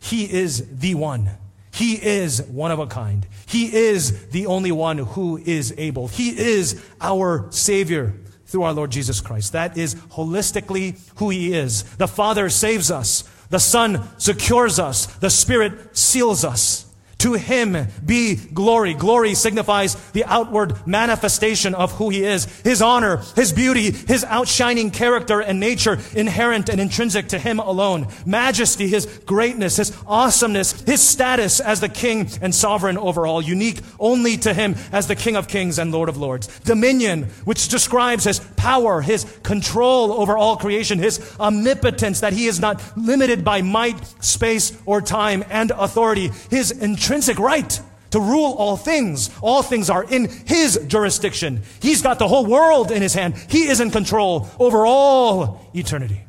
He 0.00 0.24
is 0.24 0.78
the 0.78 0.94
one. 0.94 1.30
He 1.72 1.94
is 1.94 2.42
one 2.42 2.70
of 2.70 2.78
a 2.78 2.86
kind. 2.86 3.26
He 3.46 3.74
is 3.74 4.28
the 4.28 4.46
only 4.46 4.72
one 4.72 4.98
who 4.98 5.36
is 5.36 5.74
able. 5.76 6.08
He 6.08 6.30
is 6.30 6.82
our 7.00 7.48
Savior 7.50 8.14
through 8.46 8.62
our 8.62 8.72
Lord 8.72 8.90
Jesus 8.90 9.20
Christ. 9.20 9.52
That 9.52 9.76
is 9.76 9.94
holistically 9.94 10.98
who 11.16 11.28
He 11.30 11.52
is. 11.52 11.82
The 11.96 12.08
Father 12.08 12.48
saves 12.48 12.90
us. 12.90 13.24
The 13.50 13.58
Son 13.58 14.08
secures 14.18 14.78
us. 14.78 15.06
The 15.06 15.30
Spirit 15.30 15.96
seals 15.96 16.44
us. 16.44 16.85
To 17.20 17.32
him 17.32 17.88
be 18.04 18.36
glory. 18.36 18.92
Glory 18.92 19.34
signifies 19.34 19.94
the 20.12 20.24
outward 20.26 20.86
manifestation 20.86 21.74
of 21.74 21.92
who 21.92 22.10
he 22.10 22.22
is. 22.22 22.44
His 22.60 22.82
honor, 22.82 23.22
his 23.34 23.54
beauty, 23.54 23.90
his 23.90 24.22
outshining 24.22 24.90
character 24.90 25.40
and 25.40 25.58
nature 25.58 25.98
inherent 26.14 26.68
and 26.68 26.78
intrinsic 26.78 27.28
to 27.28 27.38
him 27.38 27.58
alone. 27.58 28.08
Majesty, 28.26 28.86
his 28.86 29.06
greatness, 29.24 29.76
his 29.76 29.96
awesomeness, 30.06 30.82
his 30.82 31.02
status 31.02 31.58
as 31.58 31.80
the 31.80 31.88
king 31.88 32.28
and 32.42 32.54
sovereign 32.54 32.98
over 32.98 33.26
all, 33.26 33.40
unique 33.40 33.80
only 33.98 34.36
to 34.36 34.52
him 34.52 34.74
as 34.92 35.06
the 35.06 35.16
king 35.16 35.36
of 35.36 35.48
kings 35.48 35.78
and 35.78 35.92
lord 35.92 36.10
of 36.10 36.18
lords. 36.18 36.48
Dominion, 36.60 37.24
which 37.44 37.68
describes 37.68 38.24
his 38.24 38.40
power, 38.56 39.00
his 39.00 39.24
control 39.42 40.12
over 40.12 40.36
all 40.36 40.56
creation, 40.56 40.98
his 40.98 41.34
omnipotence, 41.40 42.20
that 42.20 42.34
he 42.34 42.46
is 42.46 42.60
not 42.60 42.82
limited 42.96 43.42
by 43.42 43.62
might, 43.62 43.96
space, 44.22 44.76
or 44.84 45.00
time 45.00 45.42
and 45.48 45.70
authority. 45.70 46.30
His 46.50 46.72
intrinsic 47.06 47.38
right 47.38 47.80
to 48.10 48.18
rule 48.18 48.54
all 48.58 48.76
things. 48.76 49.30
All 49.40 49.62
things 49.62 49.88
are 49.90 50.02
in 50.02 50.28
his 50.28 50.76
jurisdiction. 50.88 51.62
He's 51.80 52.02
got 52.02 52.18
the 52.18 52.26
whole 52.26 52.46
world 52.46 52.90
in 52.90 53.00
his 53.00 53.14
hand. 53.14 53.36
He 53.48 53.68
is 53.68 53.78
in 53.78 53.92
control 53.92 54.48
over 54.58 54.84
all 54.84 55.70
eternity. 55.72 56.22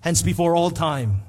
Hence, 0.00 0.22
before 0.22 0.56
all 0.56 0.70
time, 0.70 1.20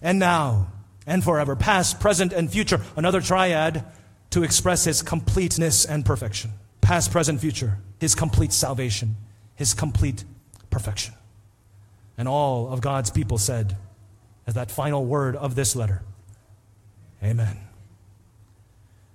and 0.00 0.18
now, 0.18 0.68
and 1.06 1.22
forever, 1.22 1.56
past, 1.56 2.00
present, 2.00 2.32
and 2.32 2.50
future, 2.50 2.80
another 2.96 3.20
triad 3.20 3.84
to 4.30 4.42
express 4.42 4.84
his 4.84 5.02
completeness 5.02 5.84
and 5.84 6.06
perfection. 6.06 6.52
Past, 6.80 7.10
present, 7.10 7.40
future, 7.40 7.78
his 8.00 8.14
complete 8.14 8.52
salvation, 8.52 9.16
his 9.56 9.74
complete 9.74 10.24
perfection. 10.70 11.12
And 12.16 12.28
all 12.28 12.72
of 12.72 12.80
God's 12.80 13.10
people 13.10 13.36
said, 13.36 13.76
as 14.46 14.54
that 14.54 14.70
final 14.70 15.04
word 15.04 15.36
of 15.36 15.54
this 15.54 15.76
letter, 15.76 16.02
Amen. 17.22 17.56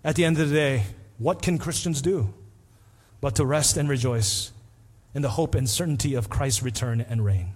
At 0.03 0.15
the 0.15 0.25
end 0.25 0.39
of 0.39 0.49
the 0.49 0.55
day, 0.55 0.83
what 1.17 1.41
can 1.41 1.57
Christians 1.57 2.01
do 2.01 2.33
but 3.21 3.35
to 3.35 3.45
rest 3.45 3.75
and 3.75 3.89
rejoice 3.89 4.51
in 5.13 5.21
the 5.21 5.29
hope 5.29 5.55
and 5.55 5.69
certainty 5.69 6.13
of 6.13 6.29
Christ's 6.29 6.63
return 6.63 7.01
and 7.01 7.25
reign? 7.25 7.53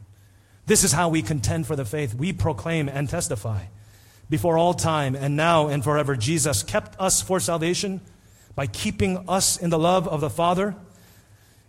This 0.66 0.84
is 0.84 0.91
how 0.91 1.10
we 1.10 1.22
contend 1.22 1.68
for 1.68 1.76
the 1.76 1.86
faith. 1.86 2.14
We 2.14 2.34
proclaim 2.34 2.89
and 2.89 3.10
testify 3.10 3.64
before 4.30 4.58
all 4.58 4.74
time 4.74 5.16
and 5.16 5.36
now 5.36 5.68
and 5.68 5.84
forever. 5.84 6.16
Jesus 6.16 6.64
kept 6.64 7.00
us 7.00 7.22
for 7.22 7.39
salvation 7.39 8.02
by 8.56 8.68
keeping 8.68 9.24
us 9.30 9.58
in 9.58 9.70
the 9.70 9.80
love 9.80 10.08
of 10.08 10.22
the 10.22 10.30
Father 10.30 10.76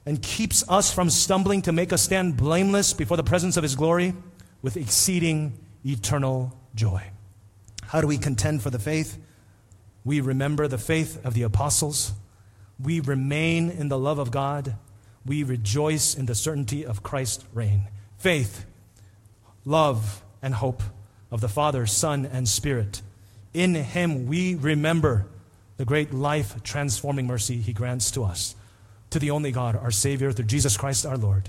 and 0.07 0.21
keeps 0.21 0.69
us 0.69 0.93
from 0.93 1.09
stumbling 1.11 1.63
to 1.63 1.73
make 1.73 1.93
us 1.93 2.03
stand 2.03 2.37
blameless 2.37 2.93
before 2.93 3.17
the 3.17 3.25
presence 3.25 3.57
of 3.57 3.63
His 3.63 3.75
glory 3.75 4.15
with 4.63 4.77
exceeding 4.77 5.59
eternal 5.85 6.59
joy. 6.75 7.03
How 7.83 8.01
do 8.01 8.07
we 8.07 8.19
contend 8.19 8.63
for 8.63 8.71
the 8.71 8.79
faith? 8.79 9.19
We 10.05 10.21
remember 10.21 10.69
the 10.69 10.79
faith 10.79 11.25
of 11.25 11.35
the 11.35 11.43
apostles. 11.43 12.13
We 12.83 13.01
remain 13.01 13.71
in 13.71 13.89
the 13.89 13.99
love 13.99 14.19
of 14.19 14.31
God. 14.31 14.77
We 15.25 15.43
rejoice 15.43 16.15
in 16.15 16.27
the 16.27 16.35
certainty 16.35 16.85
of 16.85 17.03
Christ's 17.03 17.45
reign. 17.55 17.89
Faith, 18.19 18.67
love, 19.65 20.23
and 20.43 20.55
hope 20.55 20.83
of 21.31 21.41
the 21.41 21.49
Father, 21.49 21.87
Son, 21.87 22.27
and 22.27 22.47
Spirit. 22.47 23.01
In 23.55 23.75
Him 23.75 24.27
we 24.27 24.55
remember 24.55 25.27
the 25.77 25.85
great 25.85 26.13
life 26.13 26.63
transforming 26.63 27.27
mercy 27.27 27.57
He 27.57 27.73
grants 27.73 28.11
to 28.13 28.25
us. 28.25 28.55
To 29.11 29.19
the 29.19 29.31
only 29.31 29.53
God, 29.53 29.77
our 29.77 29.91
Savior, 29.91 30.33
through 30.33 30.47
Jesus 30.47 30.77
Christ 30.77 31.07
our 31.07 31.17
Lord, 31.17 31.49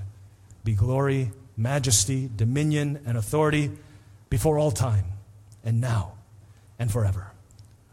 be 0.63 0.73
glory, 0.73 1.31
majesty, 1.57 2.29
dominion, 2.35 3.01
and 3.05 3.17
authority 3.17 3.71
before 4.29 4.57
all 4.57 4.71
time, 4.71 5.05
and 5.63 5.81
now, 5.81 6.13
and 6.79 6.91
forever. 6.91 7.31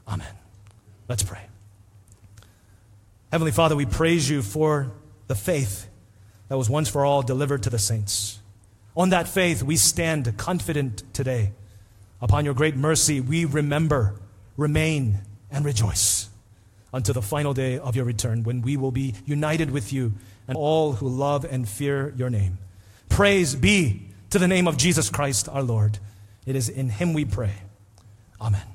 Amen. 0.06 0.41
Let's 1.08 1.22
pray. 1.22 1.40
Heavenly 3.30 3.52
Father, 3.52 3.76
we 3.76 3.86
praise 3.86 4.28
you 4.28 4.42
for 4.42 4.92
the 5.26 5.34
faith 5.34 5.88
that 6.48 6.58
was 6.58 6.68
once 6.68 6.88
for 6.88 7.04
all 7.04 7.22
delivered 7.22 7.62
to 7.62 7.70
the 7.70 7.78
saints. 7.78 8.38
On 8.96 9.10
that 9.10 9.26
faith, 9.26 9.62
we 9.62 9.76
stand 9.76 10.36
confident 10.36 11.02
today. 11.14 11.52
Upon 12.20 12.44
your 12.44 12.54
great 12.54 12.76
mercy, 12.76 13.20
we 13.20 13.46
remember, 13.46 14.20
remain, 14.56 15.20
and 15.50 15.64
rejoice 15.64 16.28
until 16.92 17.14
the 17.14 17.22
final 17.22 17.54
day 17.54 17.78
of 17.78 17.96
your 17.96 18.04
return 18.04 18.42
when 18.42 18.62
we 18.62 18.76
will 18.76 18.90
be 18.90 19.14
united 19.24 19.70
with 19.70 19.92
you 19.92 20.12
and 20.46 20.56
all 20.56 20.92
who 20.92 21.08
love 21.08 21.44
and 21.44 21.68
fear 21.68 22.12
your 22.16 22.30
name. 22.30 22.58
Praise 23.08 23.54
be 23.54 24.08
to 24.30 24.38
the 24.38 24.48
name 24.48 24.68
of 24.68 24.76
Jesus 24.76 25.08
Christ 25.10 25.48
our 25.48 25.62
Lord. 25.62 25.98
It 26.46 26.56
is 26.56 26.68
in 26.68 26.90
him 26.90 27.12
we 27.12 27.24
pray. 27.24 27.54
Amen. 28.40 28.71